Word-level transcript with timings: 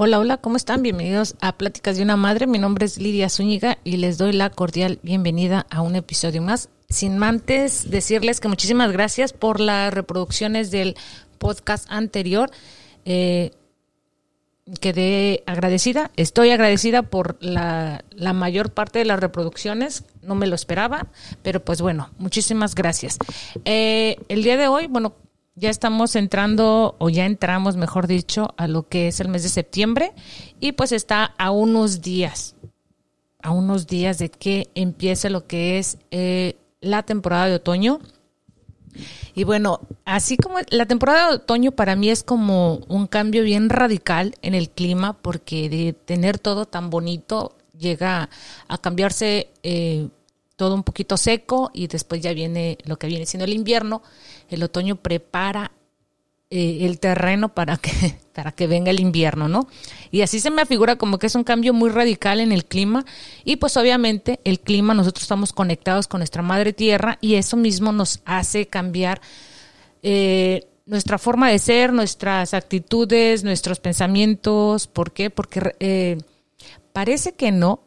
Hola, 0.00 0.20
hola, 0.20 0.36
¿cómo 0.36 0.56
están? 0.56 0.84
Bienvenidos 0.84 1.34
a 1.40 1.58
Pláticas 1.58 1.96
de 1.96 2.04
una 2.04 2.16
Madre. 2.16 2.46
Mi 2.46 2.60
nombre 2.60 2.86
es 2.86 2.98
Lidia 2.98 3.28
Zúñiga 3.28 3.78
y 3.82 3.96
les 3.96 4.16
doy 4.16 4.32
la 4.32 4.48
cordial 4.48 5.00
bienvenida 5.02 5.66
a 5.70 5.82
un 5.82 5.96
episodio 5.96 6.40
más. 6.40 6.68
Sin 6.88 7.20
antes 7.20 7.90
decirles 7.90 8.38
que 8.38 8.46
muchísimas 8.46 8.92
gracias 8.92 9.32
por 9.32 9.58
las 9.58 9.92
reproducciones 9.92 10.70
del 10.70 10.94
podcast 11.38 11.90
anterior. 11.90 12.48
Eh, 13.06 13.50
quedé 14.80 15.42
agradecida, 15.46 16.12
estoy 16.14 16.50
agradecida 16.50 17.02
por 17.02 17.36
la, 17.40 18.04
la, 18.12 18.32
mayor 18.32 18.70
parte 18.70 19.00
de 19.00 19.04
las 19.04 19.18
reproducciones, 19.18 20.04
no 20.22 20.36
me 20.36 20.46
lo 20.46 20.54
esperaba, 20.54 21.08
pero 21.42 21.64
pues 21.64 21.82
bueno, 21.82 22.10
muchísimas 22.18 22.76
gracias. 22.76 23.18
Eh, 23.64 24.16
el 24.28 24.44
día 24.44 24.56
de 24.56 24.68
hoy, 24.68 24.86
bueno, 24.86 25.16
ya 25.58 25.70
estamos 25.70 26.14
entrando, 26.16 26.94
o 26.98 27.08
ya 27.08 27.26
entramos, 27.26 27.76
mejor 27.76 28.06
dicho, 28.06 28.54
a 28.56 28.68
lo 28.68 28.88
que 28.88 29.08
es 29.08 29.20
el 29.20 29.28
mes 29.28 29.42
de 29.42 29.48
septiembre 29.48 30.12
y 30.60 30.72
pues 30.72 30.92
está 30.92 31.34
a 31.38 31.50
unos 31.50 32.00
días, 32.00 32.54
a 33.42 33.50
unos 33.50 33.86
días 33.86 34.18
de 34.18 34.30
que 34.30 34.68
empiece 34.74 35.30
lo 35.30 35.46
que 35.46 35.78
es 35.78 35.98
eh, 36.10 36.56
la 36.80 37.02
temporada 37.02 37.46
de 37.46 37.54
otoño. 37.56 37.98
Y 39.34 39.44
bueno, 39.44 39.80
así 40.04 40.36
como 40.36 40.58
la 40.70 40.86
temporada 40.86 41.28
de 41.28 41.34
otoño 41.36 41.72
para 41.72 41.94
mí 41.94 42.10
es 42.10 42.22
como 42.22 42.80
un 42.88 43.06
cambio 43.06 43.42
bien 43.42 43.68
radical 43.68 44.34
en 44.42 44.54
el 44.54 44.70
clima, 44.70 45.12
porque 45.14 45.68
de 45.68 45.92
tener 45.92 46.38
todo 46.38 46.66
tan 46.66 46.90
bonito 46.90 47.56
llega 47.76 48.28
a 48.66 48.78
cambiarse 48.78 49.50
eh, 49.62 50.08
todo 50.56 50.74
un 50.74 50.82
poquito 50.82 51.16
seco 51.16 51.70
y 51.72 51.86
después 51.86 52.20
ya 52.20 52.32
viene 52.32 52.78
lo 52.84 52.98
que 52.98 53.06
viene 53.06 53.26
siendo 53.26 53.44
el 53.44 53.52
invierno. 53.52 54.02
El 54.48 54.62
otoño 54.62 54.96
prepara 54.96 55.72
eh, 56.50 56.86
el 56.86 56.98
terreno 56.98 57.50
para 57.50 57.76
que, 57.76 57.90
para 58.32 58.52
que 58.52 58.66
venga 58.66 58.90
el 58.90 59.00
invierno, 59.00 59.48
¿no? 59.48 59.68
Y 60.10 60.22
así 60.22 60.40
se 60.40 60.50
me 60.50 60.64
figura 60.64 60.96
como 60.96 61.18
que 61.18 61.26
es 61.26 61.34
un 61.34 61.44
cambio 61.44 61.74
muy 61.74 61.90
radical 61.90 62.40
en 62.40 62.52
el 62.52 62.64
clima 62.64 63.04
y 63.44 63.56
pues 63.56 63.76
obviamente 63.76 64.40
el 64.44 64.60
clima, 64.60 64.94
nosotros 64.94 65.24
estamos 65.24 65.52
conectados 65.52 66.08
con 66.08 66.20
nuestra 66.20 66.40
madre 66.40 66.72
tierra 66.72 67.18
y 67.20 67.34
eso 67.34 67.58
mismo 67.58 67.92
nos 67.92 68.22
hace 68.24 68.66
cambiar 68.66 69.20
eh, 70.02 70.66
nuestra 70.86 71.18
forma 71.18 71.50
de 71.50 71.58
ser, 71.58 71.92
nuestras 71.92 72.54
actitudes, 72.54 73.44
nuestros 73.44 73.78
pensamientos. 73.78 74.86
¿Por 74.86 75.12
qué? 75.12 75.28
Porque 75.28 75.74
eh, 75.80 76.16
parece 76.94 77.34
que 77.34 77.52
no, 77.52 77.82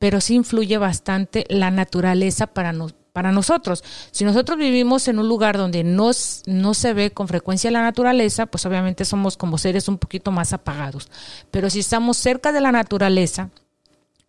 pero 0.00 0.20
sí 0.20 0.34
influye 0.34 0.78
bastante 0.78 1.44
la 1.48 1.70
naturaleza 1.70 2.48
para, 2.48 2.72
para 3.12 3.32
nosotros. 3.32 3.84
Si 4.10 4.24
nosotros 4.24 4.58
vivimos 4.58 5.08
en 5.08 5.18
un 5.18 5.28
lugar 5.28 5.56
donde 5.56 5.84
no, 5.84 6.10
no 6.46 6.74
se 6.74 6.92
ve 6.92 7.10
con 7.10 7.28
frecuencia 7.28 7.70
la 7.70 7.82
naturaleza, 7.82 8.46
pues 8.46 8.66
obviamente 8.66 9.04
somos 9.04 9.36
como 9.36 9.58
seres 9.58 9.88
un 9.88 9.98
poquito 9.98 10.30
más 10.30 10.52
apagados. 10.52 11.08
Pero 11.50 11.70
si 11.70 11.80
estamos 11.80 12.16
cerca 12.16 12.52
de 12.52 12.60
la 12.60 12.72
naturaleza, 12.72 13.50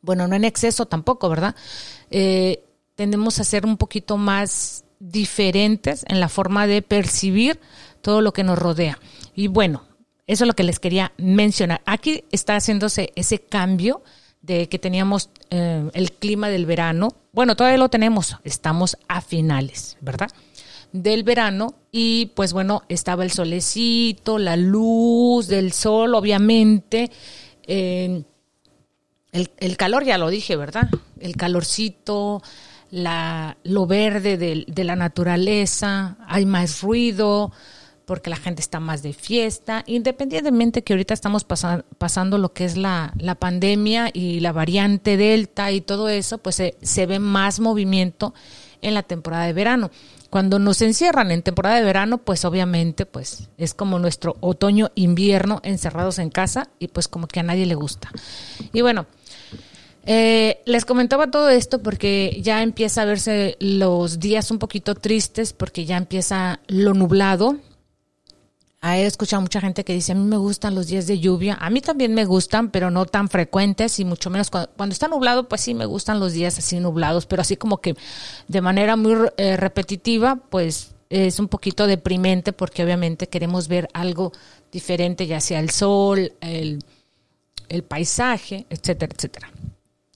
bueno, 0.01 0.27
no 0.27 0.35
en 0.35 0.45
exceso 0.45 0.85
tampoco, 0.85 1.29
¿verdad? 1.29 1.55
Eh, 2.09 2.63
tendemos 2.95 3.39
a 3.39 3.43
ser 3.43 3.65
un 3.65 3.77
poquito 3.77 4.17
más 4.17 4.83
diferentes 4.99 6.05
en 6.07 6.19
la 6.19 6.29
forma 6.29 6.67
de 6.67 6.81
percibir 6.81 7.59
todo 8.01 8.21
lo 8.21 8.33
que 8.33 8.43
nos 8.43 8.59
rodea. 8.59 8.99
Y 9.35 9.47
bueno, 9.47 9.83
eso 10.27 10.43
es 10.43 10.47
lo 10.47 10.53
que 10.53 10.63
les 10.63 10.79
quería 10.79 11.11
mencionar. 11.17 11.81
Aquí 11.85 12.25
está 12.31 12.55
haciéndose 12.55 13.11
ese 13.15 13.39
cambio 13.39 14.03
de 14.41 14.69
que 14.69 14.79
teníamos 14.79 15.29
eh, 15.49 15.89
el 15.93 16.11
clima 16.11 16.49
del 16.49 16.65
verano. 16.65 17.09
Bueno, 17.31 17.55
todavía 17.55 17.77
lo 17.77 17.89
tenemos, 17.89 18.37
estamos 18.43 18.97
a 19.07 19.21
finales, 19.21 19.97
¿verdad? 20.01 20.29
Del 20.91 21.23
verano 21.23 21.75
y 21.91 22.27
pues 22.35 22.53
bueno, 22.53 22.83
estaba 22.89 23.23
el 23.23 23.31
solecito, 23.31 24.37
la 24.37 24.57
luz 24.57 25.47
del 25.47 25.71
sol, 25.71 26.15
obviamente. 26.15 27.11
el, 27.67 28.25
el, 29.31 29.77
calor 29.77 30.03
ya 30.03 30.17
lo 30.17 30.29
dije, 30.29 30.55
¿verdad? 30.55 30.89
El 31.19 31.37
calorcito, 31.37 32.41
la, 32.89 33.57
lo 33.63 33.87
verde 33.87 34.37
de, 34.37 34.65
de 34.67 34.83
la 34.83 34.97
naturaleza, 34.97 36.17
hay 36.27 36.45
más 36.45 36.81
ruido, 36.81 37.53
porque 38.05 38.29
la 38.29 38.35
gente 38.35 38.61
está 38.61 38.79
más 38.79 39.03
de 39.03 39.13
fiesta, 39.13 39.83
independientemente 39.85 40.83
que 40.83 40.93
ahorita 40.93 41.13
estamos 41.13 41.43
pasando 41.45 42.37
lo 42.37 42.53
que 42.53 42.65
es 42.65 42.77
la, 42.77 43.13
la, 43.17 43.35
pandemia 43.35 44.09
y 44.13 44.39
la 44.39 44.51
variante 44.51 45.17
Delta 45.17 45.71
y 45.71 45.81
todo 45.81 46.09
eso, 46.09 46.37
pues 46.37 46.55
se, 46.55 46.75
se 46.81 47.05
ve 47.05 47.19
más 47.19 47.59
movimiento 47.59 48.33
en 48.81 48.93
la 48.93 49.03
temporada 49.03 49.45
de 49.45 49.53
verano. 49.53 49.91
Cuando 50.29 50.59
nos 50.59 50.81
encierran 50.81 51.31
en 51.31 51.43
temporada 51.43 51.75
de 51.75 51.83
verano, 51.83 52.17
pues 52.19 52.45
obviamente 52.45 53.05
pues 53.05 53.49
es 53.57 53.73
como 53.73 53.99
nuestro 53.99 54.37
otoño-invierno 54.39 55.59
encerrados 55.63 56.19
en 56.19 56.29
casa 56.29 56.69
y 56.79 56.87
pues 56.87 57.07
como 57.07 57.27
que 57.27 57.41
a 57.41 57.43
nadie 57.43 57.65
le 57.65 57.75
gusta. 57.75 58.09
Y 58.71 58.81
bueno, 58.81 59.07
eh, 60.05 60.61
les 60.65 60.85
comentaba 60.85 61.29
todo 61.29 61.49
esto 61.49 61.81
porque 61.81 62.39
ya 62.41 62.63
empieza 62.63 63.01
a 63.03 63.05
verse 63.05 63.57
los 63.59 64.19
días 64.19 64.49
un 64.51 64.57
poquito 64.57 64.95
tristes 64.95 65.53
porque 65.53 65.85
ya 65.85 65.97
empieza 65.97 66.59
lo 66.67 66.93
nublado, 66.93 67.57
He 68.83 69.05
escuchado 69.05 69.41
mucha 69.41 69.61
gente 69.61 69.83
que 69.83 69.93
dice, 69.93 70.13
a 70.13 70.15
mí 70.15 70.25
me 70.25 70.37
gustan 70.37 70.73
los 70.73 70.87
días 70.87 71.05
de 71.05 71.19
lluvia. 71.19 71.55
A 71.61 71.69
mí 71.69 71.81
también 71.81 72.15
me 72.15 72.25
gustan, 72.25 72.71
pero 72.71 72.89
no 72.89 73.05
tan 73.05 73.29
frecuentes 73.29 73.99
y 73.99 74.05
mucho 74.05 74.31
menos 74.31 74.49
cuando, 74.49 74.91
está 74.91 75.07
nublado, 75.07 75.47
pues 75.47 75.61
sí 75.61 75.75
me 75.75 75.85
gustan 75.85 76.19
los 76.19 76.33
días 76.33 76.57
así 76.57 76.79
nublados, 76.79 77.27
pero 77.27 77.43
así 77.43 77.57
como 77.57 77.77
que 77.77 77.95
de 78.47 78.61
manera 78.61 78.95
muy 78.95 79.15
eh, 79.37 79.55
repetitiva, 79.55 80.37
pues 80.49 80.95
es 81.11 81.39
un 81.39 81.47
poquito 81.47 81.85
deprimente 81.85 82.53
porque 82.53 82.83
obviamente 82.83 83.27
queremos 83.27 83.67
ver 83.67 83.87
algo 83.93 84.31
diferente, 84.71 85.27
ya 85.27 85.41
sea 85.41 85.59
el 85.59 85.69
sol, 85.69 86.33
el, 86.41 86.83
el 87.69 87.83
paisaje, 87.83 88.65
etcétera, 88.71 89.13
etcétera. 89.15 89.51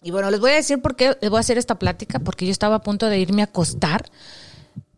Y 0.02 0.10
bueno, 0.10 0.32
les 0.32 0.40
voy 0.40 0.52
a 0.52 0.56
decir 0.56 0.82
por 0.82 0.96
qué 0.96 1.16
les 1.22 1.30
voy 1.30 1.38
a 1.38 1.42
hacer 1.42 1.60
esta 1.60 1.78
plática, 1.78 2.18
porque 2.18 2.46
yo 2.48 2.52
estaba 2.52 2.76
a 2.76 2.82
punto 2.82 3.08
de 3.10 3.20
irme 3.20 3.44
a 3.44 3.46
acostar 3.46 4.10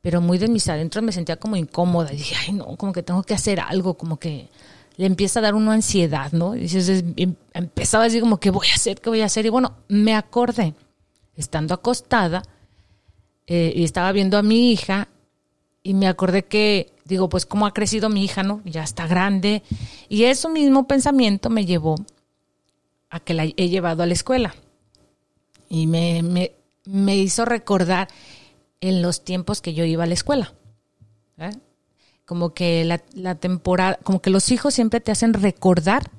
pero 0.07 0.21
muy 0.21 0.37
de 0.37 0.47
mis 0.47 0.69
adentros 0.69 1.03
me 1.03 1.11
sentía 1.11 1.35
como 1.35 1.57
incómoda. 1.57 2.13
Y 2.13 2.15
dije, 2.15 2.33
ay, 2.39 2.53
no, 2.53 2.77
como 2.77 2.93
que 2.93 3.03
tengo 3.03 3.23
que 3.23 3.33
hacer 3.33 3.59
algo, 3.59 3.95
como 3.95 4.17
que 4.17 4.47
le 4.95 5.05
empieza 5.05 5.39
a 5.39 5.41
dar 5.41 5.53
una 5.53 5.73
ansiedad, 5.73 6.31
¿no? 6.31 6.55
Y 6.55 6.61
dices, 6.61 7.03
em, 7.17 7.35
empezaba 7.53 8.05
a 8.05 8.07
decir 8.07 8.21
como, 8.21 8.39
¿qué 8.39 8.49
voy 8.49 8.67
a 8.71 8.75
hacer? 8.75 9.01
¿Qué 9.01 9.09
voy 9.09 9.19
a 9.19 9.25
hacer? 9.25 9.45
Y 9.45 9.49
bueno, 9.49 9.73
me 9.89 10.15
acordé, 10.15 10.75
estando 11.35 11.73
acostada, 11.73 12.41
eh, 13.47 13.73
y 13.75 13.83
estaba 13.83 14.13
viendo 14.13 14.37
a 14.37 14.43
mi 14.43 14.71
hija, 14.71 15.09
y 15.83 15.93
me 15.93 16.07
acordé 16.07 16.45
que, 16.45 16.93
digo, 17.03 17.27
pues 17.27 17.45
cómo 17.45 17.65
ha 17.65 17.73
crecido 17.73 18.07
mi 18.07 18.23
hija, 18.23 18.43
¿no? 18.43 18.61
Ya 18.63 18.83
está 18.83 19.07
grande. 19.07 19.61
Y 20.07 20.23
ese 20.23 20.47
mismo 20.47 20.87
pensamiento 20.87 21.49
me 21.49 21.65
llevó 21.65 21.95
a 23.09 23.19
que 23.19 23.33
la 23.33 23.43
he 23.43 23.67
llevado 23.67 24.03
a 24.03 24.05
la 24.05 24.13
escuela. 24.13 24.55
Y 25.67 25.85
me, 25.85 26.23
me, 26.23 26.53
me 26.85 27.17
hizo 27.17 27.43
recordar 27.43 28.07
en 28.81 29.01
los 29.01 29.23
tiempos 29.23 29.61
que 29.61 29.73
yo 29.73 29.85
iba 29.85 30.03
a 30.03 30.07
la 30.07 30.13
escuela. 30.13 30.53
¿eh? 31.37 31.51
Como 32.25 32.53
que 32.53 32.85
la, 32.85 33.35
temporada, 33.35 33.99
como 34.03 34.21
que 34.21 34.29
los 34.29 34.51
hijos 34.51 34.73
siempre 34.73 34.99
te 34.99 35.11
hacen 35.11 35.33
recordar 35.33 36.11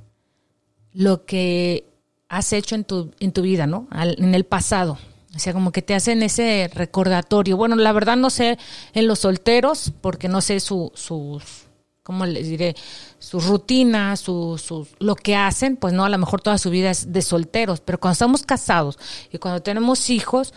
lo 0.93 1.25
que 1.25 1.85
has 2.29 2.53
hecho 2.53 2.75
en 2.75 2.85
tu, 2.85 3.13
en 3.21 3.33
tu 3.33 3.43
vida, 3.43 3.67
¿no? 3.67 3.89
en 3.93 4.35
el 4.35 4.45
pasado. 4.45 4.99
O 5.35 5.39
sea, 5.39 5.53
como 5.53 5.73
que 5.73 5.83
te 5.83 5.95
hacen 5.95 6.23
ese 6.23 6.71
recordatorio. 6.73 7.57
Bueno, 7.57 7.77
la 7.77 7.93
verdad 7.93 8.17
no 8.17 8.31
sé 8.31 8.59
en 8.95 9.07
los 9.07 9.21
solteros, 9.21 9.93
porque 10.01 10.27
no 10.29 10.41
sé 10.41 10.59
su, 10.59 10.91
sus, 10.95 11.67
¿cómo 12.03 12.25
les 12.25 12.49
diré? 12.49 12.75
Sus 13.19 13.47
rutinas, 13.47 14.21
sus, 14.21 14.73
lo 14.99 15.15
que 15.15 15.37
hacen, 15.37 15.77
pues 15.77 15.93
no, 15.93 16.05
a 16.05 16.09
lo 16.09 16.19
mejor 16.19 16.41
toda 16.41 16.57
su 16.57 16.71
vida 16.71 16.91
es 16.91 17.13
de 17.13 17.21
solteros, 17.21 17.81
pero 17.81 18.01
cuando 18.01 18.15
estamos 18.15 18.43
casados 18.43 18.99
y 19.31 19.39
cuando 19.39 19.61
tenemos 19.63 20.09
hijos, 20.09 20.55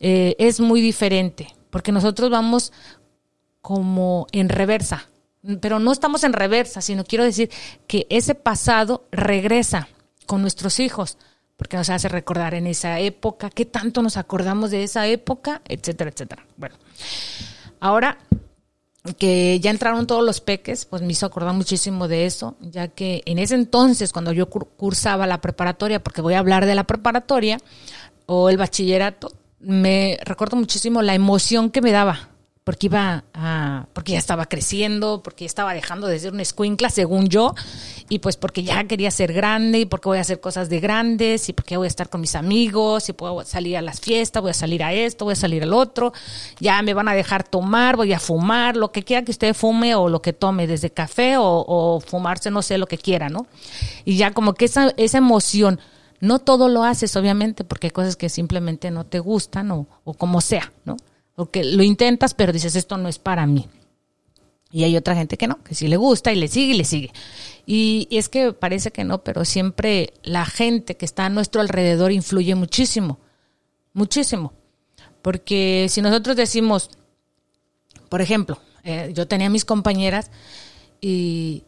eh, 0.00 0.36
es 0.38 0.60
muy 0.60 0.80
diferente, 0.80 1.54
porque 1.70 1.92
nosotros 1.92 2.30
vamos 2.30 2.72
como 3.60 4.26
en 4.32 4.48
reversa, 4.48 5.08
pero 5.60 5.78
no 5.78 5.92
estamos 5.92 6.24
en 6.24 6.32
reversa, 6.32 6.80
sino 6.80 7.04
quiero 7.04 7.24
decir 7.24 7.50
que 7.86 8.06
ese 8.10 8.34
pasado 8.34 9.06
regresa 9.10 9.88
con 10.26 10.42
nuestros 10.42 10.80
hijos, 10.80 11.18
porque 11.56 11.76
nos 11.76 11.90
hace 11.90 12.08
recordar 12.08 12.54
en 12.54 12.66
esa 12.66 12.98
época, 13.00 13.50
qué 13.50 13.64
tanto 13.64 14.02
nos 14.02 14.16
acordamos 14.16 14.70
de 14.70 14.82
esa 14.82 15.06
época, 15.06 15.62
etcétera, 15.66 16.10
etcétera. 16.10 16.46
Bueno, 16.56 16.76
ahora 17.80 18.18
que 19.18 19.60
ya 19.60 19.70
entraron 19.70 20.06
todos 20.06 20.24
los 20.24 20.40
peques, 20.40 20.86
pues 20.86 21.02
me 21.02 21.12
hizo 21.12 21.26
acordar 21.26 21.52
muchísimo 21.52 22.08
de 22.08 22.24
eso, 22.24 22.56
ya 22.60 22.88
que 22.88 23.22
en 23.26 23.38
ese 23.38 23.54
entonces, 23.54 24.12
cuando 24.12 24.32
yo 24.32 24.48
cursaba 24.48 25.26
la 25.26 25.42
preparatoria, 25.42 26.02
porque 26.02 26.22
voy 26.22 26.34
a 26.34 26.38
hablar 26.38 26.64
de 26.64 26.74
la 26.74 26.84
preparatoria 26.84 27.58
o 28.24 28.48
el 28.48 28.56
bachillerato, 28.56 29.30
me 29.64 30.18
recuerdo 30.24 30.56
muchísimo 30.56 31.02
la 31.02 31.14
emoción 31.14 31.70
que 31.70 31.80
me 31.80 31.92
daba, 31.92 32.28
porque 32.64 32.86
iba 32.86 33.24
a, 33.34 33.88
porque 33.92 34.12
ya 34.12 34.18
estaba 34.18 34.46
creciendo, 34.46 35.22
porque 35.22 35.44
ya 35.44 35.48
estaba 35.48 35.74
dejando 35.74 36.06
de 36.06 36.18
ser 36.18 36.32
una 36.32 36.40
escuincla, 36.40 36.88
según 36.88 37.28
yo, 37.28 37.54
y 38.08 38.20
pues 38.20 38.38
porque 38.38 38.62
ya 38.62 38.84
quería 38.84 39.10
ser 39.10 39.34
grande, 39.34 39.80
y 39.80 39.84
porque 39.84 40.08
voy 40.08 40.16
a 40.16 40.22
hacer 40.22 40.40
cosas 40.40 40.70
de 40.70 40.80
grandes, 40.80 41.50
y 41.50 41.52
porque 41.52 41.76
voy 41.76 41.84
a 41.84 41.88
estar 41.88 42.08
con 42.08 42.22
mis 42.22 42.34
amigos, 42.34 43.10
y 43.10 43.12
puedo 43.12 43.44
salir 43.44 43.76
a 43.76 43.82
las 43.82 44.00
fiestas, 44.00 44.40
voy 44.40 44.52
a 44.52 44.54
salir 44.54 44.82
a 44.82 44.94
esto, 44.94 45.26
voy 45.26 45.32
a 45.32 45.36
salir 45.36 45.62
al 45.62 45.74
otro, 45.74 46.14
ya 46.58 46.80
me 46.80 46.94
van 46.94 47.08
a 47.08 47.14
dejar 47.14 47.46
tomar, 47.46 47.96
voy 47.96 48.14
a 48.14 48.18
fumar, 48.18 48.76
lo 48.76 48.92
que 48.92 49.02
quiera 49.02 49.24
que 49.24 49.32
usted 49.32 49.52
fume 49.52 49.94
o 49.94 50.08
lo 50.08 50.22
que 50.22 50.32
tome, 50.32 50.66
desde 50.66 50.88
café 50.88 51.36
o, 51.36 51.44
o 51.44 52.00
fumarse, 52.00 52.50
no 52.50 52.62
sé, 52.62 52.78
lo 52.78 52.86
que 52.86 52.96
quiera, 52.96 53.28
¿no? 53.28 53.46
Y 54.06 54.16
ya 54.16 54.30
como 54.30 54.54
que 54.54 54.64
esa, 54.64 54.94
esa 54.96 55.18
emoción, 55.18 55.80
no 56.24 56.38
todo 56.38 56.68
lo 56.68 56.84
haces, 56.84 57.14
obviamente, 57.16 57.64
porque 57.64 57.88
hay 57.88 57.90
cosas 57.92 58.16
que 58.16 58.28
simplemente 58.28 58.90
no 58.90 59.04
te 59.04 59.18
gustan 59.18 59.70
o, 59.70 59.86
como 60.16 60.40
sea, 60.40 60.72
¿no? 60.84 60.96
o 61.36 61.50
que 61.50 61.64
lo 61.64 61.82
intentas, 61.82 62.34
pero 62.34 62.52
dices, 62.52 62.76
esto 62.76 62.96
no 62.96 63.08
es 63.08 63.18
para 63.18 63.46
mí. 63.46 63.68
Y 64.70 64.84
hay 64.84 64.96
otra 64.96 65.14
gente 65.14 65.36
que 65.36 65.46
no, 65.46 65.62
que 65.62 65.74
sí 65.74 65.86
le 65.86 65.96
gusta 65.96 66.32
y 66.32 66.36
le 66.36 66.48
sigue 66.48 66.74
y 66.74 66.76
le 66.76 66.84
sigue. 66.84 67.12
Y, 67.66 68.08
es 68.10 68.28
que 68.28 68.52
parece 68.52 68.90
que 68.90 69.04
no, 69.04 69.22
pero 69.22 69.44
siempre 69.44 70.12
la 70.22 70.46
gente 70.46 70.96
que 70.96 71.04
está 71.04 71.26
a 71.26 71.30
nuestro 71.30 71.60
alrededor 71.60 72.10
influye 72.10 72.54
muchísimo, 72.54 73.18
muchísimo. 73.92 74.52
Porque 75.22 75.86
si 75.90 76.02
nosotros 76.02 76.36
decimos, 76.36 76.90
por 78.08 78.20
ejemplo, 78.20 78.58
eh, 78.82 79.12
yo 79.14 79.28
tenía 79.28 79.48
mis 79.48 79.64
compañeras 79.64 80.30
y 81.00 81.64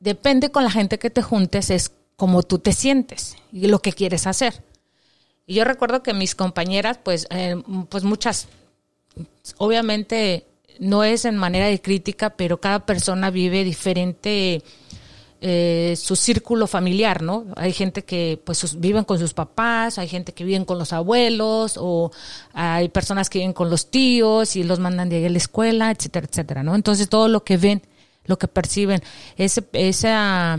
depende 0.00 0.50
con 0.50 0.64
la 0.64 0.70
gente 0.70 0.98
que 0.98 1.10
te 1.10 1.22
juntes, 1.22 1.70
es 1.70 1.92
como 2.16 2.42
tú 2.42 2.58
te 2.58 2.72
sientes 2.72 3.36
y 3.52 3.66
lo 3.66 3.80
que 3.80 3.92
quieres 3.92 4.26
hacer. 4.26 4.62
Y 5.46 5.54
yo 5.54 5.64
recuerdo 5.64 6.02
que 6.02 6.14
mis 6.14 6.34
compañeras, 6.34 6.98
pues, 7.02 7.26
eh, 7.30 7.62
pues 7.88 8.04
muchas 8.04 8.48
obviamente 9.58 10.46
no 10.78 11.04
es 11.04 11.24
en 11.24 11.36
manera 11.36 11.66
de 11.66 11.80
crítica, 11.80 12.30
pero 12.30 12.60
cada 12.60 12.84
persona 12.84 13.30
vive 13.30 13.64
diferente 13.64 14.62
eh, 15.40 15.94
su 15.96 16.16
círculo 16.16 16.66
familiar, 16.66 17.22
¿no? 17.22 17.46
Hay 17.56 17.72
gente 17.72 18.04
que 18.04 18.40
pues 18.44 18.78
viven 18.80 19.04
con 19.04 19.18
sus 19.18 19.34
papás, 19.34 19.98
hay 19.98 20.08
gente 20.08 20.32
que 20.32 20.44
viven 20.44 20.64
con 20.64 20.78
los 20.78 20.92
abuelos, 20.92 21.78
o 21.80 22.10
hay 22.52 22.88
personas 22.88 23.30
que 23.30 23.38
viven 23.38 23.52
con 23.52 23.70
los 23.70 23.90
tíos 23.90 24.56
y 24.56 24.64
los 24.64 24.78
mandan 24.78 25.08
de 25.08 25.16
ahí 25.16 25.26
a 25.26 25.30
la 25.30 25.38
escuela, 25.38 25.90
etcétera, 25.90 26.26
etcétera, 26.30 26.62
¿no? 26.62 26.74
Entonces 26.74 27.08
todo 27.08 27.28
lo 27.28 27.44
que 27.44 27.56
ven, 27.56 27.82
lo 28.24 28.38
que 28.38 28.48
perciben, 28.48 29.02
ese, 29.36 29.62
esa, 29.72 30.58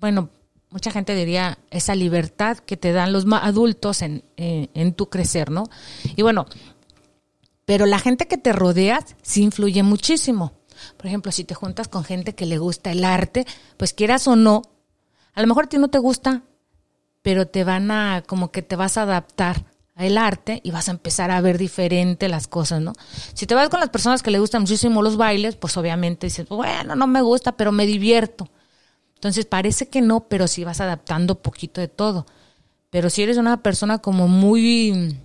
bueno, 0.00 0.30
mucha 0.74 0.90
gente 0.90 1.14
diría 1.14 1.56
esa 1.70 1.94
libertad 1.94 2.58
que 2.58 2.76
te 2.76 2.92
dan 2.92 3.12
los 3.12 3.24
adultos 3.30 4.02
en, 4.02 4.24
en, 4.36 4.68
en 4.74 4.92
tu 4.92 5.08
crecer, 5.08 5.52
¿no? 5.52 5.68
Y 6.16 6.22
bueno, 6.22 6.46
pero 7.64 7.86
la 7.86 8.00
gente 8.00 8.26
que 8.26 8.38
te 8.38 8.52
rodeas 8.52 9.14
sí 9.22 9.44
influye 9.44 9.84
muchísimo. 9.84 10.52
Por 10.96 11.06
ejemplo, 11.06 11.30
si 11.30 11.44
te 11.44 11.54
juntas 11.54 11.86
con 11.86 12.02
gente 12.02 12.34
que 12.34 12.44
le 12.44 12.58
gusta 12.58 12.90
el 12.90 13.04
arte, 13.04 13.46
pues 13.76 13.92
quieras 13.92 14.26
o 14.26 14.34
no, 14.34 14.62
a 15.32 15.42
lo 15.42 15.46
mejor 15.46 15.66
a 15.66 15.68
ti 15.68 15.78
no 15.78 15.88
te 15.88 15.98
gusta, 15.98 16.42
pero 17.22 17.46
te 17.46 17.62
van 17.62 17.92
a, 17.92 18.24
como 18.26 18.50
que 18.50 18.62
te 18.62 18.74
vas 18.74 18.98
a 18.98 19.02
adaptar 19.02 19.66
al 19.94 20.18
arte 20.18 20.60
y 20.64 20.72
vas 20.72 20.88
a 20.88 20.90
empezar 20.90 21.30
a 21.30 21.40
ver 21.40 21.56
diferente 21.56 22.28
las 22.28 22.48
cosas, 22.48 22.80
¿no? 22.80 22.94
Si 23.32 23.46
te 23.46 23.54
vas 23.54 23.68
con 23.68 23.78
las 23.78 23.90
personas 23.90 24.24
que 24.24 24.32
le 24.32 24.40
gustan 24.40 24.62
muchísimo 24.62 25.02
los 25.02 25.16
bailes, 25.16 25.54
pues 25.54 25.76
obviamente 25.76 26.26
dices, 26.26 26.48
bueno, 26.48 26.96
no 26.96 27.06
me 27.06 27.22
gusta, 27.22 27.52
pero 27.52 27.70
me 27.70 27.86
divierto. 27.86 28.50
Entonces 29.14 29.46
parece 29.46 29.88
que 29.88 30.00
no, 30.02 30.28
pero 30.28 30.46
sí 30.48 30.64
vas 30.64 30.80
adaptando 30.80 31.42
poquito 31.42 31.80
de 31.80 31.88
todo. 31.88 32.26
Pero 32.90 33.10
si 33.10 33.22
eres 33.22 33.38
una 33.38 33.62
persona 33.62 33.98
como 33.98 34.28
muy 34.28 35.18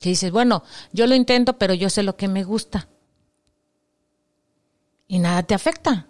que 0.00 0.10
dices, 0.10 0.30
bueno, 0.30 0.62
yo 0.92 1.06
lo 1.06 1.14
intento, 1.14 1.58
pero 1.58 1.74
yo 1.74 1.90
sé 1.90 2.02
lo 2.02 2.16
que 2.16 2.28
me 2.28 2.44
gusta. 2.44 2.88
Y 5.08 5.18
nada 5.18 5.42
te 5.42 5.54
afecta. 5.54 6.06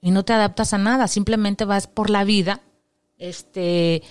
Y 0.00 0.10
no 0.10 0.24
te 0.24 0.32
adaptas 0.32 0.72
a 0.74 0.78
nada. 0.78 1.08
Simplemente 1.08 1.64
vas 1.64 1.86
por 1.86 2.10
la 2.10 2.24
vida, 2.24 2.62
este, 3.18 4.02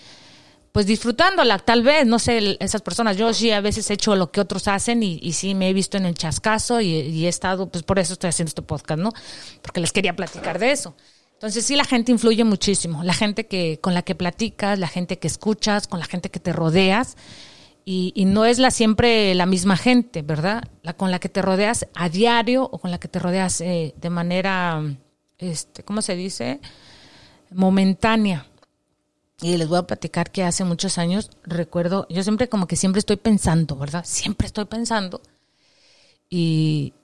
pues 0.72 0.86
disfrutándola, 0.86 1.60
tal 1.60 1.82
vez, 1.82 2.06
no 2.06 2.20
sé, 2.20 2.58
esas 2.60 2.82
personas. 2.82 3.18
Yo 3.18 3.34
sí 3.34 3.52
a 3.52 3.62
veces 3.62 3.90
he 3.90 3.96
hecho 3.96 4.16
lo 4.16 4.32
que 4.32 4.42
otros 4.42 4.68
hacen 4.68 5.02
y, 5.02 5.34
sí 5.34 5.56
me 5.56 5.70
he 5.70 5.74
visto 5.74 5.98
en 5.98 6.06
el 6.06 6.16
chascazo 6.16 6.82
y, 6.82 7.26
he 7.26 7.28
estado, 7.28 7.70
pues 7.70 7.84
por 7.84 8.00
eso 8.00 8.14
estoy 8.14 8.30
haciendo 8.30 8.50
este 8.50 8.62
podcast, 8.62 9.00
¿no? 9.00 9.12
Porque 9.62 9.82
les 9.82 9.92
quería 9.92 10.16
platicar 10.16 10.60
de 10.60 10.72
eso. 10.72 10.96
Entonces 11.38 11.68
sí, 11.68 11.76
la 11.76 11.86
gente 11.86 12.12
influye 12.12 12.44
muchísimo. 12.44 13.04
La 13.04 13.14
gente 13.14 13.46
que, 13.46 13.80
con 13.80 13.94
la 13.94 14.02
que 14.02 14.16
platicas, 14.16 14.80
la 14.80 14.88
gente 14.88 15.20
que 15.20 15.28
escuchas, 15.28 15.86
con 15.88 16.00
la 16.00 16.08
gente 16.08 16.32
que 16.32 16.40
te 16.40 16.52
rodeas 16.52 17.16
y, 17.86 18.26
no 18.26 18.44
es 18.44 18.58
la 18.58 18.72
siempre 18.72 19.36
la 19.36 19.46
misma 19.46 19.78
gente, 19.78 20.24
¿verdad? 20.24 20.64
La 20.82 20.94
con 20.94 21.12
la 21.12 21.20
que 21.20 21.30
te 21.30 21.44
rodeas 21.44 21.86
a 21.94 22.10
diario 22.10 22.64
o 22.64 22.80
con 22.80 22.90
la 22.90 23.00
que 23.00 23.08
te 23.08 23.20
rodeas 23.20 23.62
eh, 23.62 23.94
de 23.96 24.10
manera, 24.10 24.82
este, 25.38 25.84
¿cómo 25.84 26.02
se 26.02 26.16
dice? 26.16 26.60
Momentánea. 27.52 28.48
Y 29.40 29.58
les 29.58 29.68
voy 29.68 29.78
a 29.78 29.84
platicar 29.84 30.32
que 30.32 30.44
hace 30.44 30.64
muchos 30.64 30.98
años 30.98 31.30
recuerdo, 31.44 32.08
yo 32.10 32.24
siempre 32.24 32.50
como 32.50 32.68
que 32.68 32.76
siempre 32.76 32.98
estoy 32.98 33.18
pensando, 33.18 33.76
¿verdad? 33.76 34.04
Siempre 34.08 34.48
estoy 34.48 34.66
pensando. 34.66 35.22
Y, 36.32 36.96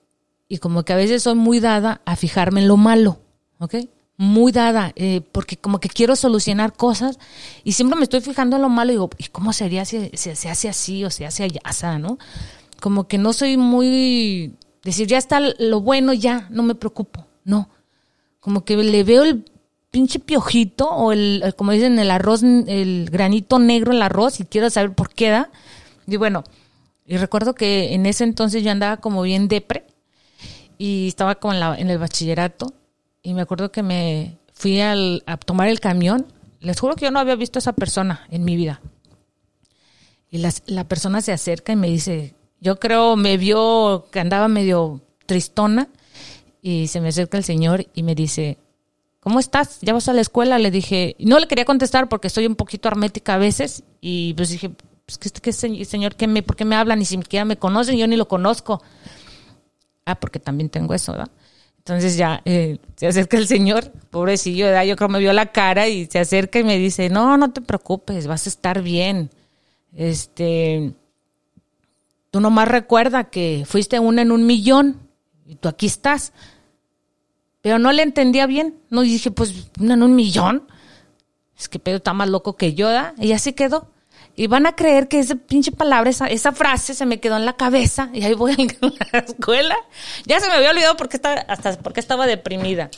y 0.50 0.58
como 0.58 0.84
que 0.84 0.94
a 0.94 0.98
veces 0.98 1.22
soy 1.22 1.36
muy 1.36 1.60
dada 1.60 2.02
a 2.04 2.16
fijarme 2.16 2.62
en 2.62 2.68
lo 2.68 2.78
malo, 2.78 3.20
¿ok? 3.60 3.76
Muy 4.18 4.52
dada, 4.52 4.94
eh, 4.96 5.22
porque 5.32 5.58
como 5.58 5.80
que 5.80 5.90
quiero 5.90 6.16
solucionar 6.16 6.74
cosas 6.74 7.18
y 7.64 7.74
siempre 7.74 7.98
me 7.98 8.04
estoy 8.04 8.22
fijando 8.22 8.58
en 8.58 8.62
lo 8.62 8.70
malo 8.70 8.92
y 8.92 8.96
digo, 8.96 9.10
¿y 9.18 9.26
cómo 9.26 9.54
sería 9.54 9.86
si, 9.86 10.10
se 10.14 10.50
hace 10.50 10.70
así 10.70 11.04
o 11.04 11.10
se 11.10 11.26
hace 11.26 11.44
allá, 11.44 11.98
no? 11.98 12.18
Como 12.80 13.08
que 13.08 13.18
no 13.18 13.34
soy 13.34 13.58
muy, 13.58 14.54
decir, 14.84 15.08
ya 15.08 15.18
está 15.18 15.40
lo 15.40 15.82
bueno, 15.82 16.14
ya, 16.14 16.48
no 16.52 16.64
me 16.64 16.76
preocupo, 16.76 17.26
no. 17.44 17.70
Como 18.40 18.66
que 18.66 18.76
le 18.78 19.04
veo 19.04 19.24
el 19.24 19.46
pinche 19.90 20.20
piojito 20.20 20.90
o 20.90 21.12
el, 21.12 21.54
como 21.56 21.72
dicen, 21.72 21.98
el 21.98 22.12
arroz, 22.12 22.44
el 22.44 23.10
granito 23.12 23.58
negro 23.58 23.92
en 23.92 23.98
el 23.98 24.02
arroz 24.04 24.40
y 24.40 24.46
quiero 24.46 24.70
saber 24.70 24.94
por 24.94 25.10
qué 25.10 25.30
da. 25.30 25.50
Y 26.08 26.18
bueno, 26.18 26.44
y 27.06 27.18
recuerdo 27.18 27.56
que 27.56 27.94
en 27.94 28.06
ese 28.06 28.24
entonces 28.26 28.64
yo 28.64 28.72
andaba 28.72 28.98
como 28.98 29.22
bien 29.22 29.48
depre 29.48 29.86
y 30.78 31.08
estaba 31.08 31.36
como 31.36 31.54
en, 31.54 31.60
la, 31.60 31.76
en 31.78 31.90
el 31.90 31.98
bachillerato 31.98 32.74
y 33.24 33.34
me 33.34 33.42
acuerdo 33.42 33.72
que 33.72 33.82
me 33.82 34.38
fui 34.54 34.82
al, 34.82 35.24
a 35.26 35.38
tomar 35.38 35.70
el 35.70 35.80
camión. 35.80 36.28
Les 36.60 36.80
juro 36.80 36.96
que 36.96 37.06
yo 37.06 37.12
no 37.12 37.20
había 37.20 37.36
visto 37.36 37.58
a 37.58 37.62
esa 37.62 37.74
persona 37.74 38.28
en 38.30 38.44
mi 38.44 38.56
vida. 38.56 38.82
Y 40.30 40.40
la, 40.40 40.54
la 40.68 40.88
persona 40.88 41.22
se 41.22 41.32
acerca 41.32 41.74
y 41.74 41.76
me 41.78 41.90
dice, 41.90 42.36
yo 42.60 42.80
creo 42.80 43.16
me 43.16 43.38
vio 43.38 44.08
que 44.12 44.20
andaba 44.20 44.48
medio 44.48 45.02
tristona 45.26 45.88
y 46.62 46.88
se 46.88 47.02
me 47.02 47.10
acerca 47.10 47.38
el 47.38 47.44
señor 47.44 47.88
y 47.94 48.04
me 48.04 48.16
dice, 48.16 48.58
¿cómo 49.20 49.40
estás? 49.40 49.80
¿Ya 49.82 49.94
vas 49.94 50.10
a 50.10 50.14
la 50.14 50.22
escuela? 50.22 50.60
Le 50.60 50.72
dije, 50.72 51.16
no 51.20 51.40
le 51.40 51.48
quería 51.48 51.66
contestar 51.66 52.10
porque 52.10 52.28
estoy 52.28 52.46
un 52.46 52.56
poquito 52.56 52.88
hermética 52.90 53.36
a 53.36 53.38
veces 53.38 53.84
y 54.02 54.34
pues 54.34 54.50
dije, 54.50 54.72
pues 55.06 55.18
que 55.18 55.50
este 55.50 55.86
señor, 55.86 56.16
¿qué 56.16 56.28
me, 56.28 56.44
¿por 56.44 56.56
qué 56.56 56.66
me 56.66 56.76
habla? 56.76 56.96
Ni 56.96 57.06
siquiera 57.06 57.46
me 57.46 57.58
conocen, 57.58 57.98
yo 57.98 58.08
ni 58.08 58.16
lo 58.16 58.28
conozco. 58.28 58.82
Ah, 60.06 60.16
porque 60.16 60.40
también 60.40 60.70
tengo 60.70 60.94
eso, 60.94 61.14
¿verdad? 61.14 61.32
Entonces 61.86 62.16
ya 62.16 62.42
eh, 62.46 62.78
se 62.96 63.08
acerca 63.08 63.36
el 63.36 63.46
señor, 63.46 63.92
pobrecillo, 64.10 64.68
yo 64.84 64.96
creo 64.96 65.10
me 65.10 65.20
vio 65.20 65.34
la 65.34 65.48
cara 65.48 65.90
y 65.90 66.06
se 66.06 66.18
acerca 66.18 66.60
y 66.60 66.64
me 66.64 66.78
dice, 66.78 67.10
no, 67.10 67.36
no 67.38 67.52
te 67.52 67.60
preocupes, 67.60 68.26
vas 68.26 68.46
a 68.46 68.50
estar 68.50 68.82
bien. 68.82 69.30
Este, 69.94 70.94
tú 72.32 72.40
nomás 72.40 72.70
recuerda 72.70 73.26
que 73.26 73.66
fuiste 73.68 74.00
una 74.00 74.22
en 74.22 74.32
un 74.32 74.46
millón 74.46 74.98
y 75.46 75.56
tú 75.56 75.68
aquí 75.68 75.88
estás. 75.88 76.32
Pero 77.62 77.80
no 77.80 77.92
le 77.92 78.04
entendía 78.04 78.46
bien. 78.46 78.76
No 78.90 79.02
dije, 79.02 79.32
pues, 79.32 79.70
una 79.80 79.94
en 79.94 80.04
un 80.04 80.16
millón. 80.16 80.68
Es 81.58 81.70
que 81.70 81.80
Pedro 81.80 81.98
está 81.98 82.14
más 82.14 82.30
loco 82.30 82.56
que 82.56 82.74
yo, 82.74 82.90
¿da? 82.90 83.14
Y 83.18 83.32
así 83.32 83.54
quedó. 83.54 83.88
Y 84.36 84.48
van 84.48 84.66
a 84.66 84.76
creer 84.76 85.08
que 85.08 85.20
esa 85.20 85.36
pinche 85.36 85.72
palabra, 85.72 86.10
esa, 86.10 86.26
esa 86.26 86.52
frase 86.52 86.96
se 86.96 87.06
me 87.06 87.20
quedó 87.20 87.38
en 87.38 87.46
la 87.46 87.56
cabeza 87.56 88.10
y 88.14 88.24
ahí 88.24 88.34
voy 88.34 88.54
a 89.00 89.08
la 89.12 89.20
escuela. 89.20 89.76
Ya 90.26 90.40
se 90.40 90.48
me 90.48 90.56
había 90.56 90.72
olvidado 90.72 90.98
porque 90.98 91.18
estaba, 91.18 91.42
hasta 91.42 91.78
porque 91.80 92.00
estaba 92.00 92.26
deprimida. 92.26 92.90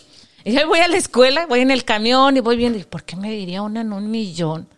Y 0.45 0.57
ahí 0.57 0.65
voy 0.65 0.79
a 0.79 0.87
la 0.87 0.97
escuela, 0.97 1.45
voy 1.47 1.61
en 1.61 1.71
el 1.71 1.83
camión 1.83 2.37
y 2.37 2.39
voy 2.39 2.55
viendo, 2.55 2.77
¿y 2.77 2.83
por 2.83 3.03
qué 3.03 3.15
me 3.15 3.31
diría 3.31 3.63
una 3.63 3.81
en 3.81 3.91
un 3.91 4.11
millón? 4.11 4.69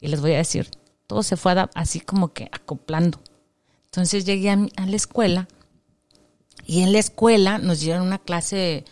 Y 0.00 0.08
les 0.08 0.20
voy 0.20 0.34
a 0.34 0.38
decir, 0.38 0.68
todo 1.06 1.22
se 1.22 1.36
fue 1.36 1.54
así 1.74 2.00
como 2.00 2.32
que 2.32 2.48
acoplando. 2.52 3.20
Entonces 3.86 4.24
llegué 4.24 4.50
a, 4.50 4.58
a 4.76 4.86
la 4.86 4.96
escuela 4.96 5.48
y 6.64 6.82
en 6.82 6.92
la 6.92 6.98
escuela 6.98 7.58
nos 7.58 7.80
dieron 7.80 8.06
una 8.06 8.18
clase, 8.18 8.84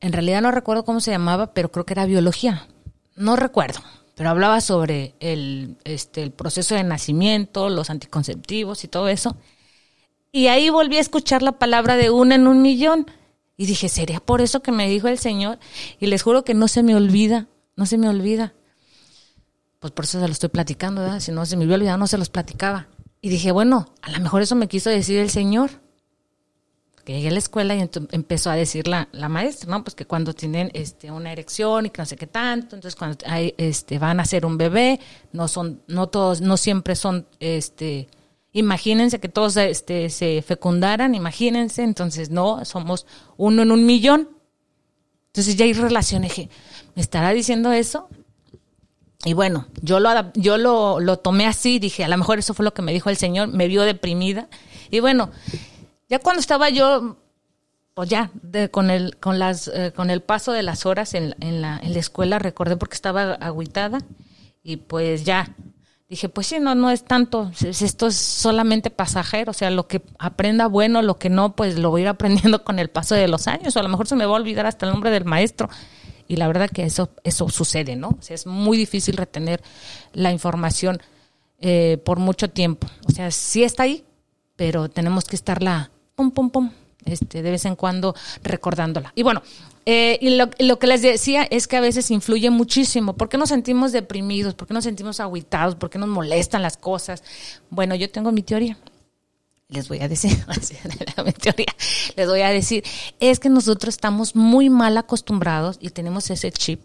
en 0.00 0.12
realidad 0.12 0.40
no 0.40 0.52
recuerdo 0.52 0.84
cómo 0.84 1.00
se 1.00 1.10
llamaba, 1.10 1.52
pero 1.52 1.70
creo 1.70 1.84
que 1.84 1.94
era 1.94 2.06
biología. 2.06 2.66
No 3.14 3.36
recuerdo, 3.36 3.80
pero 4.18 4.30
hablaba 4.30 4.60
sobre 4.60 5.14
el, 5.20 5.76
este, 5.84 6.24
el 6.24 6.32
proceso 6.32 6.74
de 6.74 6.82
nacimiento, 6.82 7.68
los 7.68 7.88
anticonceptivos 7.88 8.82
y 8.82 8.88
todo 8.88 9.08
eso. 9.08 9.36
Y 10.32 10.48
ahí 10.48 10.70
volví 10.70 10.96
a 10.96 11.00
escuchar 11.00 11.40
la 11.40 11.52
palabra 11.52 11.96
de 11.96 12.10
una 12.10 12.34
en 12.34 12.48
un 12.48 12.60
millón. 12.60 13.06
Y 13.56 13.66
dije, 13.66 13.88
¿sería 13.88 14.18
por 14.18 14.40
eso 14.40 14.60
que 14.60 14.72
me 14.72 14.88
dijo 14.88 15.06
el 15.06 15.18
Señor? 15.18 15.60
Y 16.00 16.08
les 16.08 16.24
juro 16.24 16.42
que 16.42 16.52
no 16.52 16.66
se 16.66 16.82
me 16.82 16.96
olvida, 16.96 17.46
no 17.76 17.86
se 17.86 17.96
me 17.96 18.08
olvida. 18.08 18.54
Pues 19.78 19.92
por 19.92 20.04
eso 20.04 20.18
se 20.18 20.26
lo 20.26 20.32
estoy 20.32 20.48
platicando, 20.48 21.00
¿verdad? 21.02 21.20
Si 21.20 21.30
no 21.30 21.46
se 21.46 21.56
me 21.56 21.62
hubiera 21.64 21.76
olvidado, 21.76 21.98
no 21.98 22.08
se 22.08 22.18
los 22.18 22.28
platicaba. 22.28 22.88
Y 23.20 23.28
dije, 23.28 23.52
bueno, 23.52 23.86
a 24.02 24.10
lo 24.10 24.18
mejor 24.18 24.42
eso 24.42 24.56
me 24.56 24.66
quiso 24.66 24.90
decir 24.90 25.20
el 25.20 25.30
Señor. 25.30 25.70
Que 27.08 27.14
llegué 27.14 27.28
a 27.28 27.30
la 27.30 27.38
escuela 27.38 27.74
y 27.74 27.88
empezó 28.12 28.50
a 28.50 28.54
decir 28.54 28.86
la, 28.86 29.08
la, 29.12 29.30
maestra, 29.30 29.70
¿no? 29.70 29.82
Pues 29.82 29.94
que 29.94 30.04
cuando 30.04 30.34
tienen 30.34 30.70
este, 30.74 31.10
una 31.10 31.32
erección 31.32 31.86
y 31.86 31.88
que 31.90 32.02
no 32.02 32.04
sé 32.04 32.16
qué 32.16 32.26
tanto, 32.26 32.76
entonces 32.76 32.96
cuando 32.96 33.16
hay, 33.24 33.54
este, 33.56 33.98
van 33.98 34.20
a 34.20 34.26
ser 34.26 34.44
un 34.44 34.58
bebé, 34.58 35.00
no 35.32 35.48
son, 35.48 35.80
no 35.86 36.08
todos, 36.10 36.42
no 36.42 36.58
siempre 36.58 36.94
son, 36.96 37.26
este, 37.40 38.08
imagínense 38.52 39.20
que 39.20 39.30
todos 39.30 39.56
este, 39.56 40.10
se 40.10 40.42
fecundaran, 40.42 41.14
imagínense, 41.14 41.82
entonces 41.82 42.28
no, 42.28 42.62
somos 42.66 43.06
uno 43.38 43.62
en 43.62 43.72
un 43.72 43.86
millón. 43.86 44.28
Entonces 45.28 45.56
ya 45.56 45.64
hay 45.64 45.72
relación, 45.72 46.20
dije, 46.20 46.50
¿me 46.94 47.00
estará 47.00 47.30
diciendo 47.30 47.72
eso? 47.72 48.10
Y 49.24 49.32
bueno, 49.32 49.66
yo 49.80 49.98
lo, 49.98 50.10
yo 50.34 50.58
lo, 50.58 51.00
lo 51.00 51.18
tomé 51.20 51.46
así, 51.46 51.78
dije, 51.78 52.04
a 52.04 52.08
lo 52.08 52.18
mejor 52.18 52.38
eso 52.38 52.52
fue 52.52 52.66
lo 52.66 52.74
que 52.74 52.82
me 52.82 52.92
dijo 52.92 53.08
el 53.08 53.16
Señor, 53.16 53.48
me 53.48 53.66
vio 53.66 53.84
deprimida. 53.84 54.48
Y 54.90 55.00
bueno, 55.00 55.30
ya 56.08 56.18
cuando 56.18 56.40
estaba 56.40 56.70
yo, 56.70 57.16
pues 57.94 58.08
ya, 58.08 58.30
con, 58.70 58.90
el, 58.90 59.16
con, 59.18 59.38
las, 59.38 59.68
eh, 59.68 59.92
con 59.94 60.10
el 60.10 60.22
paso 60.22 60.52
de 60.52 60.62
las 60.62 60.86
horas 60.86 61.14
en, 61.14 61.34
en, 61.40 61.60
la, 61.60 61.78
en 61.82 61.92
la 61.92 61.98
escuela, 61.98 62.38
recordé 62.38 62.76
porque 62.76 62.94
estaba 62.94 63.34
agüitada 63.34 63.98
y 64.62 64.76
pues 64.76 65.24
ya, 65.24 65.54
dije, 66.08 66.28
pues 66.28 66.46
sí, 66.46 66.58
no, 66.60 66.74
no 66.74 66.90
es 66.90 67.04
tanto, 67.04 67.50
esto 67.60 68.06
es 68.06 68.16
solamente 68.16 68.90
pasajero, 68.90 69.50
o 69.50 69.54
sea, 69.54 69.70
lo 69.70 69.86
que 69.86 70.02
aprenda 70.18 70.66
bueno, 70.66 71.02
lo 71.02 71.18
que 71.18 71.28
no, 71.28 71.54
pues 71.54 71.78
lo 71.78 71.90
voy 71.90 72.00
a 72.00 72.04
ir 72.04 72.08
aprendiendo 72.08 72.64
con 72.64 72.78
el 72.78 72.88
paso 72.88 73.14
de 73.14 73.28
los 73.28 73.46
años, 73.46 73.76
o 73.76 73.80
a 73.80 73.82
lo 73.82 73.88
mejor 73.88 74.06
se 74.06 74.16
me 74.16 74.24
va 74.24 74.32
a 74.32 74.40
olvidar 74.40 74.66
hasta 74.66 74.86
el 74.86 74.92
nombre 74.92 75.10
del 75.10 75.24
maestro. 75.24 75.68
Y 76.30 76.36
la 76.36 76.46
verdad 76.46 76.68
que 76.68 76.82
eso, 76.82 77.10
eso 77.24 77.48
sucede, 77.48 77.96
¿no? 77.96 78.08
O 78.08 78.22
sea, 78.22 78.34
es 78.34 78.46
muy 78.46 78.76
difícil 78.76 79.16
retener 79.16 79.62
la 80.12 80.30
información 80.30 81.00
eh, 81.58 81.98
por 82.04 82.18
mucho 82.18 82.50
tiempo. 82.50 82.86
O 83.06 83.12
sea, 83.12 83.30
sí 83.30 83.64
está 83.64 83.84
ahí, 83.84 84.04
pero 84.54 84.90
tenemos 84.90 85.24
que 85.24 85.36
estarla 85.36 85.90
pum, 86.18 86.32
pum, 86.32 86.50
pum, 86.50 86.70
este, 87.04 87.42
de 87.42 87.50
vez 87.52 87.64
en 87.64 87.76
cuando 87.76 88.12
recordándola. 88.42 89.12
Y 89.14 89.22
bueno, 89.22 89.40
eh, 89.86 90.18
y 90.20 90.30
lo, 90.30 90.50
lo, 90.58 90.80
que 90.80 90.88
les 90.88 91.00
decía 91.00 91.44
es 91.44 91.68
que 91.68 91.76
a 91.76 91.80
veces 91.80 92.10
influye 92.10 92.50
muchísimo. 92.50 93.12
¿Por 93.12 93.28
qué 93.28 93.38
nos 93.38 93.50
sentimos 93.50 93.92
deprimidos? 93.92 94.54
¿Por 94.54 94.66
qué 94.66 94.74
nos 94.74 94.82
sentimos 94.82 95.20
aguitados? 95.20 95.76
¿Por 95.76 95.90
qué 95.90 95.98
nos 96.00 96.08
molestan 96.08 96.60
las 96.60 96.76
cosas? 96.76 97.22
Bueno, 97.70 97.94
yo 97.94 98.10
tengo 98.10 98.32
mi 98.32 98.42
teoría. 98.42 98.76
Les 99.68 99.88
voy 99.88 100.00
a 100.00 100.08
decir, 100.08 100.32
mi 101.24 101.32
teoría, 101.32 101.72
les 102.16 102.28
voy 102.28 102.40
a 102.40 102.48
decir, 102.48 102.82
es 103.20 103.38
que 103.38 103.48
nosotros 103.48 103.94
estamos 103.94 104.34
muy 104.34 104.68
mal 104.68 104.96
acostumbrados 104.96 105.78
y 105.80 105.90
tenemos 105.90 106.30
ese 106.30 106.50
chip 106.50 106.80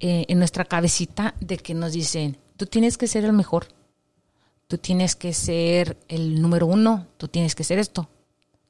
eh, 0.00 0.26
en 0.28 0.38
nuestra 0.38 0.66
cabecita 0.66 1.34
de 1.40 1.56
que 1.56 1.72
nos 1.72 1.92
dicen, 1.92 2.36
tú 2.58 2.66
tienes 2.66 2.98
que 2.98 3.06
ser 3.06 3.24
el 3.24 3.32
mejor, 3.32 3.68
tú 4.68 4.76
tienes 4.76 5.16
que 5.16 5.32
ser 5.32 5.96
el 6.08 6.42
número 6.42 6.66
uno, 6.66 7.06
tú 7.16 7.28
tienes 7.28 7.54
que 7.54 7.64
ser 7.64 7.78
esto, 7.78 8.10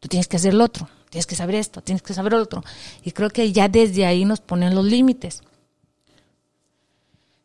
tú 0.05 0.09
tienes 0.09 0.29
que 0.29 0.37
hacer 0.37 0.53
lo 0.53 0.65
otro, 0.65 0.87
tienes 1.09 1.25
que 1.25 1.35
saber 1.35 1.55
esto, 1.55 1.81
tienes 1.81 2.03
que 2.03 2.13
saber 2.13 2.35
lo 2.35 2.43
otro. 2.43 2.63
Y 3.05 3.13
creo 3.13 3.31
que 3.31 3.53
ya 3.53 3.69
desde 3.69 4.05
ahí 4.05 4.27
nos 4.27 4.43
ponen 4.43 4.75
los 4.75 4.85
límites. 4.85 5.41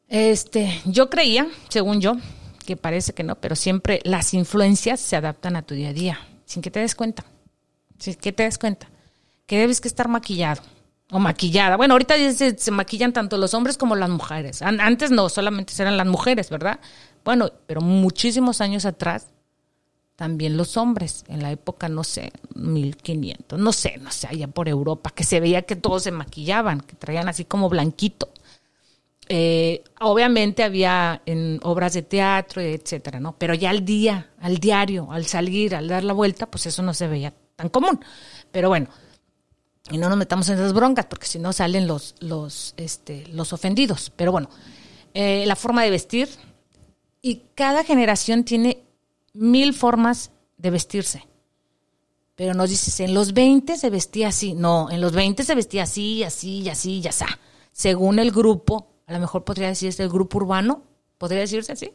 Este, 0.10 0.82
yo 0.84 1.10
creía, 1.10 1.48
según 1.70 2.01
yo, 2.01 2.18
que 2.66 2.75
parece 2.75 3.13
que 3.13 3.24
no, 3.24 3.36
pero 3.36 3.56
siempre 3.56 4.01
las 4.04 4.34
influencias 4.34 5.00
se 5.00 5.16
adaptan 5.16 5.56
a 5.56 5.62
tu 5.62 5.74
día 5.74 5.88
a 5.88 5.94
día, 5.94 6.20
sin 6.44 6.62
que 6.62 6.70
te 6.70 6.82
des 6.82 6.96
cuenta. 6.96 7.24
Sin 7.98 8.16
que 8.16 8.34
te 8.34 8.44
des 8.44 8.58
cuenta. 8.58 8.89
Que 9.46 9.58
debes 9.58 9.80
que 9.80 9.88
estar 9.88 10.10
maquillado 10.10 10.62
o 11.12 11.20
maquillada. 11.20 11.78
Bueno, 11.78 11.94
ahorita 11.94 12.16
se, 12.34 12.72
maquillan 12.72 13.13
tanto 13.13 13.38
los 13.38 13.54
hombres 13.54 13.78
como 13.78 13.96
las 13.96 14.10
mujeres. 14.10 14.62
Antes 14.62 15.12
no, 15.12 15.30
solamente 15.30 15.72
eran 15.82 15.96
las 15.96 16.08
mujeres, 16.08 16.50
¿verdad? 16.50 16.82
Bueno, 17.24 17.54
pero 17.68 17.80
muchísimos 17.80 18.60
años 18.60 18.84
atrás, 18.84 19.28
también 20.20 20.58
los 20.58 20.76
hombres, 20.76 21.24
en 21.30 21.42
la 21.42 21.50
época, 21.50 21.88
no 21.88 22.04
sé, 22.04 22.34
1500, 22.54 23.58
no 23.58 23.72
sé, 23.72 23.98
no 24.02 24.12
sé, 24.12 24.28
allá 24.28 24.50
por 24.50 24.68
Europa, 24.68 25.12
que 25.16 25.24
se 25.24 25.40
veía 25.40 25.62
que 25.62 25.78
todos 25.78 26.04
se 26.04 26.12
maquillaban, 26.12 26.82
que 26.82 26.98
traían 26.98 27.30
así 27.30 27.46
como 27.46 27.70
blanquito. 27.70 28.30
Eh, 29.30 29.82
obviamente 30.02 30.62
había 30.64 31.22
en 31.26 31.62
obras 31.64 31.94
de 31.94 32.02
teatro, 32.02 32.62
etcétera, 32.62 33.22
¿no? 33.22 33.38
Pero 33.38 33.54
ya 33.54 33.70
al 33.70 33.86
día, 33.86 34.32
al 34.42 34.58
diario, 34.58 35.10
al 35.10 35.26
salir, 35.26 35.74
al 35.74 35.88
dar 35.88 36.04
la 36.04 36.12
vuelta, 36.12 36.48
pues 36.48 36.66
eso 36.66 36.84
no 36.84 36.94
se 36.94 37.08
veía 37.08 37.34
tan 37.56 37.70
común. 37.70 38.04
Pero 38.52 38.68
bueno, 38.68 38.90
y 39.90 39.98
no 40.00 40.10
nos 40.10 40.18
metamos 40.18 40.50
en 40.50 40.56
esas 40.56 40.74
broncas, 40.74 41.06
porque 41.06 41.28
si 41.28 41.40
no 41.40 41.54
salen 41.54 41.88
los, 41.88 42.16
los, 42.20 42.74
este, 42.76 43.26
los 43.28 43.54
ofendidos. 43.54 44.12
Pero 44.18 44.34
bueno, 44.34 44.50
eh, 45.14 45.46
la 45.46 45.56
forma 45.56 45.84
de 45.84 45.92
vestir, 45.92 46.28
y 47.22 47.44
cada 47.56 47.86
generación 47.86 48.44
tiene 48.44 48.84
mil 49.34 49.74
formas 49.74 50.32
de 50.58 50.72
vestirse. 50.72 51.28
Pero 52.36 52.54
nos 52.54 52.70
dices, 52.70 53.00
en 53.02 53.14
los 53.14 53.34
20 53.34 53.76
se 53.78 53.90
vestía 53.90 54.30
así. 54.30 54.54
No, 54.54 54.90
en 54.90 55.02
los 55.02 55.12
20 55.12 55.44
se 55.44 55.56
vestía 55.56 55.84
así, 55.84 56.24
así, 56.24 56.62
y 56.62 56.70
así, 56.70 57.00
y 57.00 57.08
así. 57.08 57.26
Según 57.72 58.20
el 58.20 58.32
grupo, 58.32 58.88
a 59.08 59.14
lo 59.14 59.20
mejor 59.20 59.44
podría 59.44 59.68
decirse 59.68 60.04
el 60.04 60.10
grupo 60.10 60.38
urbano, 60.38 60.84
podría 61.18 61.42
decirse 61.42 61.74
así, 61.74 61.92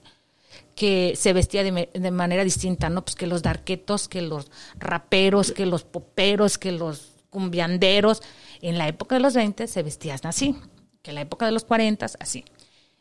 que 0.74 1.14
se 1.16 1.32
vestía 1.32 1.62
de, 1.62 1.88
de 1.92 2.10
manera 2.10 2.44
distinta, 2.44 2.90
¿no? 2.90 3.04
Pues 3.04 3.16
que 3.16 3.26
los 3.26 3.42
darquetos, 3.42 4.08
que 4.08 4.20
los 4.20 4.50
raperos, 4.76 5.52
que 5.52 5.66
los 5.66 5.84
poperos, 5.84 6.58
que 6.58 6.72
los 6.72 7.14
cumbianderos. 7.30 8.22
En 8.60 8.78
la 8.78 8.86
época 8.86 9.16
de 9.16 9.20
los 9.20 9.34
20 9.34 9.66
se 9.66 9.82
vestían 9.82 10.20
así, 10.24 10.56
que 11.02 11.10
en 11.10 11.16
la 11.16 11.20
época 11.22 11.46
de 11.46 11.52
los 11.52 11.64
40 11.64 12.06
así. 12.20 12.44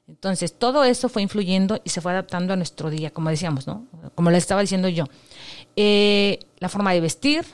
Entonces, 0.07 0.53
todo 0.53 0.83
eso 0.83 1.07
fue 1.07 1.21
influyendo 1.21 1.79
y 1.83 1.89
se 1.89 2.01
fue 2.01 2.11
adaptando 2.11 2.53
a 2.53 2.55
nuestro 2.55 2.89
día, 2.89 3.11
como 3.11 3.29
decíamos, 3.29 3.67
¿no? 3.67 3.87
Como 4.15 4.31
les 4.31 4.43
estaba 4.43 4.61
diciendo 4.61 4.89
yo. 4.89 5.05
Eh, 5.75 6.39
la 6.59 6.69
forma 6.69 6.91
de 6.91 7.01
vestir, 7.01 7.45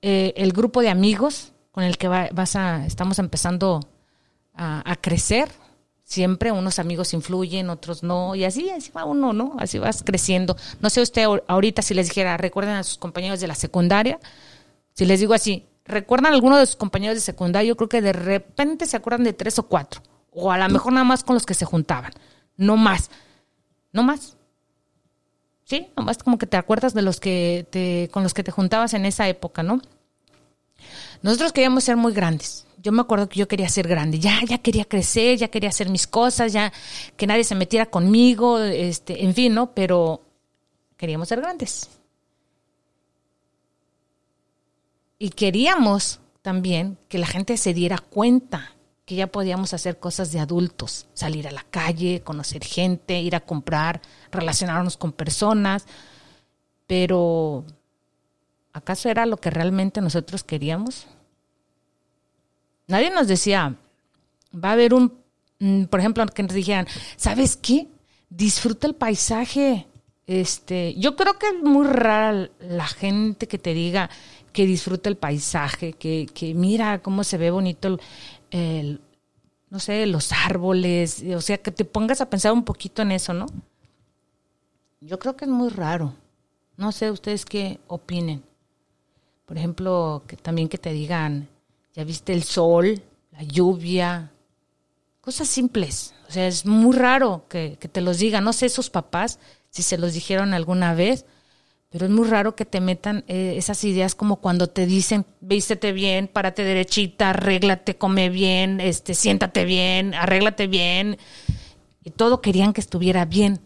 eh, 0.00 0.32
el 0.36 0.52
grupo 0.52 0.80
de 0.80 0.88
amigos 0.88 1.52
con 1.70 1.84
el 1.84 1.98
que 1.98 2.08
vas 2.08 2.56
a, 2.56 2.86
estamos 2.86 3.18
empezando 3.18 3.80
a, 4.54 4.96
crecer. 5.00 5.48
Siempre 6.02 6.50
unos 6.50 6.78
amigos 6.78 7.12
influyen, 7.12 7.68
otros 7.68 8.02
no, 8.02 8.34
y 8.34 8.44
así, 8.44 8.70
así 8.70 8.90
va 8.90 9.04
uno, 9.04 9.34
¿no? 9.34 9.56
Así 9.58 9.78
vas 9.78 10.02
creciendo. 10.02 10.56
No 10.80 10.88
sé 10.88 11.02
usted 11.02 11.26
ahorita 11.46 11.82
si 11.82 11.92
les 11.92 12.08
dijera, 12.08 12.38
recuerden 12.38 12.76
a 12.76 12.82
sus 12.82 12.96
compañeros 12.96 13.40
de 13.40 13.46
la 13.46 13.54
secundaria. 13.54 14.18
Si 14.94 15.04
les 15.04 15.20
digo 15.20 15.34
así, 15.34 15.66
¿recuerdan 15.84 16.32
a 16.32 16.34
alguno 16.34 16.56
de 16.56 16.64
sus 16.66 16.76
compañeros 16.76 17.16
de 17.16 17.20
secundaria? 17.20 17.68
Yo 17.68 17.76
creo 17.76 17.90
que 17.90 18.00
de 18.00 18.14
repente 18.14 18.86
se 18.86 18.96
acuerdan 18.96 19.22
de 19.22 19.34
tres 19.34 19.58
o 19.58 19.68
cuatro 19.68 20.00
o 20.38 20.52
a 20.52 20.58
lo 20.58 20.68
mejor 20.68 20.92
nada 20.92 21.04
más 21.04 21.24
con 21.24 21.34
los 21.34 21.46
que 21.46 21.54
se 21.54 21.64
juntaban, 21.64 22.12
no 22.56 22.76
más, 22.76 23.10
no 23.92 24.02
más. 24.02 24.36
Sí, 25.64 25.88
nomás 25.96 26.18
como 26.22 26.38
que 26.38 26.46
te 26.46 26.56
acuerdas 26.56 26.94
de 26.94 27.02
los 27.02 27.20
que 27.20 27.66
te, 27.70 28.08
con 28.10 28.22
los 28.22 28.32
que 28.32 28.42
te 28.42 28.50
juntabas 28.50 28.94
en 28.94 29.04
esa 29.04 29.28
época, 29.28 29.62
¿no? 29.62 29.82
Nosotros 31.20 31.52
queríamos 31.52 31.84
ser 31.84 31.96
muy 31.96 32.14
grandes. 32.14 32.66
Yo 32.80 32.90
me 32.92 33.02
acuerdo 33.02 33.28
que 33.28 33.38
yo 33.38 33.48
quería 33.48 33.68
ser 33.68 33.86
grande, 33.86 34.18
ya, 34.18 34.40
ya 34.46 34.58
quería 34.58 34.84
crecer, 34.86 35.36
ya 35.36 35.48
quería 35.48 35.68
hacer 35.68 35.90
mis 35.90 36.06
cosas, 36.06 36.52
ya 36.52 36.72
que 37.16 37.26
nadie 37.26 37.44
se 37.44 37.54
metiera 37.54 37.86
conmigo, 37.86 38.58
este, 38.60 39.24
en 39.24 39.34
fin, 39.34 39.52
¿no? 39.52 39.74
Pero 39.74 40.22
queríamos 40.96 41.28
ser 41.28 41.40
grandes. 41.40 41.90
Y 45.18 45.30
queríamos 45.30 46.20
también 46.40 46.96
que 47.08 47.18
la 47.18 47.26
gente 47.26 47.56
se 47.56 47.74
diera 47.74 47.98
cuenta 47.98 48.72
que 49.08 49.14
ya 49.14 49.26
podíamos 49.26 49.72
hacer 49.72 49.98
cosas 49.98 50.32
de 50.32 50.38
adultos, 50.38 51.06
salir 51.14 51.48
a 51.48 51.50
la 51.50 51.64
calle, 51.70 52.20
conocer 52.20 52.62
gente, 52.62 53.18
ir 53.18 53.34
a 53.34 53.40
comprar, 53.40 54.02
relacionarnos 54.30 54.98
con 54.98 55.12
personas, 55.12 55.86
pero 56.86 57.64
¿acaso 58.74 59.08
era 59.08 59.24
lo 59.24 59.38
que 59.38 59.48
realmente 59.48 60.02
nosotros 60.02 60.44
queríamos? 60.44 61.06
Nadie 62.86 63.08
nos 63.08 63.28
decía, 63.28 63.76
va 64.54 64.68
a 64.68 64.72
haber 64.72 64.92
un, 64.92 65.14
mm, 65.58 65.84
por 65.84 66.00
ejemplo, 66.00 66.26
que 66.26 66.42
nos 66.42 66.52
dijeran, 66.52 66.86
¿sabes 67.16 67.56
qué? 67.56 67.88
Disfruta 68.28 68.86
el 68.86 68.94
paisaje. 68.94 69.86
Este, 70.26 70.94
yo 70.98 71.16
creo 71.16 71.38
que 71.38 71.46
es 71.46 71.62
muy 71.62 71.86
rara 71.86 72.50
la 72.60 72.86
gente 72.86 73.48
que 73.48 73.56
te 73.56 73.72
diga 73.72 74.10
que 74.52 74.66
disfruta 74.66 75.08
el 75.08 75.16
paisaje, 75.16 75.92
que, 75.94 76.26
que 76.34 76.52
mira 76.52 77.00
cómo 77.00 77.22
se 77.24 77.38
ve 77.38 77.50
bonito 77.50 77.88
el, 77.88 78.00
el, 78.50 79.00
no 79.70 79.78
sé, 79.78 80.06
los 80.06 80.32
árboles, 80.32 81.24
o 81.34 81.40
sea, 81.40 81.58
que 81.58 81.70
te 81.70 81.84
pongas 81.84 82.20
a 82.20 82.30
pensar 82.30 82.52
un 82.52 82.64
poquito 82.64 83.02
en 83.02 83.12
eso, 83.12 83.32
¿no? 83.34 83.46
Yo 85.00 85.18
creo 85.18 85.36
que 85.36 85.44
es 85.44 85.50
muy 85.50 85.68
raro. 85.68 86.14
No 86.76 86.92
sé 86.92 87.10
ustedes 87.10 87.44
qué 87.44 87.80
opinen. 87.86 88.42
Por 89.46 89.56
ejemplo, 89.56 90.22
que 90.26 90.36
también 90.36 90.68
que 90.68 90.78
te 90.78 90.92
digan, 90.92 91.48
ya 91.94 92.04
viste 92.04 92.32
el 92.32 92.42
sol, 92.42 93.02
la 93.32 93.42
lluvia, 93.42 94.30
cosas 95.20 95.48
simples. 95.48 96.14
O 96.28 96.32
sea, 96.32 96.46
es 96.46 96.66
muy 96.66 96.96
raro 96.96 97.44
que, 97.48 97.76
que 97.80 97.88
te 97.88 98.00
los 98.00 98.18
digan. 98.18 98.44
No 98.44 98.52
sé 98.52 98.66
esos 98.66 98.90
papás 98.90 99.38
si 99.70 99.82
se 99.82 99.98
los 99.98 100.14
dijeron 100.14 100.54
alguna 100.54 100.94
vez, 100.94 101.24
pero 101.90 102.04
es 102.04 102.10
muy 102.12 102.28
raro 102.28 102.54
que 102.54 102.66
te 102.66 102.80
metan 102.80 103.24
eh, 103.28 103.54
esas 103.56 103.82
ideas 103.84 104.14
como 104.14 104.36
cuando 104.36 104.66
te 104.66 104.84
dicen, 104.84 105.24
vístete 105.40 105.92
bien, 105.92 106.28
párate 106.28 106.62
derechita, 106.62 107.30
arréglate, 107.30 107.96
come 107.96 108.28
bien, 108.28 108.80
este, 108.80 109.14
siéntate 109.14 109.64
bien, 109.64 110.14
arréglate 110.14 110.66
bien. 110.66 111.16
Y 112.04 112.10
todo 112.10 112.42
querían 112.42 112.74
que 112.74 112.82
estuviera 112.82 113.24
bien. 113.24 113.60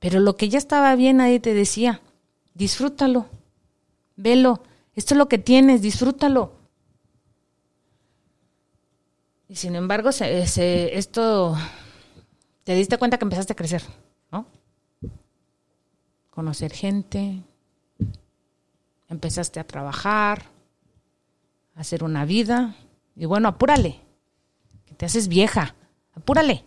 Pero 0.00 0.18
lo 0.18 0.36
que 0.36 0.48
ya 0.48 0.58
estaba 0.58 0.94
bien 0.96 1.18
nadie 1.18 1.38
te 1.38 1.54
decía, 1.54 2.00
disfrútalo, 2.54 3.26
velo, 4.16 4.62
Esto 4.94 5.14
es 5.14 5.18
lo 5.18 5.28
que 5.28 5.38
tienes, 5.38 5.80
disfrútalo. 5.80 6.58
Y 9.48 9.54
sin 9.54 9.76
embargo, 9.76 10.10
se, 10.10 10.98
esto 10.98 11.56
te 12.64 12.74
diste 12.74 12.98
cuenta 12.98 13.16
que 13.16 13.24
empezaste 13.24 13.52
a 13.52 13.56
crecer. 13.56 13.82
Conocer 16.38 16.72
gente, 16.72 17.42
empezaste 19.08 19.58
a 19.58 19.66
trabajar, 19.66 20.44
a 21.74 21.80
hacer 21.80 22.04
una 22.04 22.24
vida. 22.24 22.76
Y 23.16 23.24
bueno, 23.24 23.48
apúrale, 23.48 23.98
que 24.86 24.94
te 24.94 25.04
haces 25.04 25.26
vieja, 25.26 25.74
apúrale, 26.14 26.64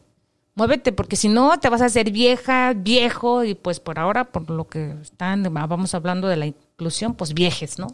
muévete, 0.55 0.91
porque 0.91 1.15
si 1.15 1.29
no 1.29 1.57
te 1.57 1.69
vas 1.69 1.81
a 1.81 1.85
hacer 1.85 2.11
vieja, 2.11 2.73
viejo, 2.73 3.45
y 3.45 3.55
pues 3.55 3.79
por 3.79 3.97
ahora, 3.97 4.33
por 4.33 4.49
lo 4.49 4.67
que 4.67 4.91
están, 5.01 5.41
vamos 5.53 5.95
hablando 5.95 6.27
de 6.27 6.35
la 6.35 6.47
inclusión, 6.47 7.13
pues 7.13 7.33
viejes, 7.33 7.79
¿no? 7.79 7.87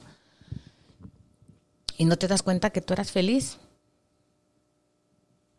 Y 1.95 2.05
no 2.05 2.15
te 2.15 2.27
das 2.27 2.41
cuenta 2.41 2.71
que 2.71 2.81
tú 2.81 2.93
eras 2.93 3.11
feliz. 3.11 3.59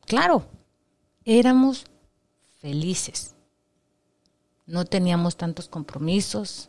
Claro, 0.04 0.48
éramos 1.24 1.86
felices. 2.56 3.36
No 4.68 4.84
teníamos 4.84 5.36
tantos 5.36 5.66
compromisos 5.66 6.68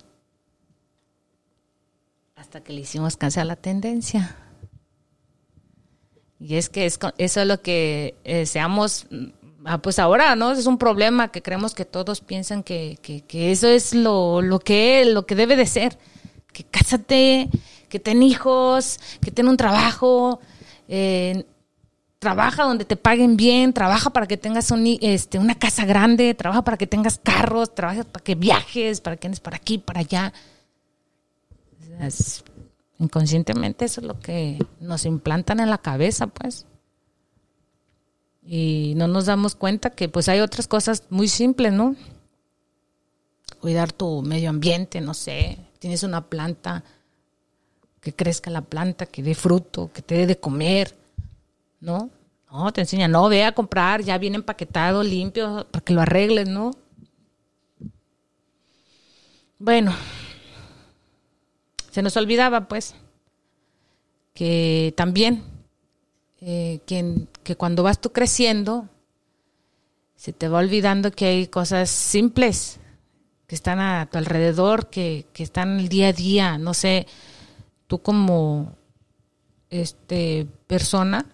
hasta 2.35 2.61
que 2.61 2.71
le 2.71 2.81
hicimos 2.81 3.17
caso 3.17 3.41
a 3.41 3.43
la 3.45 3.57
tendencia. 3.57 4.37
Y 6.39 6.55
es 6.55 6.69
que 6.69 6.85
eso 6.85 7.11
es 7.17 7.35
lo 7.45 7.61
que 7.61 8.15
eh, 8.23 8.45
seamos, 8.45 9.07
ah, 9.65 9.79
pues 9.79 9.99
ahora, 9.99 10.37
¿no? 10.37 10.53
Es 10.53 10.65
un 10.65 10.77
problema 10.77 11.33
que 11.33 11.41
creemos 11.41 11.75
que 11.75 11.83
todos 11.83 12.21
piensan 12.21 12.63
que, 12.63 12.97
eso 13.33 13.67
es 13.67 13.93
lo, 13.93 14.41
lo, 14.41 14.59
que, 14.59 15.03
lo 15.03 15.25
que 15.25 15.35
debe 15.35 15.57
de 15.57 15.65
ser. 15.65 15.97
Que 16.53 16.63
cásate, 16.63 17.49
que 17.89 17.99
ten 17.99 18.23
hijos, 18.23 19.01
que 19.19 19.31
ten 19.31 19.49
un 19.49 19.57
trabajo. 19.57 20.39
Eh, 20.87 21.45
trabaja 22.19 22.63
donde 22.63 22.85
te 22.85 22.97
paguen 22.97 23.37
bien, 23.37 23.73
trabaja 23.73 24.09
para 24.11 24.27
que 24.27 24.37
tengas 24.37 24.71
este, 25.01 25.39
una 25.39 25.55
casa 25.55 25.85
grande, 25.85 26.33
trabaja 26.33 26.63
para 26.63 26.77
que 26.77 26.85
tengas 26.85 27.17
carros, 27.17 27.73
trabaja 27.73 28.03
para 28.03 28.23
que 28.23 28.35
viajes, 28.35 28.99
para 28.99 29.15
que 29.15 29.27
andes 29.27 29.39
para 29.39 29.55
aquí, 29.55 29.77
para 29.77 30.01
allá. 30.01 30.33
inconscientemente 32.99 33.85
eso 33.85 34.01
es 34.01 34.07
lo 34.07 34.19
que 34.19 34.59
nos 34.81 35.05
implantan 35.05 35.61
en 35.61 35.69
la 35.69 35.77
cabeza, 35.77 36.27
pues. 36.27 36.65
Y 38.45 38.93
no 38.97 39.07
nos 39.07 39.27
damos 39.27 39.55
cuenta 39.55 39.91
que 39.91 40.09
pues 40.09 40.27
hay 40.27 40.41
otras 40.41 40.67
cosas 40.67 41.03
muy 41.09 41.29
simples, 41.29 41.71
¿no? 41.71 41.95
Cuidar 43.61 43.93
tu 43.93 44.21
medio 44.21 44.49
ambiente, 44.49 45.01
no 45.01 45.13
sé, 45.13 45.57
tienes 45.79 46.03
una 46.03 46.27
planta, 46.27 46.83
que 48.01 48.13
crezca 48.13 48.49
la 48.49 48.61
planta, 48.61 49.05
que 49.05 49.21
dé 49.21 49.35
fruto, 49.35 49.91
que 49.93 50.01
te 50.01 50.15
dé 50.15 50.25
de 50.25 50.39
comer, 50.39 50.95
¿no? 51.79 52.09
No, 52.51 52.71
te 52.73 52.81
enseña, 52.81 53.07
no, 53.07 53.29
ve 53.29 53.43
a 53.43 53.53
comprar, 53.53 54.01
ya 54.01 54.17
viene 54.17 54.37
empaquetado, 54.37 55.03
limpio, 55.03 55.67
para 55.69 55.83
que 55.83 55.93
lo 55.93 56.01
arregles, 56.01 56.49
¿no? 56.49 56.71
Bueno, 59.59 59.93
se 61.91 62.01
nos 62.01 62.17
olvidaba, 62.17 62.67
pues, 62.67 62.95
que 64.33 64.93
también, 64.97 65.43
eh, 66.41 66.79
que, 66.87 67.27
que 67.43 67.55
cuando 67.55 67.83
vas 67.83 67.99
tú 68.01 68.11
creciendo, 68.11 68.87
se 70.15 70.33
te 70.33 70.47
va 70.47 70.59
olvidando 70.59 71.11
que 71.11 71.25
hay 71.25 71.47
cosas 71.47 71.89
simples 71.89 72.79
que 73.47 73.55
están 73.55 73.79
a 73.79 74.07
tu 74.11 74.17
alrededor, 74.17 74.89
que, 74.89 75.25
que 75.33 75.43
están 75.43 75.79
el 75.79 75.89
día 75.89 76.09
a 76.09 76.13
día, 76.13 76.57
no 76.57 76.73
sé, 76.73 77.07
tú 77.87 78.01
como 78.01 78.75
este 79.69 80.47
persona, 80.67 81.25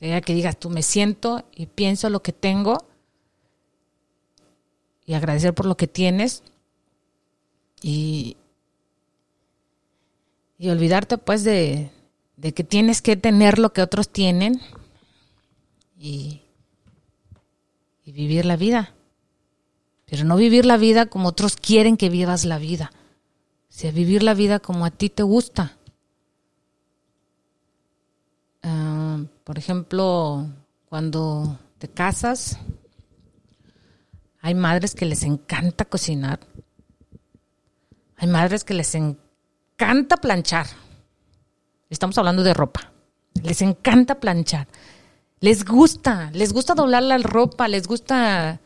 sea, 0.00 0.22
que 0.22 0.32
digas, 0.32 0.58
tú 0.58 0.70
me 0.70 0.82
siento 0.82 1.44
y 1.54 1.66
pienso 1.66 2.08
lo 2.08 2.22
que 2.22 2.32
tengo 2.32 2.78
y 5.04 5.12
agradecer 5.12 5.52
por 5.52 5.66
lo 5.66 5.76
que 5.76 5.86
tienes 5.86 6.42
y, 7.82 8.38
y 10.56 10.70
olvidarte 10.70 11.18
pues 11.18 11.44
de, 11.44 11.90
de 12.36 12.54
que 12.54 12.64
tienes 12.64 13.02
que 13.02 13.16
tener 13.16 13.58
lo 13.58 13.74
que 13.74 13.82
otros 13.82 14.08
tienen 14.08 14.62
y, 15.98 16.40
y 18.02 18.12
vivir 18.12 18.46
la 18.46 18.56
vida. 18.56 18.94
Pero 20.06 20.24
no 20.24 20.36
vivir 20.36 20.64
la 20.64 20.78
vida 20.78 21.06
como 21.06 21.28
otros 21.28 21.56
quieren 21.56 21.98
que 21.98 22.08
vivas 22.08 22.46
la 22.46 22.58
vida. 22.58 22.90
O 23.68 23.72
sea, 23.72 23.92
vivir 23.92 24.22
la 24.22 24.32
vida 24.32 24.60
como 24.60 24.86
a 24.86 24.90
ti 24.90 25.10
te 25.10 25.22
gusta. 25.22 25.76
Ah, 28.62 29.18
por 29.50 29.58
ejemplo, 29.58 30.46
cuando 30.88 31.58
te 31.78 31.88
casas, 31.88 32.56
hay 34.40 34.54
madres 34.54 34.94
que 34.94 35.04
les 35.04 35.24
encanta 35.24 35.86
cocinar. 35.86 36.38
Hay 38.16 38.28
madres 38.28 38.62
que 38.62 38.74
les 38.74 38.94
encanta 38.94 40.18
planchar. 40.18 40.68
Estamos 41.88 42.16
hablando 42.16 42.44
de 42.44 42.54
ropa. 42.54 42.92
Les 43.42 43.60
encanta 43.60 44.20
planchar. 44.20 44.68
Les 45.40 45.64
gusta, 45.64 46.30
les 46.32 46.52
gusta 46.52 46.76
doblar 46.76 47.02
la 47.02 47.18
ropa, 47.18 47.66
les 47.66 47.88
gusta... 47.88 48.60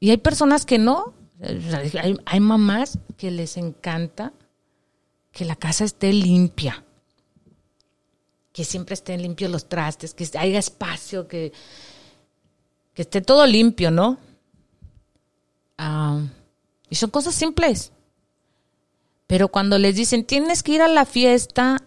Y 0.00 0.10
hay 0.10 0.16
personas 0.16 0.66
que 0.66 0.78
no. 0.78 1.14
Hay, 1.40 2.16
hay 2.26 2.40
mamás 2.40 2.98
que 3.16 3.30
les 3.30 3.56
encanta 3.56 4.32
que 5.30 5.44
la 5.44 5.54
casa 5.54 5.84
esté 5.84 6.12
limpia 6.12 6.82
que 8.52 8.64
siempre 8.64 8.94
estén 8.94 9.22
limpios 9.22 9.50
los 9.50 9.68
trastes, 9.68 10.14
que 10.14 10.28
haya 10.38 10.58
espacio, 10.58 11.26
que, 11.26 11.52
que 12.94 13.02
esté 13.02 13.22
todo 13.22 13.46
limpio, 13.46 13.90
¿no? 13.90 14.18
Ah, 15.78 16.20
y 16.90 16.94
son 16.96 17.10
cosas 17.10 17.34
simples. 17.34 17.92
Pero 19.26 19.48
cuando 19.48 19.78
les 19.78 19.96
dicen, 19.96 20.26
tienes 20.26 20.62
que 20.62 20.72
ir 20.72 20.82
a 20.82 20.88
la 20.88 21.06
fiesta 21.06 21.78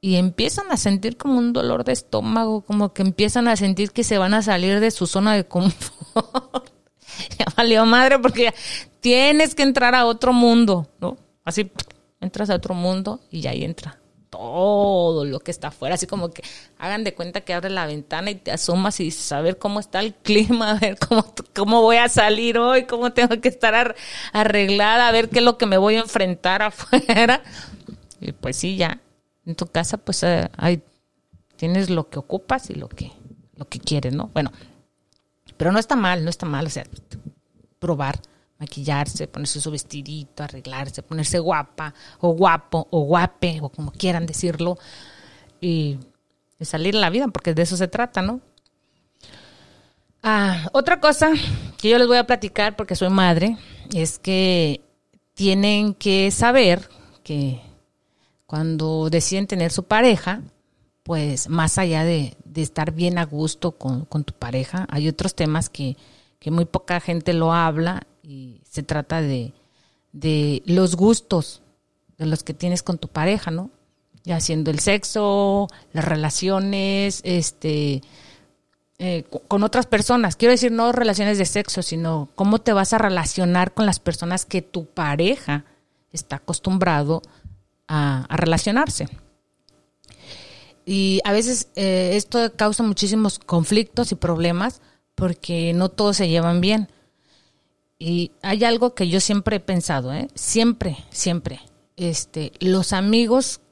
y 0.00 0.16
empiezan 0.16 0.72
a 0.72 0.76
sentir 0.76 1.16
como 1.16 1.38
un 1.38 1.52
dolor 1.52 1.84
de 1.84 1.92
estómago, 1.92 2.62
como 2.62 2.92
que 2.92 3.02
empiezan 3.02 3.46
a 3.46 3.56
sentir 3.56 3.92
que 3.92 4.02
se 4.02 4.18
van 4.18 4.34
a 4.34 4.42
salir 4.42 4.80
de 4.80 4.90
su 4.90 5.06
zona 5.06 5.34
de 5.34 5.46
confort. 5.46 5.94
ya 7.38 7.46
valió 7.56 7.86
madre 7.86 8.18
porque 8.18 8.52
tienes 8.98 9.54
que 9.54 9.62
entrar 9.62 9.94
a 9.94 10.06
otro 10.06 10.32
mundo, 10.32 10.88
¿no? 10.98 11.16
Así 11.44 11.70
entras 12.20 12.50
a 12.50 12.56
otro 12.56 12.74
mundo 12.74 13.20
y 13.30 13.40
ya 13.40 13.50
ahí 13.50 13.62
entra 13.62 14.00
todo 14.36 15.24
lo 15.24 15.40
que 15.40 15.50
está 15.50 15.68
afuera, 15.68 15.94
así 15.94 16.06
como 16.06 16.30
que 16.30 16.42
hagan 16.78 17.04
de 17.04 17.14
cuenta 17.14 17.42
que 17.42 17.54
abre 17.54 17.70
la 17.70 17.86
ventana 17.86 18.30
y 18.30 18.34
te 18.34 18.50
asomas 18.50 18.98
y 19.00 19.12
ver 19.42 19.58
cómo 19.58 19.80
está 19.80 20.00
el 20.00 20.14
clima, 20.14 20.70
a 20.76 20.78
ver 20.78 20.98
cómo, 20.98 21.32
cómo 21.54 21.82
voy 21.82 21.96
a 21.96 22.08
salir 22.08 22.58
hoy, 22.58 22.84
cómo 22.84 23.12
tengo 23.12 23.40
que 23.40 23.48
estar 23.48 23.94
arreglada, 24.32 25.08
a 25.08 25.12
ver 25.12 25.28
qué 25.28 25.38
es 25.38 25.44
lo 25.44 25.56
que 25.56 25.66
me 25.66 25.78
voy 25.78 25.96
a 25.96 26.00
enfrentar 26.00 26.62
afuera. 26.62 27.42
Y 28.20 28.32
pues 28.32 28.56
sí, 28.56 28.76
ya, 28.76 29.00
en 29.46 29.54
tu 29.54 29.66
casa 29.66 29.98
pues 29.98 30.22
eh, 30.24 30.50
hay, 30.56 30.82
tienes 31.56 31.90
lo 31.90 32.08
que 32.08 32.18
ocupas 32.18 32.70
y 32.70 32.74
lo 32.74 32.88
que, 32.88 33.12
lo 33.56 33.68
que 33.68 33.78
quieres, 33.78 34.14
¿no? 34.14 34.30
Bueno, 34.34 34.52
pero 35.56 35.70
no 35.70 35.78
está 35.78 35.94
mal, 35.94 36.24
no 36.24 36.30
está 36.30 36.46
mal, 36.46 36.66
o 36.66 36.70
sea, 36.70 36.84
probar 37.78 38.20
maquillarse, 38.64 39.28
ponerse 39.28 39.60
su 39.60 39.70
vestidito, 39.70 40.42
arreglarse, 40.42 41.02
ponerse 41.02 41.38
guapa 41.38 41.94
o 42.20 42.30
guapo 42.30 42.88
o 42.90 43.02
guape 43.02 43.60
o 43.60 43.68
como 43.68 43.92
quieran 43.92 44.26
decirlo 44.26 44.78
y, 45.60 45.98
salir 46.60 46.94
en 46.94 47.02
la 47.02 47.10
vida, 47.10 47.28
porque 47.28 47.52
de 47.52 47.60
eso 47.60 47.76
se 47.76 47.88
trata, 47.88 48.22
¿no? 48.22 48.40
Ah, 50.22 50.70
otra 50.72 50.98
cosa 50.98 51.30
que 51.76 51.90
yo 51.90 51.98
les 51.98 52.06
voy 52.06 52.16
a 52.16 52.26
platicar 52.26 52.74
porque 52.74 52.96
soy 52.96 53.10
madre 53.10 53.58
es 53.92 54.18
que 54.18 54.80
tienen 55.34 55.92
que 55.92 56.30
saber 56.30 56.88
que 57.22 57.60
cuando 58.46 59.10
deciden 59.10 59.46
tener 59.46 59.72
su 59.72 59.82
pareja, 59.82 60.40
pues 61.02 61.50
más 61.50 61.76
allá 61.76 62.02
de, 62.04 62.34
estar 62.54 62.92
bien 62.92 63.18
a 63.18 63.26
gusto 63.26 63.72
con, 63.72 64.06
tu 64.06 64.32
pareja, 64.32 64.86
hay 64.88 65.08
otros 65.08 65.34
temas 65.34 65.68
que, 65.68 65.98
que 66.38 66.50
muy 66.50 66.64
poca 66.64 67.00
gente 67.00 67.34
lo 67.34 67.52
habla 67.52 68.06
y 68.24 68.62
se 68.68 68.82
trata 68.82 69.20
de, 69.20 69.52
de 70.12 70.62
los 70.66 70.96
gustos 70.96 71.62
de 72.16 72.26
los 72.26 72.42
que 72.42 72.54
tienes 72.54 72.82
con 72.82 72.98
tu 72.98 73.08
pareja, 73.08 73.50
¿no? 73.50 73.70
Ya 74.24 74.40
siendo 74.40 74.70
el 74.70 74.78
sexo, 74.78 75.68
las 75.92 76.04
relaciones, 76.04 77.20
este, 77.24 78.00
eh, 78.98 79.24
con 79.48 79.62
otras 79.62 79.86
personas. 79.86 80.36
Quiero 80.36 80.52
decir, 80.52 80.72
no 80.72 80.92
relaciones 80.92 81.36
de 81.36 81.44
sexo, 81.44 81.82
sino 81.82 82.30
cómo 82.34 82.60
te 82.60 82.72
vas 82.72 82.92
a 82.92 82.98
relacionar 82.98 83.74
con 83.74 83.84
las 83.84 83.98
personas 83.98 84.46
que 84.46 84.62
tu 84.62 84.86
pareja 84.86 85.64
está 86.12 86.36
acostumbrado 86.36 87.20
a, 87.86 88.26
relacionarse. 88.30 89.08
Y 90.86 91.20
a 91.24 91.32
veces 91.32 91.68
eh, 91.76 92.12
esto 92.14 92.52
causa 92.56 92.82
muchísimos 92.82 93.38
conflictos 93.38 94.12
y 94.12 94.14
problemas 94.14 94.80
porque 95.14 95.72
no 95.74 95.90
todos 95.90 96.16
se 96.16 96.28
llevan 96.28 96.60
bien. 96.60 96.88
Y 98.06 98.32
hay 98.42 98.64
algo 98.64 98.94
que 98.94 99.08
yo 99.08 99.18
siempre 99.18 99.56
he 99.56 99.60
pensado, 99.60 100.12
¿eh? 100.12 100.28
siempre, 100.34 100.98
siempre. 101.08 101.62
este, 101.96 102.52
los 102.60 102.92
amigos 102.92 103.62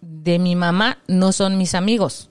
de 0.00 0.38
mi 0.38 0.56
mamá 0.56 1.02
no 1.06 1.32
son 1.32 1.58
mis 1.58 1.74
amigos, 1.74 2.30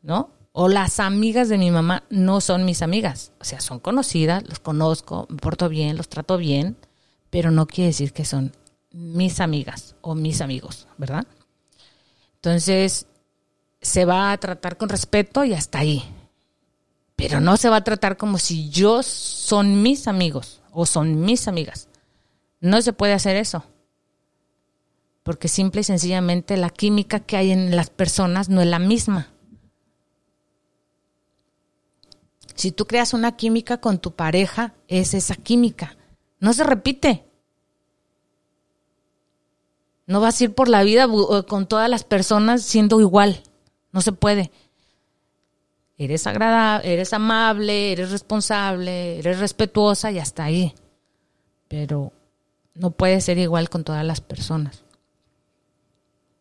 ¿no? 0.00 0.30
O 0.52 0.68
las 0.68 1.00
amigas 1.00 1.48
de 1.48 1.58
mi 1.58 1.72
mamá 1.72 2.04
no 2.08 2.40
son 2.40 2.64
mis 2.64 2.82
amigas. 2.82 3.32
O 3.40 3.44
sea, 3.44 3.60
son 3.60 3.80
conocidas, 3.80 4.48
los 4.48 4.60
conozco, 4.60 5.26
me 5.28 5.38
porto 5.38 5.68
bien, 5.68 5.96
los 5.96 6.08
trato 6.08 6.36
bien, 6.36 6.76
pero 7.30 7.50
no 7.50 7.66
quiere 7.66 7.88
decir 7.88 8.12
que 8.12 8.24
son 8.24 8.52
mis 8.92 9.40
amigas 9.40 9.96
o 10.02 10.14
mis 10.14 10.40
amigos, 10.40 10.86
¿verdad? 10.98 11.26
Entonces, 12.36 13.08
se 13.80 14.04
va 14.04 14.30
a 14.30 14.38
tratar 14.38 14.76
con 14.76 14.88
respeto 14.88 15.44
y 15.44 15.54
hasta 15.54 15.80
ahí. 15.80 16.04
Pero 17.18 17.40
no 17.40 17.58
se 17.58 17.68
va 17.68 17.76
a 17.76 17.84
tratar 17.84 18.16
como 18.16 18.38
si 18.38 18.70
yo 18.70 19.02
son 19.02 19.82
mis 19.82 20.08
amigos 20.08 20.62
o 20.72 20.86
son 20.86 21.20
mis 21.20 21.48
amigas. 21.48 21.88
No 22.60 22.80
se 22.80 22.94
puede 22.94 23.12
hacer 23.12 23.36
eso 23.36 23.64
porque 25.28 25.48
simple 25.48 25.82
y 25.82 25.84
sencillamente 25.84 26.56
la 26.56 26.70
química 26.70 27.20
que 27.20 27.36
hay 27.36 27.50
en 27.50 27.76
las 27.76 27.90
personas 27.90 28.48
no 28.48 28.62
es 28.62 28.66
la 28.66 28.78
misma. 28.78 29.28
Si 32.54 32.72
tú 32.72 32.86
creas 32.86 33.12
una 33.12 33.36
química 33.36 33.78
con 33.78 33.98
tu 33.98 34.12
pareja, 34.12 34.72
es 34.86 35.12
esa 35.12 35.34
química. 35.34 35.98
No 36.40 36.54
se 36.54 36.64
repite. 36.64 37.26
No 40.06 40.22
vas 40.22 40.40
a 40.40 40.44
ir 40.44 40.54
por 40.54 40.70
la 40.70 40.82
vida 40.82 41.06
con 41.46 41.66
todas 41.66 41.90
las 41.90 42.04
personas 42.04 42.62
siendo 42.62 42.98
igual. 42.98 43.42
No 43.92 44.00
se 44.00 44.12
puede. 44.12 44.50
Eres 45.98 46.28
agradable, 46.28 46.92
eres 46.92 47.12
amable, 47.12 47.92
eres 47.92 48.12
responsable, 48.12 49.18
eres 49.18 49.40
respetuosa 49.40 50.12
y 50.12 50.20
hasta 50.20 50.44
ahí. 50.44 50.72
Pero 51.66 52.12
no 52.74 52.92
puede 52.92 53.20
ser 53.20 53.36
igual 53.38 53.68
con 53.68 53.82
todas 53.82 54.04
las 54.04 54.20
personas. 54.20 54.84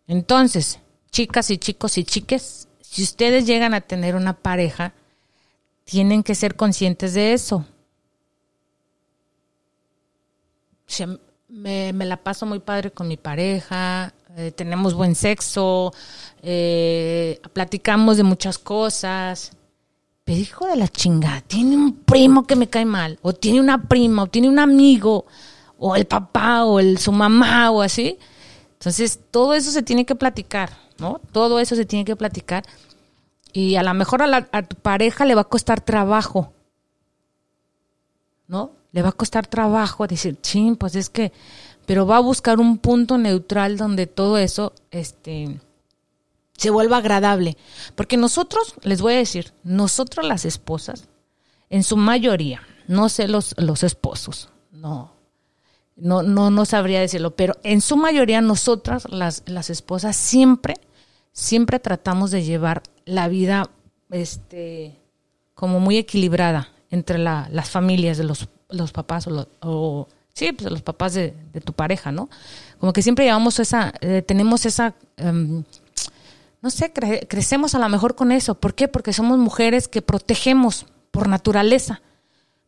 Entonces, 0.07 0.79
chicas 1.09 1.49
y 1.49 1.57
chicos 1.57 1.97
y 1.97 2.03
chiques, 2.03 2.67
si 2.79 3.01
ustedes 3.01 3.45
llegan 3.45 3.73
a 3.73 3.81
tener 3.81 4.15
una 4.15 4.33
pareja, 4.33 4.93
tienen 5.83 6.21
que 6.21 6.35
ser 6.35 6.55
conscientes 6.55 7.13
de 7.13 7.33
eso. 7.33 7.65
me, 11.49 11.91
la 11.93 12.17
paso 12.17 12.45
muy 12.45 12.59
padre 12.59 12.91
con 12.91 13.07
mi 13.07 13.17
pareja, 13.17 14.13
eh, 14.37 14.51
tenemos 14.51 14.93
buen 14.93 15.15
sexo, 15.15 15.93
eh, 16.41 17.41
platicamos 17.51 18.15
de 18.15 18.23
muchas 18.23 18.57
cosas. 18.57 19.51
Pero 20.23 20.39
hijo 20.39 20.67
de 20.67 20.77
la 20.77 20.87
chingada, 20.87 21.41
tiene 21.41 21.75
un 21.75 21.97
primo 21.97 22.47
que 22.47 22.55
me 22.55 22.69
cae 22.69 22.85
mal, 22.85 23.19
o 23.21 23.33
tiene 23.33 23.59
una 23.59 23.83
prima, 23.83 24.23
o 24.23 24.27
tiene 24.27 24.47
un 24.47 24.59
amigo, 24.59 25.25
o 25.77 25.95
el 25.95 26.05
papá, 26.05 26.63
o 26.63 26.79
el, 26.79 26.97
su 26.97 27.11
mamá, 27.11 27.71
o 27.71 27.81
así 27.81 28.17
entonces, 28.79 29.19
todo 29.31 29.55
eso 29.55 29.71
se 29.71 29.81
tiene 29.81 30.05
que 30.05 30.13
platicar, 30.13 30.69
¿no? 30.99 31.19
Todo 31.31 31.59
eso 31.59 31.75
se 31.75 31.85
tiene 31.85 32.05
que 32.05 32.15
platicar. 32.15 32.63
Y 33.51 33.75
a 33.75 33.81
lo 33.81 33.93
mejor 33.95 34.21
a, 34.21 34.63
tu 34.63 34.75
pareja 34.75 35.25
le 35.25 35.33
va 35.33 35.41
a 35.41 35.49
costar 35.49 35.81
trabajo, 35.81 36.53
¿no? 38.47 38.71
Le 38.91 39.01
va 39.01 39.09
a 39.09 39.13
costar 39.13 39.47
trabajo 39.47 40.05
decir, 40.05 40.39
ching, 40.41 40.75
pues 40.75 40.95
es 40.95 41.09
que, 41.09 41.33
pero 41.87 42.05
va 42.05 42.17
a 42.17 42.19
buscar 42.19 42.59
un 42.59 42.77
punto 42.79 43.17
neutral 43.17 43.77
donde 43.77 44.07
todo 44.07 44.37
eso, 44.37 44.73
este, 44.91 45.61
se 46.57 46.69
vuelva 46.69 46.97
agradable. 46.97 47.55
Porque 47.95 48.17
nosotros, 48.17 48.75
les 48.83 49.01
voy 49.01 49.13
a 49.13 49.19
decir, 49.19 49.53
nosotros 49.63 50.27
las 50.27 50.43
esposas, 50.43 51.07
en 51.69 51.83
su 51.83 51.95
mayoría, 51.95 52.61
no 52.89 53.07
sé 53.07 53.29
los, 53.29 53.55
los 53.57 53.83
esposos, 53.83 54.49
no, 54.69 55.13
no, 55.95 56.23
no, 56.23 56.51
no 56.51 56.65
sabría 56.65 56.99
decirlo, 56.99 57.37
pero 57.37 57.55
en 57.63 57.79
su 57.79 57.95
mayoría 57.95 58.41
nosotras, 58.41 59.09
las, 59.09 59.43
las 59.45 59.69
esposas, 59.69 60.17
siempre, 60.17 60.73
siempre 61.31 61.79
tratamos 61.79 62.31
de 62.31 62.43
llevar 62.43 62.83
la 63.05 63.29
vida 63.29 63.69
este, 64.11 64.99
como 65.53 65.79
muy 65.79 65.95
equilibrada 65.95 66.67
entre 66.89 67.17
la, 67.17 67.47
las 67.49 67.69
familias 67.69 68.17
de 68.17 68.25
los, 68.25 68.49
los 68.67 68.91
papás 68.91 69.25
o 69.61 70.09
sí, 70.37 70.51
pues 70.51 70.71
los 70.71 70.81
papás 70.81 71.13
de, 71.13 71.33
de, 71.53 71.61
tu 71.61 71.73
pareja, 71.73 72.11
¿no? 72.11 72.29
Como 72.79 72.93
que 72.93 73.01
siempre 73.01 73.25
llevamos 73.25 73.59
esa, 73.59 73.93
eh, 74.01 74.21
tenemos 74.21 74.65
esa, 74.65 74.95
um, 75.21 75.63
no 76.61 76.69
sé, 76.69 76.91
crecemos 76.93 77.75
a 77.75 77.79
lo 77.79 77.89
mejor 77.89 78.15
con 78.15 78.31
eso. 78.31 78.55
¿Por 78.55 78.75
qué? 78.75 78.87
Porque 78.87 79.13
somos 79.13 79.37
mujeres 79.39 79.87
que 79.87 80.01
protegemos 80.01 80.85
por 81.11 81.27
naturaleza 81.27 82.01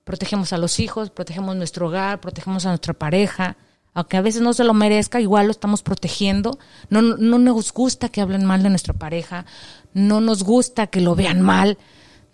protegemos 0.09 0.53
a 0.53 0.57
los 0.57 0.79
hijos, 0.79 1.11
protegemos 1.11 1.55
nuestro 1.55 1.85
hogar, 1.85 2.19
protegemos 2.19 2.65
a 2.65 2.69
nuestra 2.69 2.95
pareja, 2.95 3.57
aunque 3.93 4.17
a 4.17 4.21
veces 4.21 4.41
no 4.41 4.53
se 4.53 4.63
lo 4.63 4.73
merezca, 4.73 5.21
igual 5.21 5.45
lo 5.45 5.51
estamos 5.51 5.83
protegiendo. 5.83 6.57
No, 6.89 7.03
no 7.03 7.37
nos 7.37 7.71
gusta 7.71 8.09
que 8.09 8.19
hablen 8.19 8.43
mal 8.43 8.63
de 8.63 8.71
nuestra 8.71 8.95
pareja, 8.95 9.45
no 9.93 10.19
nos 10.19 10.41
gusta 10.41 10.87
que 10.87 10.99
lo 10.99 11.13
vean 11.13 11.41
mal, 11.41 11.77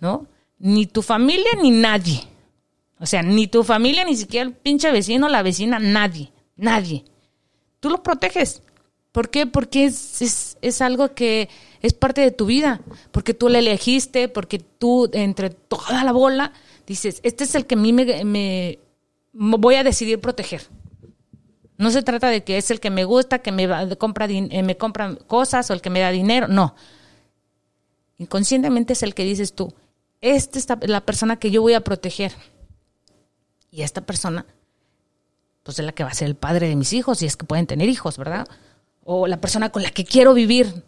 ¿no? 0.00 0.26
Ni 0.58 0.86
tu 0.86 1.02
familia 1.02 1.50
ni 1.60 1.70
nadie. 1.70 2.26
O 2.98 3.06
sea, 3.06 3.22
ni 3.22 3.46
tu 3.46 3.62
familia, 3.62 4.04
ni 4.04 4.16
siquiera 4.16 4.46
el 4.46 4.54
pinche 4.54 4.90
vecino, 4.90 5.28
la 5.28 5.42
vecina, 5.42 5.78
nadie, 5.78 6.32
nadie. 6.56 7.04
Tú 7.80 7.90
lo 7.90 8.02
proteges. 8.02 8.62
¿Por 9.12 9.30
qué? 9.30 9.46
Porque 9.46 9.86
es, 9.86 10.80
algo 10.82 11.14
que 11.14 11.48
es 11.80 11.94
parte 11.94 12.20
de 12.20 12.30
tu 12.30 12.46
vida, 12.46 12.82
porque 13.12 13.32
tú 13.32 13.48
le 13.48 13.60
elegiste, 13.60 14.28
porque 14.28 14.58
tú 14.58 15.08
entre 15.12 15.50
toda 15.50 16.04
la 16.04 16.12
bola 16.12 16.52
dices, 16.86 17.20
este 17.22 17.44
es 17.44 17.54
el 17.54 17.66
que 17.66 17.76
a 17.76 17.78
mí 17.78 17.92
me, 17.94 18.78
voy 19.32 19.74
a 19.76 19.84
decidir 19.84 20.20
proteger. 20.20 20.66
No 21.78 21.90
se 21.90 22.02
trata 22.02 22.28
de 22.28 22.44
que 22.44 22.58
es 22.58 22.70
el 22.70 22.78
que 22.80 22.90
me 22.90 23.04
gusta, 23.04 23.38
que 23.38 23.52
me, 23.52 23.96
compra, 23.96 24.26
eh, 24.26 24.62
me 24.62 24.76
cosas 24.76 25.70
o 25.70 25.72
el 25.72 25.80
que 25.80 25.90
me 25.90 26.00
da 26.00 26.10
dinero, 26.10 26.48
no. 26.48 26.74
Inconscientemente 28.18 28.94
es 28.94 29.02
el 29.02 29.14
que 29.14 29.24
dices 29.24 29.54
tú, 29.54 29.72
esta 30.20 30.58
es 30.58 30.66
la 30.82 31.06
persona 31.06 31.36
que 31.36 31.50
yo 31.50 31.62
voy 31.62 31.74
a 31.74 31.80
proteger. 31.80 32.32
Y 33.76 33.82
esta 33.82 34.00
persona, 34.00 34.46
pues 35.62 35.78
es 35.78 35.84
la 35.84 35.92
que 35.92 36.02
va 36.02 36.08
a 36.08 36.14
ser 36.14 36.28
el 36.28 36.34
padre 36.34 36.66
de 36.66 36.76
mis 36.76 36.94
hijos, 36.94 37.18
si 37.18 37.26
es 37.26 37.36
que 37.36 37.44
pueden 37.44 37.66
tener 37.66 37.90
hijos, 37.90 38.16
¿verdad? 38.16 38.48
O 39.04 39.26
la 39.26 39.38
persona 39.38 39.68
con 39.68 39.82
la 39.82 39.90
que 39.90 40.06
quiero 40.06 40.32
vivir, 40.32 40.82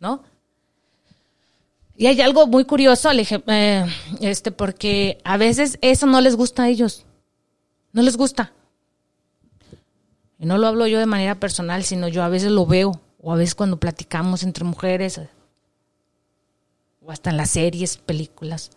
¿no? 0.00 0.24
Y 1.96 2.08
hay 2.08 2.20
algo 2.20 2.48
muy 2.48 2.64
curioso, 2.64 3.10
eh, 3.12 3.86
este, 4.20 4.50
porque 4.50 5.20
a 5.22 5.36
veces 5.36 5.78
eso 5.82 6.06
no 6.06 6.20
les 6.20 6.34
gusta 6.34 6.64
a 6.64 6.68
ellos. 6.68 7.06
No 7.92 8.02
les 8.02 8.16
gusta. 8.16 8.52
Y 10.40 10.46
no 10.46 10.58
lo 10.58 10.66
hablo 10.66 10.88
yo 10.88 10.98
de 10.98 11.06
manera 11.06 11.36
personal, 11.36 11.84
sino 11.84 12.08
yo 12.08 12.24
a 12.24 12.28
veces 12.28 12.50
lo 12.50 12.66
veo, 12.66 13.00
o 13.22 13.32
a 13.32 13.36
veces 13.36 13.54
cuando 13.54 13.78
platicamos 13.78 14.42
entre 14.42 14.64
mujeres, 14.64 15.20
o 17.06 17.12
hasta 17.12 17.30
en 17.30 17.36
las 17.36 17.50
series, 17.50 17.98
películas. 17.98 18.72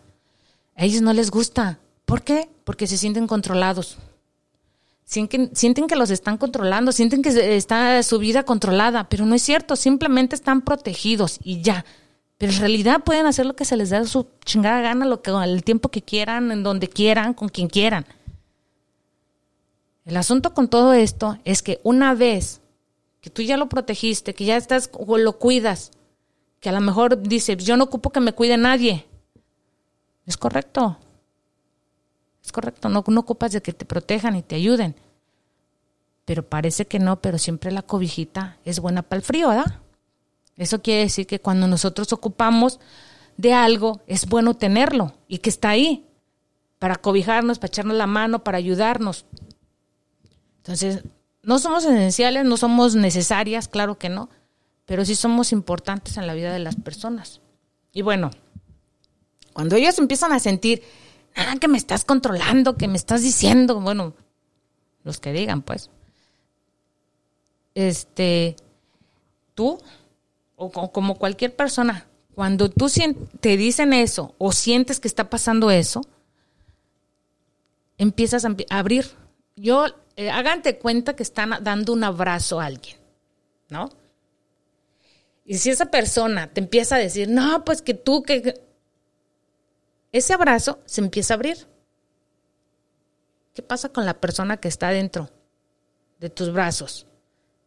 A 0.76 0.84
ellos 0.84 1.02
no 1.02 1.12
les 1.12 1.32
gusta. 1.32 1.80
¿Por 2.04 2.22
qué? 2.22 2.48
Porque 2.64 2.86
se 2.86 2.98
sienten 2.98 3.26
controlados. 3.26 3.98
Sienten, 5.04 5.86
que 5.86 5.96
los 5.96 6.10
están 6.10 6.38
controlando, 6.38 6.90
sienten 6.90 7.22
que 7.22 7.56
está 7.56 8.02
su 8.02 8.18
vida 8.18 8.44
controlada, 8.44 9.08
pero 9.08 9.26
no 9.26 9.34
es 9.34 9.42
cierto, 9.42 9.76
simplemente 9.76 10.34
están 10.34 10.62
protegidos 10.62 11.38
y 11.44 11.60
ya 11.60 11.84
pero 12.38 12.52
en 12.52 12.58
realidad 12.58 13.04
pueden 13.04 13.26
hacer 13.26 13.46
lo 13.46 13.56
que 13.56 13.64
se 13.64 13.76
les 13.76 13.90
da 13.90 14.04
su 14.04 14.26
chingada 14.44 14.80
gana, 14.80 15.06
lo 15.06 15.22
que, 15.22 15.30
el 15.30 15.62
tiempo 15.62 15.90
que 15.90 16.02
quieran, 16.02 16.50
en 16.50 16.62
donde 16.62 16.88
quieran, 16.88 17.32
con 17.32 17.48
quien 17.48 17.68
quieran. 17.68 18.06
El 20.04 20.16
asunto 20.16 20.52
con 20.52 20.68
todo 20.68 20.92
esto 20.92 21.38
es 21.44 21.62
que 21.62 21.80
una 21.84 22.14
vez 22.14 22.60
que 23.20 23.30
tú 23.30 23.40
ya 23.40 23.56
lo 23.56 23.68
protegiste, 23.68 24.34
que 24.34 24.44
ya 24.44 24.56
estás 24.56 24.90
o 24.92 25.16
lo 25.16 25.38
cuidas, 25.38 25.92
que 26.60 26.68
a 26.68 26.72
lo 26.72 26.80
mejor 26.80 27.22
dice, 27.22 27.56
yo 27.56 27.76
no 27.76 27.84
ocupo 27.84 28.10
que 28.10 28.20
me 28.20 28.32
cuide 28.32 28.56
nadie. 28.56 29.06
Es 30.26 30.36
correcto. 30.36 30.98
Es 32.44 32.52
correcto, 32.52 32.88
no, 32.88 33.02
no 33.06 33.20
ocupas 33.20 33.52
de 33.52 33.62
que 33.62 33.72
te 33.72 33.86
protejan 33.86 34.36
y 34.36 34.42
te 34.42 34.56
ayuden. 34.56 34.94
Pero 36.24 36.46
parece 36.46 36.86
que 36.86 36.98
no, 36.98 37.20
pero 37.20 37.38
siempre 37.38 37.72
la 37.72 37.82
cobijita 37.82 38.58
es 38.64 38.80
buena 38.80 39.02
para 39.02 39.18
el 39.18 39.24
frío, 39.24 39.48
¿verdad? 39.48 39.80
Eso 40.56 40.82
quiere 40.82 41.02
decir 41.02 41.26
que 41.26 41.40
cuando 41.40 41.66
nosotros 41.66 42.12
ocupamos 42.12 42.80
de 43.36 43.54
algo, 43.54 44.02
es 44.06 44.26
bueno 44.26 44.54
tenerlo 44.54 45.14
y 45.26 45.38
que 45.38 45.50
está 45.50 45.70
ahí 45.70 46.06
para 46.78 46.96
cobijarnos, 46.96 47.58
para 47.58 47.68
echarnos 47.68 47.96
la 47.96 48.06
mano, 48.06 48.44
para 48.44 48.58
ayudarnos. 48.58 49.24
Entonces, 50.58 51.02
no 51.42 51.58
somos 51.58 51.84
esenciales, 51.84 52.44
no 52.44 52.56
somos 52.56 52.94
necesarias, 52.94 53.68
claro 53.68 53.98
que 53.98 54.08
no, 54.10 54.28
pero 54.84 55.04
sí 55.04 55.14
somos 55.14 55.52
importantes 55.52 56.16
en 56.18 56.26
la 56.26 56.34
vida 56.34 56.52
de 56.52 56.58
las 56.58 56.76
personas. 56.76 57.40
Y 57.92 58.02
bueno, 58.02 58.30
cuando 59.52 59.76
ellos 59.76 59.98
empiezan 59.98 60.32
a 60.32 60.38
sentir, 60.38 60.82
ah, 61.34 61.56
que 61.60 61.68
me 61.68 61.78
estás 61.78 62.04
controlando, 62.04 62.76
que 62.76 62.88
me 62.88 62.96
estás 62.96 63.22
diciendo, 63.22 63.80
bueno, 63.80 64.14
los 65.02 65.20
que 65.20 65.32
digan, 65.32 65.62
pues, 65.62 65.90
este, 67.74 68.56
tú 69.54 69.78
o 70.56 70.70
como 70.92 71.16
cualquier 71.16 71.54
persona, 71.54 72.06
cuando 72.34 72.70
tú 72.70 72.88
te 73.40 73.56
dicen 73.56 73.92
eso 73.92 74.34
o 74.38 74.52
sientes 74.52 75.00
que 75.00 75.08
está 75.08 75.30
pasando 75.30 75.70
eso, 75.70 76.02
empiezas 77.98 78.44
a 78.44 78.54
abrir. 78.70 79.10
Yo 79.56 79.86
eh, 80.16 80.30
cuenta 80.80 81.14
que 81.16 81.22
están 81.22 81.58
dando 81.62 81.92
un 81.92 82.04
abrazo 82.04 82.60
a 82.60 82.66
alguien, 82.66 82.96
¿no? 83.68 83.90
Y 85.44 85.58
si 85.58 85.70
esa 85.70 85.86
persona 85.86 86.48
te 86.48 86.60
empieza 86.60 86.96
a 86.96 86.98
decir, 86.98 87.28
no, 87.28 87.64
pues 87.64 87.82
que 87.82 87.94
tú, 87.94 88.22
que... 88.22 88.60
Ese 90.14 90.32
abrazo 90.32 90.78
se 90.84 91.00
empieza 91.00 91.34
a 91.34 91.36
abrir. 91.36 91.66
¿Qué 93.52 93.62
pasa 93.62 93.88
con 93.88 94.06
la 94.06 94.20
persona 94.20 94.58
que 94.58 94.68
está 94.68 94.90
dentro 94.90 95.28
de 96.20 96.30
tus 96.30 96.52
brazos? 96.52 97.08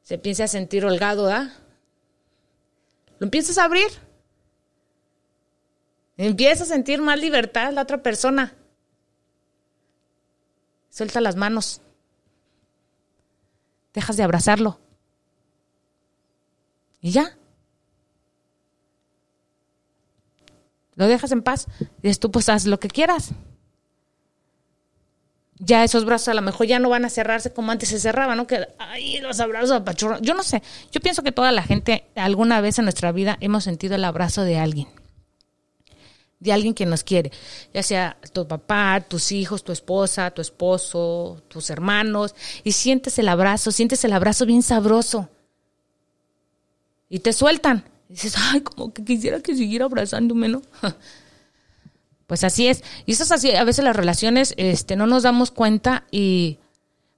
Se 0.02 0.14
empieza 0.14 0.46
a 0.46 0.48
sentir 0.48 0.86
holgado, 0.86 1.30
¿ah? 1.30 1.52
Lo 3.20 3.26
empiezas 3.26 3.58
a 3.58 3.66
abrir. 3.66 3.90
Empieza 6.16 6.64
a 6.64 6.68
sentir 6.68 7.02
más 7.02 7.20
libertad 7.20 7.74
la 7.74 7.82
otra 7.82 8.02
persona. 8.02 8.56
Suelta 10.90 11.20
las 11.20 11.36
manos. 11.36 11.82
Dejas 13.94 14.16
de 14.16 14.24
abrazarlo. 14.24 14.80
Y 17.02 17.12
ya. 17.12 17.38
Lo 20.98 21.08
dejas 21.08 21.32
en 21.32 21.42
paz. 21.42 21.68
Y 21.80 22.08
dices 22.08 22.20
tú, 22.20 22.30
pues 22.30 22.50
haz 22.50 22.66
lo 22.66 22.82
que 22.82 22.90
quieras. 22.90 23.32
Ya 25.60 25.84
esos 25.84 26.04
brazos 26.04 26.28
a 26.28 26.34
lo 26.34 26.42
mejor 26.42 26.68
ya 26.68 26.78
no 26.80 26.90
van 26.90 27.06
a 27.06 27.10
cerrarse 27.10 27.54
como 27.54 27.72
antes 27.72 27.90
se 27.90 28.00
cerraban, 28.00 28.38
¿no? 28.38 28.46
Que 28.46 28.68
ahí 28.78 29.20
los 29.22 29.40
abrazos 29.40 29.72
apachurros. 29.72 30.22
Yo 30.22 30.34
no 30.34 30.44
sé. 30.44 30.62
Yo 30.92 31.00
pienso 31.00 31.24
que 31.24 31.32
toda 31.32 31.52
la 31.54 31.64
gente 31.64 32.06
alguna 32.16 32.60
vez 32.60 32.78
en 32.78 32.86
nuestra 32.86 33.12
vida 33.14 33.38
hemos 33.40 33.64
sentido 33.64 33.96
el 33.96 34.04
abrazo 34.04 34.44
de 34.44 34.60
alguien 34.60 34.88
de 36.40 36.54
alguien 36.54 36.74
que 36.74 36.86
nos 36.86 37.04
quiere, 37.04 37.32
ya 37.74 37.82
sea 37.82 38.18
tu 38.32 38.48
papá, 38.48 39.04
tus 39.08 39.32
hijos, 39.32 39.64
tu 39.64 39.72
esposa, 39.72 40.32
tu 40.32 40.42
esposo, 40.42 41.42
tus 41.48 41.70
hermanos, 41.70 42.36
y 42.64 42.74
sientes 42.74 43.18
el 43.18 43.28
abrazo, 43.28 43.72
sientes 43.72 44.04
el 44.06 44.14
abrazo 44.14 44.46
bien 44.46 44.62
sabroso. 44.62 45.30
Y 47.10 47.20
te 47.20 47.34
sueltan. 47.34 47.86
Y 48.10 48.14
dices, 48.14 48.36
ay, 48.38 48.62
como 48.62 48.94
que 48.94 49.04
quisiera 49.04 49.42
que 49.42 49.56
siguiera 49.56 49.86
abrazándome, 49.86 50.48
¿no? 50.48 50.62
Pues 52.28 52.44
así 52.44 52.68
es. 52.68 52.84
Y 53.06 53.14
eso 53.14 53.24
es 53.24 53.32
así. 53.32 53.56
A 53.56 53.64
veces 53.64 53.86
las 53.86 53.96
relaciones 53.96 54.54
este, 54.58 54.98
no 54.98 55.08
nos 55.08 55.24
damos 55.24 55.50
cuenta 55.50 56.04
y 56.12 56.60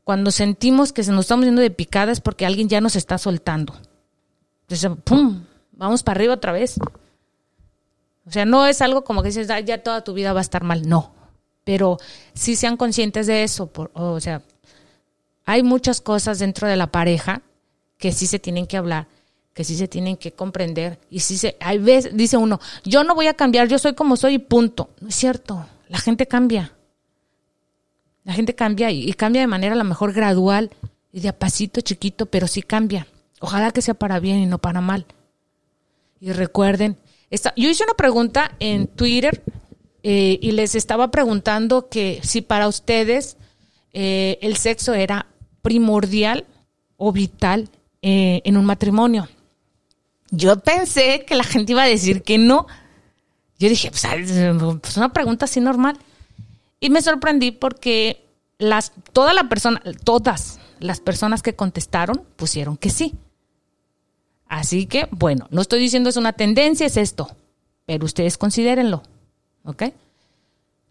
cuando 0.04 0.30
sentimos 0.30 0.94
que 0.94 1.04
se 1.04 1.12
nos 1.12 1.22
estamos 1.22 1.46
yendo 1.46 1.64
de 1.64 1.72
picada 1.72 2.12
es 2.12 2.22
porque 2.22 2.46
alguien 2.46 2.70
ya 2.70 2.80
nos 2.80 2.96
está 2.96 3.18
soltando. 3.18 3.74
Entonces, 4.62 4.92
¡pum! 5.04 5.46
Vamos 5.72 6.04
para 6.04 6.18
arriba 6.18 6.36
otra 6.36 6.52
vez. 6.52 6.78
O 8.26 8.32
sea, 8.32 8.46
no 8.46 8.68
es 8.68 8.84
algo 8.84 9.04
como 9.04 9.24
que 9.24 9.30
dices, 9.30 9.48
ya 9.66 9.82
toda 9.82 10.04
tu 10.04 10.14
vida 10.14 10.32
va 10.34 10.40
a 10.40 10.42
estar 10.42 10.64
mal, 10.64 10.88
no. 10.88 11.16
Pero 11.64 11.98
sí 12.36 12.56
sean 12.56 12.78
conscientes 12.78 13.26
de 13.26 13.44
eso. 13.44 13.72
o 13.94 14.20
sea, 14.20 14.44
hay 15.46 15.64
muchas 15.64 16.02
cosas 16.02 16.38
dentro 16.38 16.68
de 16.68 16.76
la 16.76 16.92
pareja 16.92 17.42
que 17.98 18.12
sí 18.12 18.28
se 18.28 18.38
tienen 18.38 18.68
que 18.68 18.78
hablar, 18.78 19.08
que 19.60 19.66
sí 19.66 19.76
se 19.76 19.90
tienen 19.90 20.16
que 20.16 20.32
comprender. 20.32 21.02
Y 21.10 21.20
sí 21.20 21.38
se, 21.38 21.58
hay 21.60 21.80
veces, 21.80 22.16
dice 22.16 22.38
uno, 22.38 22.62
yo 22.86 23.04
no 23.04 23.14
voy 23.14 23.28
a 23.28 23.34
cambiar, 23.34 23.68
yo 23.68 23.78
soy 23.78 23.94
como 23.94 24.16
soy 24.16 24.36
y 24.36 24.40
punto. 24.40 24.92
No 25.02 25.10
es 25.10 25.16
cierto, 25.16 25.66
la 25.90 25.98
gente 25.98 26.28
cambia. 26.28 26.72
La 28.24 28.32
gente 28.32 28.56
cambia 28.56 28.90
y, 28.90 29.12
cambia 29.12 29.42
de 29.42 29.48
manera 29.48 29.74
a 29.74 29.78
lo 29.78 29.84
mejor 29.84 30.14
gradual 30.14 30.70
y 31.12 31.20
de 31.20 31.28
a 31.28 31.38
pasito 31.38 31.82
chiquito, 31.82 32.26
pero 32.28 32.48
sí 32.48 32.62
cambia. 32.62 33.06
Ojalá 33.42 33.72
que 33.72 33.82
sea 33.82 33.96
para 33.96 34.22
bien 34.22 34.38
y 34.38 34.46
no 34.46 34.60
para 34.60 34.80
mal. 34.80 35.06
Y 36.22 36.32
recuerden 36.32 36.96
yo 37.58 37.70
hice 37.70 37.84
una 37.84 37.96
pregunta 37.96 38.56
en 38.62 38.88
Twitter 38.88 39.44
eh, 40.04 40.40
y 40.42 40.54
les 40.54 40.74
estaba 40.74 41.12
preguntando 41.12 41.90
que 41.90 42.22
si 42.24 42.40
para 42.42 42.70
ustedes 42.70 43.36
eh, 43.92 44.40
el 44.42 44.56
sexo 44.56 44.94
era 44.94 45.26
primordial 45.62 46.46
o 46.96 47.12
vital 47.12 47.68
eh, 48.02 48.40
en 48.46 48.56
un 48.56 48.64
matrimonio. 48.64 49.28
Yo 50.32 50.60
pensé 50.60 51.26
que 51.26 51.36
la 51.36 51.44
gente 51.44 51.72
iba 51.72 51.84
a 51.84 51.88
decir 51.88 52.24
que 52.24 52.38
no. 52.38 52.68
Yo 53.58 53.68
dije, 53.68 53.92
pues, 53.92 54.06
pues 54.82 54.98
una 54.98 55.12
pregunta 55.12 55.46
así 55.46 55.60
normal. 55.60 55.98
Y 56.80 56.90
me 56.90 57.02
sorprendí 57.02 57.52
porque 57.52 58.26
las, 58.58 58.92
toda 59.12 59.34
la 59.34 59.50
persona, 59.50 59.82
todas 60.04 60.60
las 60.80 61.00
personas 61.00 61.42
que 61.42 61.56
contestaron 61.56 62.24
pusieron 62.36 62.78
que 62.78 62.90
sí. 62.90 63.16
Así 64.48 64.88
que, 64.88 65.08
bueno, 65.12 65.48
no 65.52 65.62
estoy 65.62 65.80
diciendo 65.80 66.10
es 66.10 66.18
una 66.18 66.34
tendencia, 66.34 66.88
es 66.88 66.98
esto, 66.98 67.30
pero 67.86 68.06
ustedes 68.06 68.38
considérenlo, 68.38 69.04
¿ok? 69.64 69.84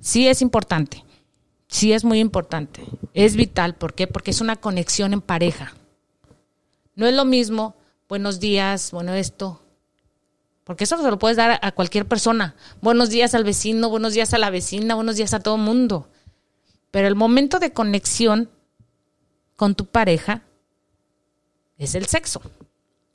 Sí 0.01 0.29
es 0.29 0.42
importante, 0.42 1.05
sí 1.66 1.92
es 1.92 2.05
muy 2.05 2.20
importante, 2.20 2.85
es 3.14 3.35
vital, 3.35 3.74
¿por 3.74 3.94
qué? 3.94 4.07
Porque 4.07 4.31
es 4.31 4.40
una 4.40 4.55
conexión 4.55 5.12
en 5.12 5.20
pareja. 5.20 5.74
No 6.94 7.07
es 7.07 7.14
lo 7.14 7.24
mismo, 7.24 7.74
buenos 8.09 8.40
días, 8.40 8.90
bueno, 8.90 9.12
esto, 9.14 9.61
porque 10.64 10.85
eso 10.85 10.97
se 11.03 11.11
lo 11.11 11.18
puedes 11.18 11.37
dar 11.37 11.59
a 11.62 11.73
cualquier 11.73 12.07
persona. 12.07 12.55
Buenos 12.83 13.11
días 13.11 13.35
al 13.35 13.44
vecino, 13.44 13.88
buenos 13.88 14.12
días 14.12 14.35
a 14.35 14.38
la 14.38 14.51
vecina, 14.51 14.94
buenos 14.94 15.16
días 15.16 15.33
a 15.33 15.40
todo 15.40 15.57
mundo. 15.57 16.11
Pero 16.90 17.09
el 17.09 17.14
momento 17.14 17.59
de 17.59 17.73
conexión 17.73 18.51
con 19.57 19.75
tu 19.75 19.87
pareja 19.87 20.42
es 21.79 21.94
el 21.94 22.07
sexo. 22.07 22.42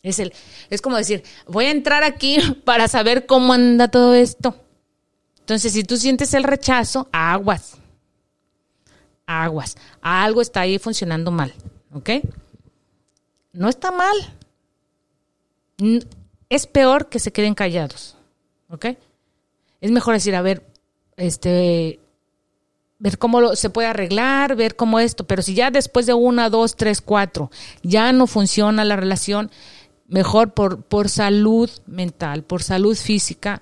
Es, 0.01 0.19
el, 0.19 0.33
es 0.69 0.81
como 0.81 0.97
decir, 0.97 1.23
voy 1.47 1.65
a 1.65 1.71
entrar 1.71 2.03
aquí 2.03 2.37
para 2.65 2.87
saber 2.87 3.25
cómo 3.25 3.53
anda 3.53 3.87
todo 3.87 4.15
esto. 4.15 4.57
Entonces, 5.39 5.73
si 5.73 5.83
tú 5.83 5.97
sientes 5.97 6.33
el 6.33 6.43
rechazo, 6.43 7.07
aguas. 7.11 7.77
Aguas. 9.25 9.75
Algo 10.01 10.41
está 10.41 10.61
ahí 10.61 10.79
funcionando 10.79 11.31
mal. 11.31 11.53
¿Ok? 11.93 12.09
No 13.51 13.69
está 13.69 13.91
mal. 13.91 14.15
Es 16.49 16.67
peor 16.67 17.09
que 17.09 17.19
se 17.19 17.31
queden 17.31 17.55
callados. 17.55 18.17
¿Ok? 18.69 18.85
Es 19.81 19.91
mejor 19.91 20.13
decir, 20.13 20.35
a 20.35 20.41
ver, 20.41 20.65
este, 21.17 21.99
ver 22.99 23.17
cómo 23.17 23.55
se 23.55 23.69
puede 23.69 23.89
arreglar, 23.89 24.55
ver 24.55 24.77
cómo 24.77 24.99
esto, 24.99 25.25
pero 25.25 25.41
si 25.41 25.53
ya 25.55 25.71
después 25.71 26.05
de 26.05 26.13
una, 26.13 26.49
dos, 26.49 26.77
tres, 26.77 27.01
cuatro, 27.01 27.51
ya 27.81 28.13
no 28.13 28.27
funciona 28.27 28.85
la 28.85 28.95
relación, 28.95 29.51
mejor 30.07 30.53
por, 30.53 30.83
por 30.83 31.09
salud 31.09 31.69
mental, 31.85 32.43
por 32.43 32.63
salud 32.63 32.95
física, 32.95 33.61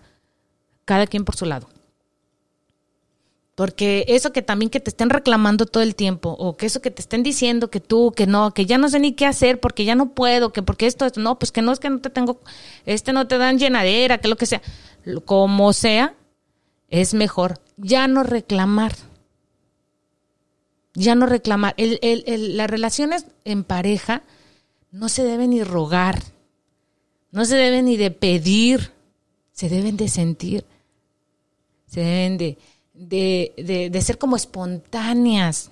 cada 0.86 1.08
quien 1.08 1.26
por 1.26 1.36
su 1.36 1.46
lado. 1.46 1.71
Porque 3.62 4.06
eso 4.08 4.34
que 4.34 4.42
también 4.42 4.72
que 4.72 4.80
te 4.80 4.90
estén 4.90 5.12
reclamando 5.12 5.68
todo 5.68 5.84
el 5.84 5.94
tiempo, 5.94 6.32
o 6.32 6.58
que 6.58 6.66
eso 6.66 6.82
que 6.82 6.90
te 6.90 7.00
estén 7.00 7.22
diciendo 7.22 7.70
que 7.70 7.80
tú, 7.80 8.12
que 8.12 8.26
no, 8.26 8.56
que 8.56 8.66
ya 8.66 8.80
no 8.80 8.90
sé 8.90 9.00
ni 9.00 9.14
qué 9.14 9.28
hacer, 9.28 9.60
porque 9.60 9.86
ya 9.86 9.94
no 9.94 10.16
puedo, 10.16 10.52
que 10.52 10.64
porque 10.64 10.88
esto, 10.88 11.06
no, 11.18 11.38
pues 11.38 11.52
que 11.52 11.62
no 11.62 11.72
es 11.72 11.78
que 11.78 11.92
no 11.92 12.00
te 12.00 12.10
tengo, 12.10 12.40
este 12.88 13.14
no 13.14 13.28
te 13.28 13.38
dan 13.38 13.60
llenadera, 13.60 14.18
que 14.18 14.30
lo 14.30 14.36
que 14.36 14.48
sea, 14.48 14.64
como 15.26 15.74
sea, 15.74 16.16
es 16.90 17.14
mejor 17.14 17.62
ya 17.78 18.08
no 18.08 18.24
reclamar. 18.24 18.96
Ya 20.96 21.14
no 21.14 21.28
reclamar. 21.28 21.76
El, 21.78 22.00
el, 22.02 22.24
el, 22.26 22.58
las 22.58 22.68
relaciones 22.68 23.28
en 23.46 23.64
pareja 23.64 24.24
no 24.90 25.08
se 25.08 25.24
deben 25.24 25.52
ni 25.52 25.64
rogar, 25.64 26.24
no 27.30 27.46
se 27.46 27.58
deben 27.58 27.86
ni 27.86 27.96
de 27.96 28.10
pedir, 28.10 28.92
se 29.52 29.70
deben 29.70 29.98
de 29.98 30.08
sentir, 30.08 30.66
se 31.86 32.00
deben 32.00 32.40
de, 32.40 32.58
de, 33.02 33.90
de, 33.92 34.02
ser 34.02 34.18
como 34.18 34.36
espontáneas. 34.36 35.72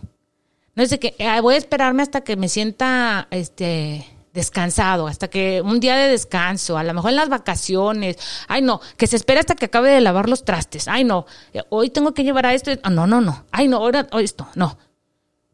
No 0.76 0.84
es 0.84 0.89
de 0.89 1.00
que 1.00 1.15
voy 1.42 1.56
a 1.56 1.58
esperarme 1.58 2.02
hasta 2.02 2.22
que 2.22 2.36
me 2.36 2.50
sienta 2.50 3.28
este 3.30 4.06
descansado, 4.34 5.08
hasta 5.08 5.28
que 5.28 5.62
un 5.62 5.80
día 5.80 5.96
de 5.96 6.10
descanso, 6.10 6.78
a 6.78 6.84
lo 6.84 6.94
mejor 6.94 7.12
en 7.12 7.18
las 7.18 7.30
vacaciones, 7.30 8.18
ay 8.48 8.62
no, 8.62 8.80
que 8.96 9.08
se 9.08 9.15
espera 9.15 9.39
hasta 9.39 9.56
que 9.56 9.65
acabe 9.65 9.92
de 9.92 10.02
lavar 10.02 10.30
los 10.30 10.46
trastes, 10.46 10.88
ay 10.88 11.04
no, 11.04 11.26
hoy 11.70 11.89
tengo 11.89 12.13
que 12.13 12.24
llevar 12.24 12.46
a 12.46 12.54
esto, 12.54 12.72
ah, 12.84 12.89
no, 12.89 13.08
no, 13.08 13.22
no, 13.22 13.46
ay 13.52 13.68
no, 13.68 13.78
ahora 13.78 14.08
esto, 14.20 14.48
no, 14.56 14.78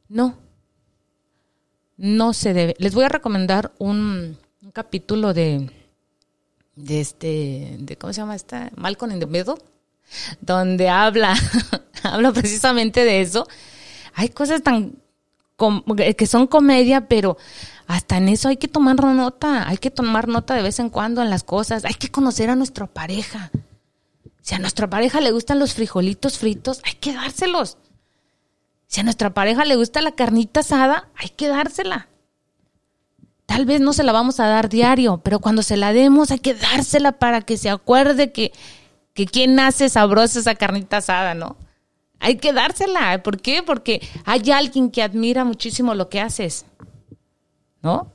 no, 0.09 0.37
no 1.97 2.33
se 2.33 2.53
debe. 2.53 2.75
Les 2.77 2.93
voy 2.93 3.05
a 3.05 3.09
recomendar 3.09 3.73
un, 3.79 4.37
capítulo 4.73 5.33
de, 5.33 5.71
de 6.75 7.01
este, 7.01 7.77
de 7.79 7.97
¿cómo 7.97 8.11
se 8.11 8.21
llama 8.21 8.35
esta? 8.35 8.71
Malcolm 8.75 9.13
in 9.13 9.19
the 9.19 9.25
Middle, 9.25 9.55
donde 10.41 10.89
habla, 10.89 11.35
habla 12.03 12.31
precisamente 12.31 13.03
de 13.03 13.21
eso. 13.21 13.47
Hay 14.13 14.29
cosas 14.29 14.63
tan 14.63 14.97
que 16.17 16.27
son 16.27 16.47
comedia, 16.47 17.07
pero 17.07 17.37
hasta 17.87 18.17
en 18.17 18.29
eso 18.29 18.49
hay 18.49 18.57
que 18.57 18.67
tomar 18.67 19.01
nota, 19.03 19.67
hay 19.67 19.77
que 19.77 19.91
tomar 19.91 20.27
nota 20.27 20.53
de 20.53 20.61
vez 20.61 20.79
en 20.79 20.89
cuando 20.89 21.21
en 21.21 21.29
las 21.29 21.43
cosas, 21.43 21.85
hay 21.85 21.93
que 21.93 22.09
conocer 22.09 22.49
a 22.49 22.55
nuestra 22.55 22.87
pareja. 22.87 23.51
Si 24.41 24.53
a 24.53 24.59
nuestra 24.59 24.89
pareja 24.89 25.21
le 25.21 25.31
gustan 25.31 25.59
los 25.59 25.73
frijolitos 25.73 26.37
fritos, 26.37 26.81
hay 26.83 26.93
que 26.93 27.13
dárselos. 27.13 27.77
Si 28.87 28.99
a 28.99 29.03
nuestra 29.03 29.33
pareja 29.33 29.65
le 29.65 29.75
gusta 29.75 30.01
la 30.01 30.13
carnita 30.13 30.59
asada, 30.59 31.09
hay 31.15 31.29
que 31.29 31.47
dársela. 31.47 32.09
Tal 33.45 33.65
vez 33.65 33.81
no 33.81 33.93
se 33.93 34.03
la 34.03 34.11
vamos 34.11 34.39
a 34.39 34.47
dar 34.47 34.69
diario, 34.69 35.21
pero 35.23 35.39
cuando 35.39 35.61
se 35.61 35.77
la 35.77 35.93
demos 35.93 36.31
hay 36.31 36.39
que 36.39 36.53
dársela 36.53 37.13
para 37.13 37.41
que 37.41 37.57
se 37.57 37.69
acuerde 37.69 38.31
que, 38.31 38.51
que 39.15 39.25
quien 39.25 39.59
hace 39.59 39.89
sabrosa 39.89 40.39
esa 40.39 40.53
carnita 40.53 40.97
asada, 40.97 41.33
¿no? 41.33 41.57
hay 42.19 42.37
que 42.37 42.53
dársela. 42.53 43.21
¿Por 43.21 43.39
qué? 43.39 43.61
Porque 43.63 44.01
hay 44.25 44.49
alguien 44.51 44.89
que 44.89 45.03
admira 45.03 45.43
muchísimo 45.43 45.93
lo 45.93 46.09
que 46.09 46.19
haces. 46.19 46.65
¿No? 47.83 48.11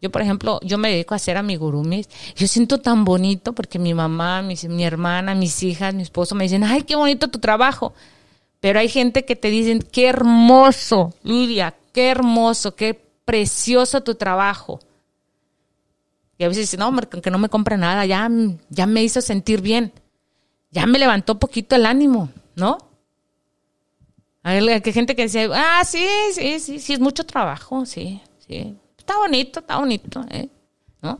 Yo, 0.00 0.10
por 0.10 0.22
ejemplo, 0.22 0.58
yo 0.62 0.78
me 0.78 0.90
dedico 0.90 1.14
a 1.14 1.16
hacer 1.16 1.36
amigurumis. 1.36 2.08
Yo 2.34 2.48
siento 2.48 2.78
tan 2.78 3.04
bonito 3.04 3.52
porque 3.52 3.78
mi 3.78 3.94
mamá, 3.94 4.42
mi, 4.42 4.56
mi 4.68 4.84
hermana, 4.84 5.36
mis 5.36 5.62
hijas, 5.62 5.94
mi 5.94 6.02
esposo 6.02 6.34
me 6.34 6.44
dicen, 6.44 6.64
ay, 6.64 6.82
qué 6.82 6.96
bonito 6.96 7.28
tu 7.28 7.38
trabajo. 7.38 7.94
Pero 8.58 8.80
hay 8.80 8.88
gente 8.88 9.24
que 9.24 9.36
te 9.36 9.48
dicen, 9.48 9.80
qué 9.80 10.08
hermoso, 10.08 11.14
Lidia, 11.22 11.76
qué 11.92 12.08
hermoso, 12.08 12.74
qué 12.74 13.00
precioso 13.24 14.00
tu 14.00 14.16
trabajo. 14.16 14.80
Y 16.38 16.44
a 16.44 16.48
veces 16.48 16.64
dicen, 16.64 16.80
no, 16.80 16.86
aunque 16.86 17.30
no 17.30 17.38
me 17.38 17.48
compre 17.48 17.76
nada, 17.76 18.04
ya, 18.04 18.28
ya 18.68 18.86
me 18.86 19.04
hizo 19.04 19.20
sentir 19.20 19.60
bien. 19.60 19.92
Ya 20.72 20.86
me 20.86 20.98
levantó 20.98 21.38
poquito 21.38 21.76
el 21.76 21.86
ánimo, 21.86 22.30
¿no? 22.56 22.78
Hay 24.42 24.82
gente 24.92 25.14
que 25.14 25.22
dice, 25.22 25.48
ah, 25.54 25.82
sí, 25.84 26.04
sí, 26.32 26.58
sí, 26.58 26.80
sí, 26.80 26.94
es 26.94 26.98
mucho 26.98 27.24
trabajo, 27.24 27.86
sí, 27.86 28.20
sí 28.40 28.76
está 29.02 29.18
bonito, 29.18 29.60
está 29.60 29.78
bonito, 29.78 30.24
¿eh? 30.30 30.48
¿no? 31.02 31.18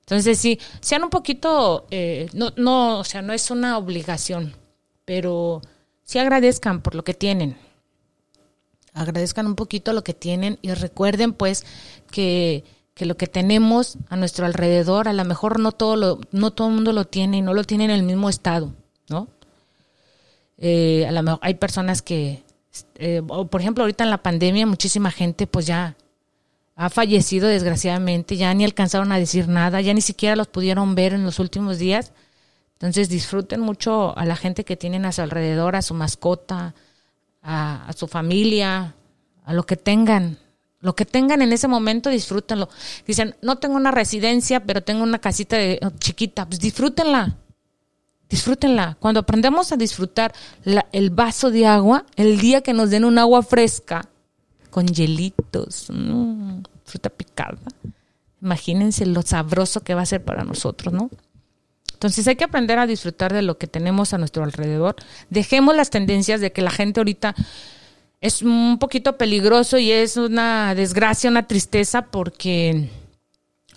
Entonces, 0.00 0.38
sí, 0.38 0.58
sean 0.80 1.04
un 1.04 1.10
poquito, 1.10 1.86
eh, 1.90 2.28
no, 2.32 2.52
no, 2.56 2.98
o 2.98 3.04
sea, 3.04 3.22
no 3.22 3.32
es 3.32 3.50
una 3.50 3.78
obligación, 3.78 4.54
pero 5.04 5.60
sí 6.02 6.18
agradezcan 6.18 6.80
por 6.82 6.94
lo 6.94 7.04
que 7.04 7.14
tienen. 7.14 7.56
Agradezcan 8.94 9.46
un 9.46 9.54
poquito 9.54 9.92
lo 9.92 10.02
que 10.02 10.14
tienen 10.14 10.58
y 10.62 10.72
recuerden, 10.72 11.34
pues, 11.34 11.64
que, 12.10 12.64
que 12.98 13.06
lo 13.06 13.16
que 13.16 13.28
tenemos 13.28 13.96
a 14.08 14.16
nuestro 14.16 14.44
alrededor, 14.44 15.06
a 15.06 15.12
lo 15.12 15.24
mejor 15.24 15.60
no 15.60 15.70
todo, 15.70 15.94
lo, 15.94 16.20
no 16.32 16.50
todo 16.50 16.66
el 16.66 16.74
mundo 16.74 16.92
lo 16.92 17.04
tiene 17.04 17.36
y 17.36 17.42
no 17.42 17.54
lo 17.54 17.62
tiene 17.62 17.84
en 17.84 17.92
el 17.92 18.02
mismo 18.02 18.28
estado, 18.28 18.74
¿no? 19.08 19.28
Eh, 20.58 21.06
a 21.06 21.12
lo 21.12 21.22
mejor 21.22 21.38
hay 21.40 21.54
personas 21.54 22.02
que, 22.02 22.42
eh, 22.96 23.22
por 23.22 23.60
ejemplo, 23.60 23.84
ahorita 23.84 24.02
en 24.02 24.10
la 24.10 24.20
pandemia, 24.20 24.66
muchísima 24.66 25.12
gente, 25.12 25.46
pues 25.46 25.64
ya 25.64 25.96
ha 26.74 26.90
fallecido 26.90 27.46
desgraciadamente, 27.46 28.36
ya 28.36 28.52
ni 28.52 28.64
alcanzaron 28.64 29.12
a 29.12 29.18
decir 29.18 29.46
nada, 29.46 29.80
ya 29.80 29.94
ni 29.94 30.00
siquiera 30.00 30.34
los 30.34 30.48
pudieron 30.48 30.96
ver 30.96 31.12
en 31.12 31.22
los 31.22 31.38
últimos 31.38 31.78
días. 31.78 32.12
Entonces 32.72 33.08
disfruten 33.08 33.60
mucho 33.60 34.18
a 34.18 34.24
la 34.24 34.34
gente 34.34 34.64
que 34.64 34.76
tienen 34.76 35.04
a 35.04 35.12
su 35.12 35.22
alrededor, 35.22 35.76
a 35.76 35.82
su 35.82 35.94
mascota, 35.94 36.74
a, 37.44 37.92
su 37.96 38.08
familia, 38.08 38.96
a 39.44 39.52
lo 39.52 39.62
que 39.62 39.76
tengan. 39.76 40.38
Lo 40.80 40.94
que 40.94 41.04
tengan 41.04 41.42
en 41.42 41.52
ese 41.52 41.66
momento, 41.66 42.08
disfrútenlo. 42.08 42.68
Dicen, 43.06 43.34
no 43.42 43.56
tengo 43.56 43.76
una 43.76 43.90
residencia, 43.90 44.64
pero 44.64 44.82
tengo 44.82 45.02
una 45.02 45.18
casita 45.18 45.56
de, 45.56 45.80
chiquita. 45.98 46.46
Pues 46.46 46.60
disfrútenla. 46.60 47.36
Disfrútenla. 48.28 48.96
Cuando 49.00 49.20
aprendemos 49.20 49.72
a 49.72 49.76
disfrutar 49.76 50.32
el 50.92 51.10
vaso 51.10 51.50
de 51.50 51.66
agua, 51.66 52.04
el 52.16 52.38
día 52.38 52.60
que 52.60 52.74
nos 52.74 52.90
den 52.90 53.04
un 53.04 53.18
agua 53.18 53.42
fresca, 53.42 54.08
con 54.70 54.86
hielitos, 54.86 55.86
mm, 55.90 56.60
fruta 56.84 57.10
picada. 57.10 57.58
Imagínense 58.40 59.06
lo 59.06 59.22
sabroso 59.22 59.80
que 59.80 59.94
va 59.94 60.02
a 60.02 60.06
ser 60.06 60.24
para 60.24 60.44
nosotros, 60.44 60.94
¿no? 60.94 61.10
Entonces 61.94 62.28
hay 62.28 62.36
que 62.36 62.44
aprender 62.44 62.78
a 62.78 62.86
disfrutar 62.86 63.32
de 63.32 63.42
lo 63.42 63.58
que 63.58 63.66
tenemos 63.66 64.14
a 64.14 64.18
nuestro 64.18 64.44
alrededor. 64.44 64.94
Dejemos 65.30 65.74
las 65.74 65.90
tendencias 65.90 66.40
de 66.40 66.52
que 66.52 66.62
la 66.62 66.70
gente 66.70 67.00
ahorita 67.00 67.34
es 68.20 68.42
un 68.42 68.78
poquito 68.78 69.16
peligroso 69.16 69.78
y 69.78 69.90
es 69.90 70.16
una 70.16 70.74
desgracia, 70.74 71.30
una 71.30 71.46
tristeza 71.46 72.02
porque 72.02 72.90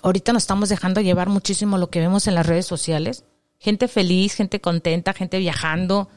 ahorita 0.02 0.34
nos 0.34 0.44
estamos 0.44 0.70
dejando 0.70 1.02
llevar 1.02 1.30
muchísimo 1.30 1.78
lo 1.78 1.90
que 1.90 2.00
vemos 2.00 2.28
en 2.28 2.36
las 2.36 2.46
redes 2.46 2.66
sociales. 2.66 3.24
Gente 3.60 3.88
feliz, 3.88 4.34
gente 4.34 4.60
contenta, 4.60 5.14
gente 5.14 5.38
viajando, 5.38 6.10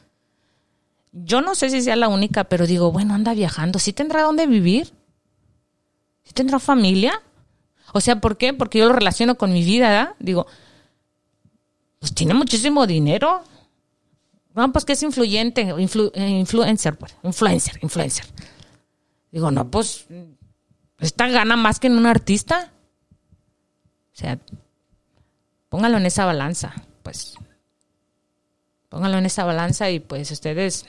yo 1.17 1.39
no 1.39 1.55
sé 1.55 1.69
si 1.69 1.81
sea 1.81 1.95
la 1.95 2.09
única, 2.09 2.43
pero 2.43 2.67
digo, 2.67 2.91
bueno, 2.91 3.13
anda 3.13 3.33
viajando, 3.33 3.79
¿sí 3.79 3.93
tendrá 3.93 4.23
dónde 4.23 4.47
vivir? 4.47 4.91
¿Sí 6.23 6.33
tendrá 6.33 6.59
familia? 6.59 7.21
O 7.93 8.01
sea, 8.01 8.19
¿por 8.19 8.35
qué? 8.35 8.53
Porque 8.53 8.79
yo 8.79 8.87
lo 8.87 8.93
relaciono 8.93 9.35
con 9.35 9.53
mi 9.53 9.63
vida, 9.63 9.87
¿verdad? 9.87 10.15
Digo, 10.19 10.45
pues 11.99 12.13
tiene 12.13 12.33
muchísimo 12.33 12.85
dinero. 12.85 13.43
Bueno, 14.55 14.71
pues 14.71 14.85
que 14.85 14.93
es 14.93 15.03
influyente, 15.03 15.61
influencer, 15.77 16.97
pues, 16.97 17.15
influencer, 17.23 17.77
influencer. 17.81 18.25
Digo, 19.29 19.51
no, 19.51 19.69
pues, 19.69 20.07
esta 20.99 21.27
gana 21.27 21.57
más 21.57 21.81
que 21.81 21.87
en 21.87 21.97
un 21.97 22.05
artista. 22.05 22.71
O 24.13 24.17
sea, 24.17 24.39
póngalo 25.67 25.97
en 25.97 26.05
esa 26.05 26.23
balanza, 26.23 26.73
pues. 27.03 27.35
Póngalo 28.87 29.17
en 29.17 29.25
esa 29.25 29.43
balanza 29.43 29.91
y 29.91 29.99
pues 29.99 30.31
ustedes 30.31 30.85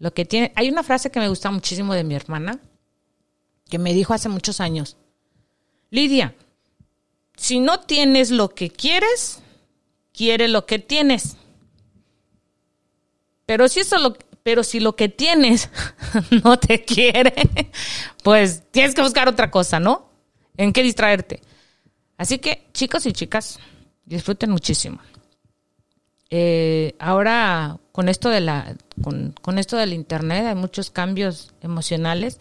lo 0.00 0.12
que 0.12 0.24
tiene, 0.24 0.52
hay 0.56 0.68
una 0.68 0.82
frase 0.82 1.12
que 1.12 1.20
me 1.20 1.28
gusta 1.28 1.52
muchísimo 1.52 1.94
de 1.94 2.02
mi 2.02 2.16
hermana, 2.16 2.58
que 3.70 3.78
me 3.78 3.94
dijo 3.94 4.12
hace 4.12 4.28
muchos 4.28 4.60
años. 4.60 4.96
Lidia, 5.90 6.34
si 7.36 7.60
no 7.60 7.78
tienes 7.78 8.32
lo 8.32 8.56
que 8.56 8.70
quieres, 8.70 9.38
quiere 10.12 10.48
lo 10.48 10.66
que 10.66 10.80
tienes. 10.80 11.36
Pero 13.46 13.68
si 13.68 13.80
eso 13.80 13.98
lo, 13.98 14.16
pero 14.42 14.62
si 14.62 14.80
lo 14.80 14.96
que 14.96 15.08
tienes 15.08 15.70
no 16.44 16.58
te 16.58 16.84
quiere, 16.84 17.50
pues 18.22 18.62
tienes 18.70 18.94
que 18.94 19.02
buscar 19.02 19.28
otra 19.28 19.50
cosa, 19.50 19.80
¿no? 19.80 20.10
En 20.56 20.72
qué 20.72 20.82
distraerte. 20.82 21.40
Así 22.16 22.38
que, 22.38 22.68
chicos 22.72 23.06
y 23.06 23.12
chicas, 23.12 23.58
disfruten 24.04 24.50
muchísimo. 24.50 25.00
Eh, 26.30 26.94
ahora 26.98 27.78
con 27.92 28.08
esto 28.08 28.28
de 28.28 28.40
la 28.40 28.74
con, 29.02 29.58
esto 29.58 29.76
del 29.76 29.92
internet 29.92 30.46
hay 30.46 30.54
muchos 30.54 30.90
cambios 30.90 31.52
emocionales 31.60 32.40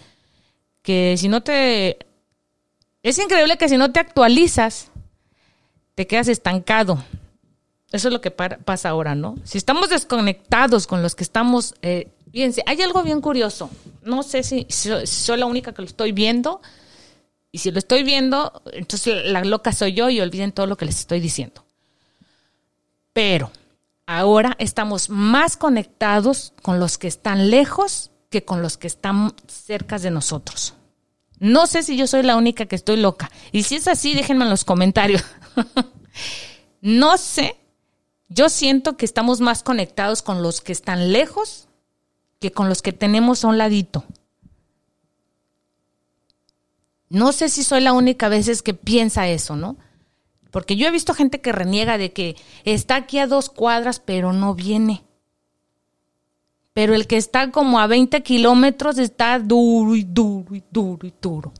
que 0.82 1.16
si 1.18 1.28
no 1.28 1.44
te 1.44 2.00
es 3.04 3.20
increíble 3.20 3.58
que 3.58 3.70
si 3.70 3.78
no 3.78 3.92
te 3.92 4.00
actualizas 4.00 4.90
te 5.94 6.08
quedas 6.08 6.28
estancado 6.28 7.04
eso 7.94 8.10
es 8.10 8.14
lo 8.14 8.20
que 8.20 8.32
pasa 8.32 8.90
ahora 8.90 9.16
no 9.16 9.36
si 9.46 9.58
estamos 9.58 9.90
desconectados 9.90 10.86
con 10.86 11.02
los 11.02 11.16
que 11.16 11.24
estamos 11.24 11.76
eh, 11.82 12.10
fíjense 12.32 12.62
hay 12.66 12.82
algo 12.82 13.02
bien 13.04 13.22
curioso 13.22 13.70
no 14.04 14.24
sé 14.24 14.44
si, 14.44 14.66
si 14.70 14.90
soy 15.08 15.38
la 15.38 15.46
única 15.46 15.74
que 15.74 15.82
lo 15.82 15.88
estoy 15.88 16.12
viendo 16.12 16.62
y 17.52 17.60
si 17.60 17.72
lo 17.72 17.80
estoy 17.80 18.04
viendo 18.04 18.62
entonces 18.74 19.26
la 19.26 19.44
loca 19.46 19.72
soy 19.72 19.94
yo 19.94 20.10
y 20.10 20.20
olviden 20.20 20.52
todo 20.52 20.68
lo 20.68 20.76
que 20.76 20.86
les 20.86 21.00
estoy 21.00 21.22
diciendo 21.22 21.64
pero 23.14 23.52
ahora 24.06 24.56
estamos 24.60 25.10
más 25.10 25.56
conectados 25.56 26.54
con 26.62 26.80
los 26.80 26.98
que 26.98 27.08
están 27.08 27.50
lejos 27.50 28.12
que 28.34 28.44
con 28.44 28.64
los 28.64 28.78
que 28.78 28.88
están 28.88 29.36
cerca 29.48 30.00
de 30.00 30.10
nosotros. 30.10 30.74
No 31.40 31.68
sé 31.68 31.84
si 31.84 31.96
yo 31.96 32.08
soy 32.08 32.24
la 32.24 32.36
única 32.36 32.66
que 32.66 32.76
estoy 32.76 32.98
loca. 32.98 33.30
Y 33.52 33.62
si 33.62 33.76
es 33.76 33.88
así, 33.88 34.16
déjenme 34.16 34.46
en 34.46 34.50
los 34.50 34.66
comentarios. 34.66 35.24
no 36.82 37.18
sé. 37.18 37.58
Yo 38.30 38.50
siento 38.50 38.98
que 38.98 39.06
estamos 39.06 39.42
más 39.42 39.64
conectados 39.64 40.22
con 40.22 40.42
los 40.42 40.62
que 40.62 40.72
están 40.72 41.12
lejos 41.12 41.68
que 42.40 42.52
con 42.52 42.68
los 42.68 42.82
que 42.82 42.92
tenemos 42.92 43.44
a 43.44 43.48
un 43.48 43.58
ladito. 43.58 44.04
No 47.08 47.32
sé 47.32 47.48
si 47.48 47.64
soy 47.64 47.80
la 47.80 47.94
única 47.94 48.28
veces 48.28 48.62
que 48.62 48.74
piensa 48.74 49.30
eso, 49.30 49.56
¿no? 49.56 49.78
Porque 50.52 50.76
yo 50.76 50.86
he 50.86 50.92
visto 50.92 51.14
gente 51.14 51.40
que 51.40 51.54
reniega 51.54 51.98
de 51.98 52.12
que 52.12 52.36
está 52.66 52.96
aquí 52.96 53.20
a 53.20 53.28
dos 53.28 53.50
cuadras, 53.50 54.00
pero 54.00 54.34
no 54.34 54.56
viene. 54.56 55.06
Pero 56.74 56.94
el 56.96 57.08
que 57.08 57.18
está 57.18 57.50
como 57.52 57.80
a 57.80 57.88
20 57.88 58.24
kilómetros 58.24 58.98
está 58.98 59.40
duro 59.40 59.96
y 59.96 60.04
duro 60.04 60.54
y 60.54 60.64
duro 60.70 61.08
y 61.08 61.14
duro. 61.22 61.54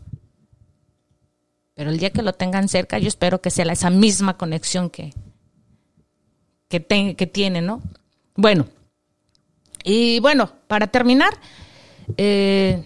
Pero 1.76 1.92
el 1.92 1.98
día 1.98 2.12
que 2.12 2.24
lo 2.24 2.34
tengan 2.34 2.68
cerca, 2.68 3.00
yo 3.00 3.08
espero 3.08 3.42
que 3.42 3.52
sea 3.52 3.72
esa 3.72 3.90
misma 3.90 4.38
conexión 4.38 4.90
que, 4.90 5.14
que, 6.82 7.16
que 7.16 7.28
tiene, 7.28 7.62
¿no? 7.62 7.82
Bueno, 8.36 8.68
y 9.84 10.20
bueno, 10.20 10.52
para 10.68 10.88
terminar, 10.88 11.34
eh, 12.18 12.84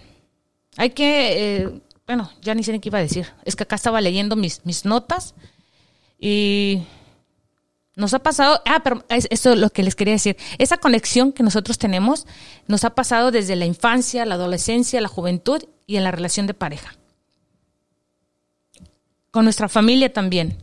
hay 0.76 0.90
que, 0.90 1.56
eh, 1.56 1.80
bueno, 2.06 2.30
ya 2.42 2.54
ni 2.54 2.62
sé 2.62 2.72
ni 2.72 2.80
qué 2.80 2.88
iba 2.88 2.98
a 2.98 3.02
decir. 3.02 3.26
Es 3.44 3.56
que 3.56 3.62
acá 3.62 3.76
estaba 3.76 4.00
leyendo 4.00 4.36
mis, 4.36 4.64
mis 4.66 4.84
notas 4.84 5.34
y 6.18 6.82
nos 7.94 8.14
ha 8.14 8.18
pasado, 8.20 8.60
ah, 8.66 8.80
pero 8.82 9.04
eso 9.08 9.52
es 9.52 9.58
lo 9.58 9.70
que 9.70 9.82
les 9.82 9.94
quería 9.94 10.14
decir, 10.14 10.36
esa 10.58 10.76
conexión 10.76 11.32
que 11.32 11.42
nosotros 11.42 11.78
tenemos 11.78 12.26
nos 12.66 12.84
ha 12.84 12.90
pasado 12.90 13.30
desde 13.30 13.56
la 13.56 13.66
infancia, 13.66 14.24
la 14.26 14.34
adolescencia, 14.34 15.00
la 15.00 15.08
juventud 15.08 15.64
y 15.86 15.96
en 15.96 16.04
la 16.04 16.10
relación 16.10 16.46
de 16.46 16.54
pareja. 16.54 16.94
Con 19.30 19.44
nuestra 19.44 19.68
familia 19.68 20.12
también. 20.12 20.62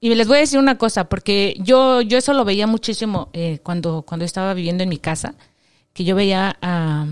Y 0.00 0.14
les 0.14 0.26
voy 0.28 0.38
a 0.38 0.40
decir 0.40 0.58
una 0.58 0.78
cosa, 0.78 1.08
porque 1.08 1.56
yo, 1.60 2.00
yo 2.00 2.16
eso 2.18 2.32
lo 2.32 2.44
veía 2.44 2.66
muchísimo 2.66 3.28
eh, 3.34 3.58
cuando, 3.62 4.02
cuando 4.02 4.24
estaba 4.24 4.54
viviendo 4.54 4.82
en 4.82 4.88
mi 4.88 4.96
casa, 4.98 5.34
que 5.92 6.04
yo 6.04 6.14
veía 6.16 6.56
a, 6.62 7.06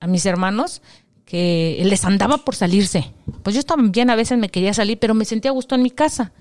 a 0.00 0.06
mis 0.06 0.24
hermanos 0.26 0.82
que 1.24 1.80
les 1.84 2.04
andaba 2.04 2.38
por 2.38 2.54
salirse. 2.54 3.12
Pues 3.42 3.56
yo 3.56 3.62
también 3.64 4.10
a 4.10 4.16
veces 4.16 4.38
me 4.38 4.50
quería 4.50 4.74
salir, 4.74 4.98
pero 4.98 5.14
me 5.14 5.24
sentía 5.24 5.50
a 5.50 5.54
gusto 5.54 5.74
en 5.74 5.82
mi 5.82 5.90
casa. 5.90 6.32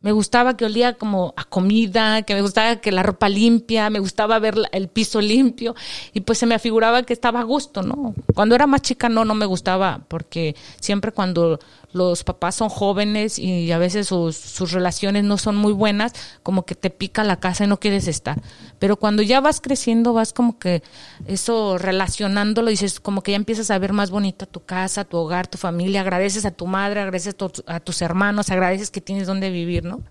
me 0.00 0.10
gustaba 0.10 0.56
que 0.56 0.64
olía 0.64 0.94
como 0.94 1.32
a 1.36 1.44
comida, 1.44 2.22
que 2.22 2.34
me 2.34 2.42
gustaba 2.42 2.76
que 2.80 2.90
la 2.90 3.04
ropa 3.04 3.28
limpia, 3.28 3.88
me 3.88 4.00
gustaba 4.00 4.38
ver 4.40 4.56
el 4.72 4.88
piso 4.88 5.20
limpio 5.20 5.76
y 6.12 6.22
pues 6.22 6.38
se 6.38 6.46
me 6.46 6.56
afiguraba 6.56 7.04
que 7.04 7.12
estaba 7.12 7.40
a 7.40 7.44
gusto, 7.44 7.82
¿no? 7.84 8.14
Cuando 8.34 8.56
era 8.56 8.66
más 8.66 8.82
chica 8.82 9.08
no, 9.08 9.24
no 9.24 9.34
me 9.34 9.46
gustaba 9.46 10.04
porque 10.08 10.56
siempre 10.80 11.12
cuando 11.12 11.60
los 11.92 12.24
papás 12.24 12.54
son 12.54 12.68
jóvenes 12.68 13.38
y 13.38 13.70
a 13.70 13.78
veces 13.78 14.08
sus, 14.08 14.36
sus 14.36 14.72
relaciones 14.72 15.24
no 15.24 15.36
son 15.36 15.56
muy 15.56 15.72
buenas, 15.72 16.12
como 16.42 16.64
que 16.64 16.74
te 16.74 16.90
pica 16.90 17.22
la 17.22 17.38
casa 17.38 17.64
y 17.64 17.66
no 17.66 17.78
quieres 17.78 18.08
estar. 18.08 18.40
Pero 18.78 18.96
cuando 18.96 19.22
ya 19.22 19.40
vas 19.40 19.60
creciendo, 19.60 20.12
vas 20.12 20.32
como 20.32 20.58
que 20.58 20.82
eso 21.26 21.78
relacionándolo, 21.78 22.70
dices 22.70 22.98
como 22.98 23.22
que 23.22 23.32
ya 23.32 23.36
empiezas 23.36 23.70
a 23.70 23.78
ver 23.78 23.92
más 23.92 24.10
bonita 24.10 24.46
tu 24.46 24.64
casa, 24.64 25.04
tu 25.04 25.18
hogar, 25.18 25.46
tu 25.46 25.58
familia, 25.58 26.00
agradeces 26.00 26.44
a 26.46 26.50
tu 26.50 26.66
madre, 26.66 27.00
agradeces 27.00 27.36
a, 27.66 27.80
tus 27.80 28.02
hermanos, 28.02 28.50
agradeces 28.50 28.90
que 28.90 29.00
tienes 29.00 29.26
donde 29.26 29.50
vivir, 29.50 29.84
¿no? 29.84 30.02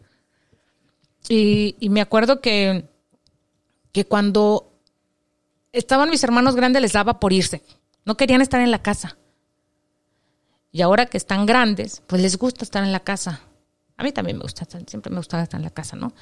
Y, 1.30 1.76
y 1.80 1.90
me 1.90 2.02
acuerdo 2.02 2.42
que, 2.42 2.86
que 3.92 4.06
cuando 4.06 4.72
estaban 5.72 6.10
mis 6.10 6.24
hermanos 6.24 6.56
grandes 6.56 6.82
les 6.82 6.94
daba 6.94 7.20
por 7.20 7.34
irse, 7.34 7.64
no 8.06 8.18
querían 8.18 8.42
estar 8.42 8.62
en 8.62 8.72
la 8.72 8.82
casa 8.82 9.18
y 10.72 10.82
ahora 10.82 11.06
que 11.06 11.18
están 11.18 11.46
grandes, 11.46 12.02
pues 12.08 12.22
les 12.22 12.38
gusta 12.38 12.64
estar 12.64 12.84
en 12.84 12.92
la 12.92 13.02
casa. 13.02 13.42
A 13.98 14.04
mí 14.04 14.12
también 14.12 14.38
me 14.38 14.44
gusta, 14.44 14.66
siempre 14.88 15.12
me 15.12 15.18
gusta 15.18 15.42
estar 15.42 15.60
en 15.60 15.66
la 15.66 15.70
casa, 15.70 15.96
¿no? 15.96 16.14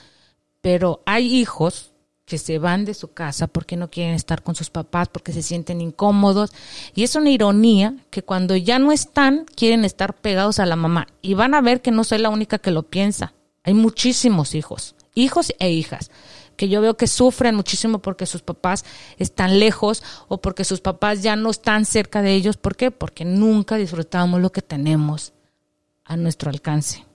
Pero 0.62 1.02
hay 1.06 1.34
hijos 1.36 1.93
que 2.30 2.38
se 2.38 2.60
van 2.60 2.86
de 2.86 2.93
su 2.93 3.12
casa 3.14 3.47
porque 3.47 3.76
no 3.76 3.89
quieren 3.89 4.14
estar 4.14 4.43
con 4.43 4.54
sus 4.54 4.70
papás, 4.70 5.10
porque 5.10 5.34
se 5.34 5.41
sienten 5.41 5.82
incómodos. 5.82 6.52
Y 6.93 7.04
es 7.04 7.16
una 7.16 7.32
ironía 7.32 7.95
que 8.12 8.22
cuando 8.22 8.56
ya 8.56 8.78
no 8.78 8.91
están, 8.91 9.45
quieren 9.56 9.84
estar 9.84 10.16
pegados 10.16 10.60
a 10.60 10.68
la 10.68 10.76
mamá. 10.76 11.08
Y 11.22 11.34
van 11.34 11.56
a 11.56 11.62
ver 11.62 11.82
que 11.82 11.91
no 11.91 12.04
soy 12.04 12.20
la 12.20 12.30
única 12.30 12.60
que 12.60 12.72
lo 12.72 12.84
piensa. 12.84 13.34
Hay 13.64 13.74
muchísimos 13.74 14.54
hijos, 14.56 14.95
hijos 15.16 15.54
e 15.60 15.72
hijas, 15.72 16.12
que 16.60 16.68
yo 16.68 16.82
veo 16.82 16.97
que 16.97 17.07
sufren 17.07 17.55
muchísimo 17.55 17.99
porque 17.99 18.26
sus 18.26 18.41
papás 18.41 18.84
están 19.18 19.60
lejos 19.60 20.03
o 20.28 20.41
porque 20.41 20.66
sus 20.66 20.82
papás 20.82 21.24
ya 21.24 21.38
no 21.38 21.51
están 21.51 21.86
cerca 21.86 22.22
de 22.22 22.34
ellos. 22.34 22.57
¿Por 22.57 22.76
qué? 22.76 22.91
Porque 22.91 23.24
nunca 23.24 23.78
disfrutamos 23.78 24.41
lo 24.41 24.51
que 24.51 24.62
tenemos 24.62 25.32
a 26.03 26.18
nuestro 26.18 26.49
alcance. 26.49 27.05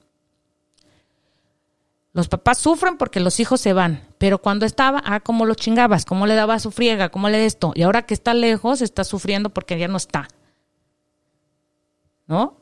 Los 2.14 2.28
papás 2.28 2.56
sufren 2.56 2.96
porque 2.96 3.20
los 3.20 3.38
hijos 3.38 3.60
se 3.60 3.74
van, 3.74 4.08
pero 4.16 4.40
cuando 4.40 4.64
estaba, 4.64 5.02
ah, 5.04 5.20
cómo 5.20 5.44
lo 5.44 5.54
chingabas, 5.54 6.06
cómo 6.06 6.26
le 6.26 6.36
dabas 6.36 6.62
su 6.62 6.70
friega, 6.70 7.10
cómo 7.10 7.28
le 7.28 7.44
esto. 7.44 7.72
Y 7.74 7.82
ahora 7.82 8.06
que 8.06 8.14
está 8.14 8.32
lejos, 8.32 8.80
está 8.80 9.04
sufriendo 9.04 9.50
porque 9.50 9.78
ya 9.78 9.88
no 9.88 9.98
está. 9.98 10.26
¿No? 12.26 12.56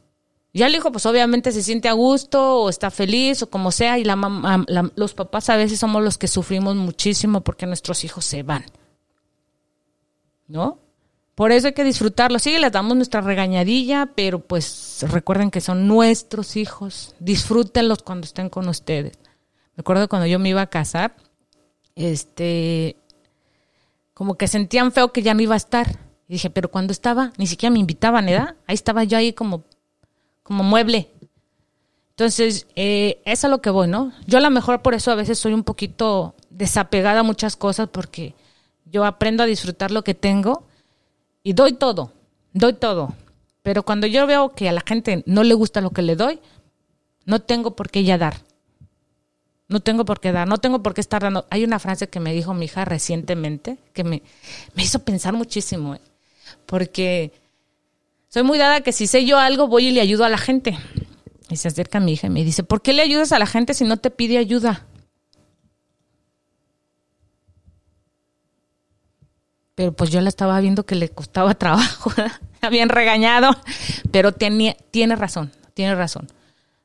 Ya 0.55 0.67
el 0.67 0.75
hijo, 0.75 0.93
pues 0.93 1.07
obviamente 1.07 1.51
se 1.51 1.63
siente 1.63 1.89
a 1.89 1.93
gusto 1.93 2.63
o 2.63 2.69
está 2.69 2.91
feliz 2.91 3.43
o 3.43 3.49
como 3.49 3.73
sea, 3.73 3.99
y 3.99 4.05
la, 4.05 4.17
mamá, 4.17 4.65
los 4.97 5.15
papás 5.15 5.49
a 5.49 5.57
veces 5.57 5.79
somos 5.79 6.03
los 6.03 6.19
que 6.19 6.29
sufrimos 6.29 6.77
muchísimo 6.77 7.41
porque 7.41 7.67
nuestros 7.67 8.05
hijos 8.05 8.25
se 8.25 8.43
van. 8.43 8.65
¿No? 10.49 10.79
Por 11.35 11.51
eso 11.53 11.69
hay 11.69 11.73
que 11.73 11.85
disfrutarlo. 11.85 12.39
Sí, 12.39 12.59
les 12.59 12.71
damos 12.71 12.97
nuestra 12.97 13.23
regañadilla, 13.23 14.11
pero 14.15 14.41
pues 14.41 14.99
recuerden 15.09 15.51
que 15.51 15.63
son 15.63 15.89
nuestros 15.89 16.57
hijos. 16.57 17.15
Disfrútenlos 17.19 18.03
cuando 18.03 18.27
estén 18.27 18.51
con 18.51 18.69
ustedes. 18.69 19.19
Recuerdo 19.75 20.09
cuando 20.11 20.27
yo 20.27 20.39
me 20.39 20.51
iba 20.51 20.61
a 20.61 20.67
casar, 20.67 21.17
este, 21.97 22.97
como 24.13 24.37
que 24.37 24.49
sentían 24.49 24.93
feo 24.93 25.13
que 25.13 25.23
ya 25.23 25.33
no 25.33 25.41
iba 25.41 25.55
a 25.55 25.57
estar. 25.57 25.99
Y 26.29 26.35
dije, 26.35 26.51
pero 26.51 26.71
cuando 26.71 26.93
estaba, 26.93 27.33
ni 27.39 27.47
siquiera 27.47 27.73
me 27.73 27.79
invitaban, 27.79 28.27
¿verdad? 28.27 28.57
Ahí 28.67 28.75
estaba 28.75 29.05
yo 29.05 29.17
ahí 29.17 29.33
como 29.33 29.65
como 30.43 30.63
mueble. 30.65 31.11
Entonces, 32.11 32.67
eh, 32.77 33.21
es 33.25 33.45
a 33.45 33.49
lo 33.49 33.63
que 33.63 33.71
voy, 33.71 33.89
¿no? 33.89 34.13
Yo 34.27 34.39
a 34.39 34.43
lo 34.43 34.51
mejor 34.51 34.83
por 34.83 34.95
eso 34.95 35.11
a 35.11 35.15
veces 35.15 35.39
soy 35.39 35.55
un 35.55 35.65
poquito 35.65 36.35
desapegada 36.51 37.21
a 37.21 37.25
muchas 37.25 37.57
cosas 37.57 37.89
porque 37.91 38.35
yo 38.85 39.05
aprendo 39.05 39.43
a 39.43 39.47
disfrutar 39.47 39.91
lo 39.91 40.05
que 40.05 40.15
tengo 40.15 40.67
y 41.43 41.55
doy 41.55 41.73
todo, 41.73 42.13
doy 42.53 42.75
todo. 42.75 43.15
Pero 43.63 43.83
cuando 43.85 44.07
yo 44.07 44.27
veo 44.27 44.53
que 44.53 44.69
a 44.69 44.73
la 44.73 44.83
gente 44.87 45.23
no 45.27 45.43
le 45.43 45.55
gusta 45.55 45.81
lo 45.81 45.91
que 45.91 46.03
le 46.03 46.17
doy, 46.17 46.41
no 47.25 47.41
tengo 47.41 47.77
por 47.77 47.91
qué 47.91 48.05
ya 48.05 48.19
dar. 48.19 48.37
No 49.69 49.81
tengo 49.81 50.05
por 50.05 50.21
qué 50.21 50.33
dar, 50.33 50.47
no 50.47 50.59
tengo 50.59 50.83
por 50.83 50.93
qué 50.93 51.01
estar 51.01 51.23
dando. 51.23 51.47
Hay 51.49 51.65
una 51.65 51.79
frase 51.79 52.09
que 52.09 52.21
me 52.21 52.35
dijo 52.35 52.53
mi 52.53 52.67
hija 52.67 52.85
recientemente 52.85 53.79
que 53.95 54.05
me, 54.05 54.23
me 54.75 54.83
hizo 54.83 54.99
pensar 54.99 55.33
muchísimo, 55.33 55.95
¿eh? 55.95 56.01
porque 56.67 57.33
soy 58.33 58.45
muy 58.45 58.57
dada 58.57 58.81
que 58.81 58.93
si 58.93 59.07
sé 59.07 59.27
yo 59.27 59.39
algo, 59.39 59.69
voy 59.69 59.89
y 59.89 59.91
le 59.91 60.01
ayudo 60.01 60.25
a 60.25 60.31
la 60.31 60.39
gente. 60.39 60.79
Y 61.51 61.57
se 61.57 61.69
acerca 61.69 62.01
mi 62.01 62.15
hija 62.15 62.29
y 62.29 62.31
me 62.31 62.43
dice, 62.43 62.63
¿por 62.63 62.81
qué 62.81 62.95
le 62.95 63.03
ayudas 63.03 63.31
a 63.33 63.39
la 63.39 63.45
gente 63.45 63.75
si 63.75 63.85
no 63.85 63.99
te 63.99 64.11
pide 64.11 64.39
ayuda? 64.39 64.87
Pero 69.75 69.93
pues 69.93 70.09
yo 70.09 70.23
la 70.23 70.31
estaba 70.31 70.59
viendo 70.61 70.87
que 70.87 70.95
le 70.95 71.11
costaba 71.11 71.53
trabajo, 71.59 72.11
habían 72.63 72.89
regañado, 72.89 73.51
pero 74.11 74.33
tiene 74.33 74.77
razón, 75.15 75.53
tiene 75.75 75.95
razón. 75.95 76.29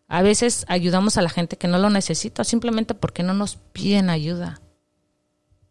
A 0.09 0.21
veces 0.21 0.65
ayudamos 0.67 1.15
a 1.15 1.21
la 1.21 1.29
gente 1.29 1.55
que 1.55 1.69
no 1.69 1.77
lo 1.77 1.89
necesita 1.89 2.43
simplemente 2.43 2.93
porque 2.93 3.23
no 3.23 3.33
nos 3.33 3.55
piden 3.71 4.09
ayuda. 4.09 4.59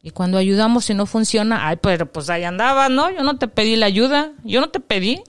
Y 0.01 0.13
cuando 0.13 0.39
ayudamos 0.39 0.89
y 0.89 0.95
no 0.95 1.05
funciona, 1.05 1.69
ay, 1.69 1.77
pero 1.83 2.11
pues 2.11 2.31
ahí 2.31 2.45
andaba, 2.45 2.89
¿no? 2.89 3.11
Yo 3.11 3.23
no 3.23 3.37
te 3.37 3.47
pedí 3.47 3.77
la 3.77 3.85
ayuda, 3.85 4.33
yo 4.43 4.63
no 4.63 4.71
te 4.71 4.81
pedí. 4.81 5.23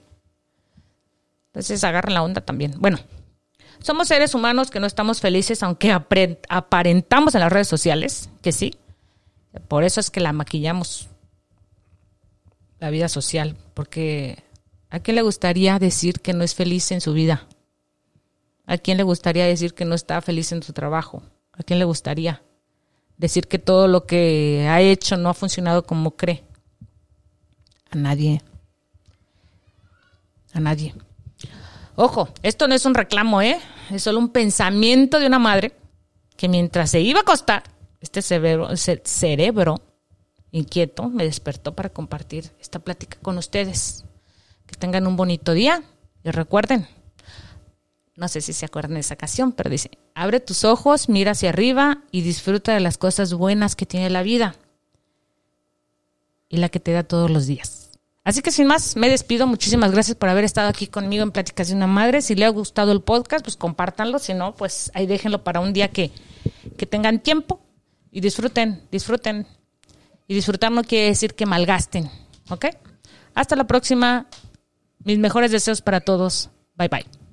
Entonces 1.58 1.82
agarren 1.82 2.14
la 2.14 2.22
onda 2.22 2.40
también. 2.40 2.74
Bueno, 2.78 2.98
somos 3.80 4.06
seres 4.06 4.32
humanos 4.32 4.70
que 4.70 4.78
no 4.78 4.86
estamos 4.86 5.20
felices, 5.20 5.64
aunque 5.64 5.90
aparentamos 5.90 7.34
en 7.34 7.40
las 7.40 7.52
redes 7.52 7.66
sociales 7.66 8.30
que 8.42 8.52
sí. 8.52 8.76
Por 9.66 9.82
eso 9.82 9.98
es 9.98 10.08
que 10.10 10.20
la 10.20 10.32
maquillamos 10.32 11.08
la 12.78 12.90
vida 12.90 13.08
social, 13.08 13.56
porque 13.74 14.44
¿a 14.88 15.00
quién 15.00 15.16
le 15.16 15.22
gustaría 15.22 15.80
decir 15.80 16.20
que 16.20 16.32
no 16.32 16.44
es 16.44 16.54
feliz 16.54 16.92
en 16.92 17.00
su 17.00 17.12
vida? 17.12 17.48
¿A 18.64 18.78
quién 18.78 18.96
le 18.96 19.02
gustaría 19.02 19.44
decir 19.44 19.74
que 19.74 19.84
no 19.84 19.96
está 19.96 20.20
feliz 20.20 20.52
en 20.52 20.62
su 20.62 20.72
trabajo? 20.72 21.24
¿A 21.50 21.64
quién 21.64 21.80
le 21.80 21.84
gustaría 21.84 22.40
decir 23.16 23.48
que 23.48 23.58
todo 23.58 23.88
lo 23.88 24.06
que 24.06 24.68
ha 24.70 24.80
hecho 24.80 25.16
no 25.16 25.28
ha 25.28 25.34
funcionado 25.34 25.82
como 25.82 26.12
cree? 26.12 26.44
A 27.90 27.96
nadie. 27.96 28.42
A 30.52 30.60
nadie. 30.60 30.94
Ojo, 32.00 32.28
esto 32.44 32.68
no 32.68 32.76
es 32.76 32.86
un 32.86 32.94
reclamo, 32.94 33.42
¿eh? 33.42 33.58
Es 33.90 34.04
solo 34.04 34.20
un 34.20 34.28
pensamiento 34.28 35.18
de 35.18 35.26
una 35.26 35.40
madre 35.40 35.72
que 36.36 36.48
mientras 36.48 36.92
se 36.92 37.00
iba 37.00 37.18
a 37.18 37.22
acostar, 37.22 37.64
este 38.00 38.22
cerebro, 38.22 38.68
cerebro 38.76 39.82
inquieto 40.52 41.08
me 41.08 41.24
despertó 41.24 41.74
para 41.74 41.88
compartir 41.88 42.52
esta 42.60 42.78
plática 42.78 43.18
con 43.20 43.36
ustedes. 43.36 44.04
Que 44.66 44.76
tengan 44.76 45.08
un 45.08 45.16
bonito 45.16 45.54
día 45.54 45.82
y 46.22 46.30
recuerden, 46.30 46.86
no 48.14 48.28
sé 48.28 48.42
si 48.42 48.52
se 48.52 48.66
acuerdan 48.66 48.94
de 48.94 49.00
esa 49.00 49.14
ocasión, 49.14 49.50
pero 49.50 49.68
dice, 49.68 49.90
abre 50.14 50.38
tus 50.38 50.62
ojos, 50.62 51.08
mira 51.08 51.32
hacia 51.32 51.48
arriba 51.48 52.04
y 52.12 52.20
disfruta 52.20 52.74
de 52.74 52.80
las 52.80 52.96
cosas 52.96 53.34
buenas 53.34 53.74
que 53.74 53.86
tiene 53.86 54.08
la 54.08 54.22
vida 54.22 54.54
y 56.48 56.58
la 56.58 56.68
que 56.68 56.78
te 56.78 56.92
da 56.92 57.02
todos 57.02 57.28
los 57.28 57.48
días. 57.48 57.87
Así 58.28 58.42
que 58.42 58.50
sin 58.50 58.66
más, 58.66 58.94
me 58.94 59.08
despido. 59.08 59.46
Muchísimas 59.46 59.90
gracias 59.90 60.14
por 60.14 60.28
haber 60.28 60.44
estado 60.44 60.68
aquí 60.68 60.86
conmigo 60.86 61.22
en 61.22 61.30
Pláticas 61.30 61.68
de 61.68 61.74
una 61.74 61.86
Madre. 61.86 62.20
Si 62.20 62.34
le 62.34 62.44
ha 62.44 62.50
gustado 62.50 62.92
el 62.92 63.00
podcast, 63.00 63.42
pues 63.42 63.56
compártanlo. 63.56 64.18
Si 64.18 64.34
no, 64.34 64.54
pues 64.54 64.90
ahí 64.92 65.06
déjenlo 65.06 65.44
para 65.44 65.60
un 65.60 65.72
día 65.72 65.88
que, 65.88 66.10
que 66.76 66.84
tengan 66.84 67.20
tiempo 67.20 67.62
y 68.12 68.20
disfruten, 68.20 68.82
disfruten. 68.92 69.46
Y 70.26 70.34
disfrutar 70.34 70.70
no 70.70 70.84
quiere 70.84 71.06
decir 71.06 71.34
que 71.34 71.46
malgasten. 71.46 72.10
¿Ok? 72.50 72.66
Hasta 73.34 73.56
la 73.56 73.66
próxima. 73.66 74.26
Mis 75.02 75.18
mejores 75.18 75.50
deseos 75.50 75.80
para 75.80 76.00
todos. 76.00 76.50
Bye 76.76 76.88
bye. 76.88 77.27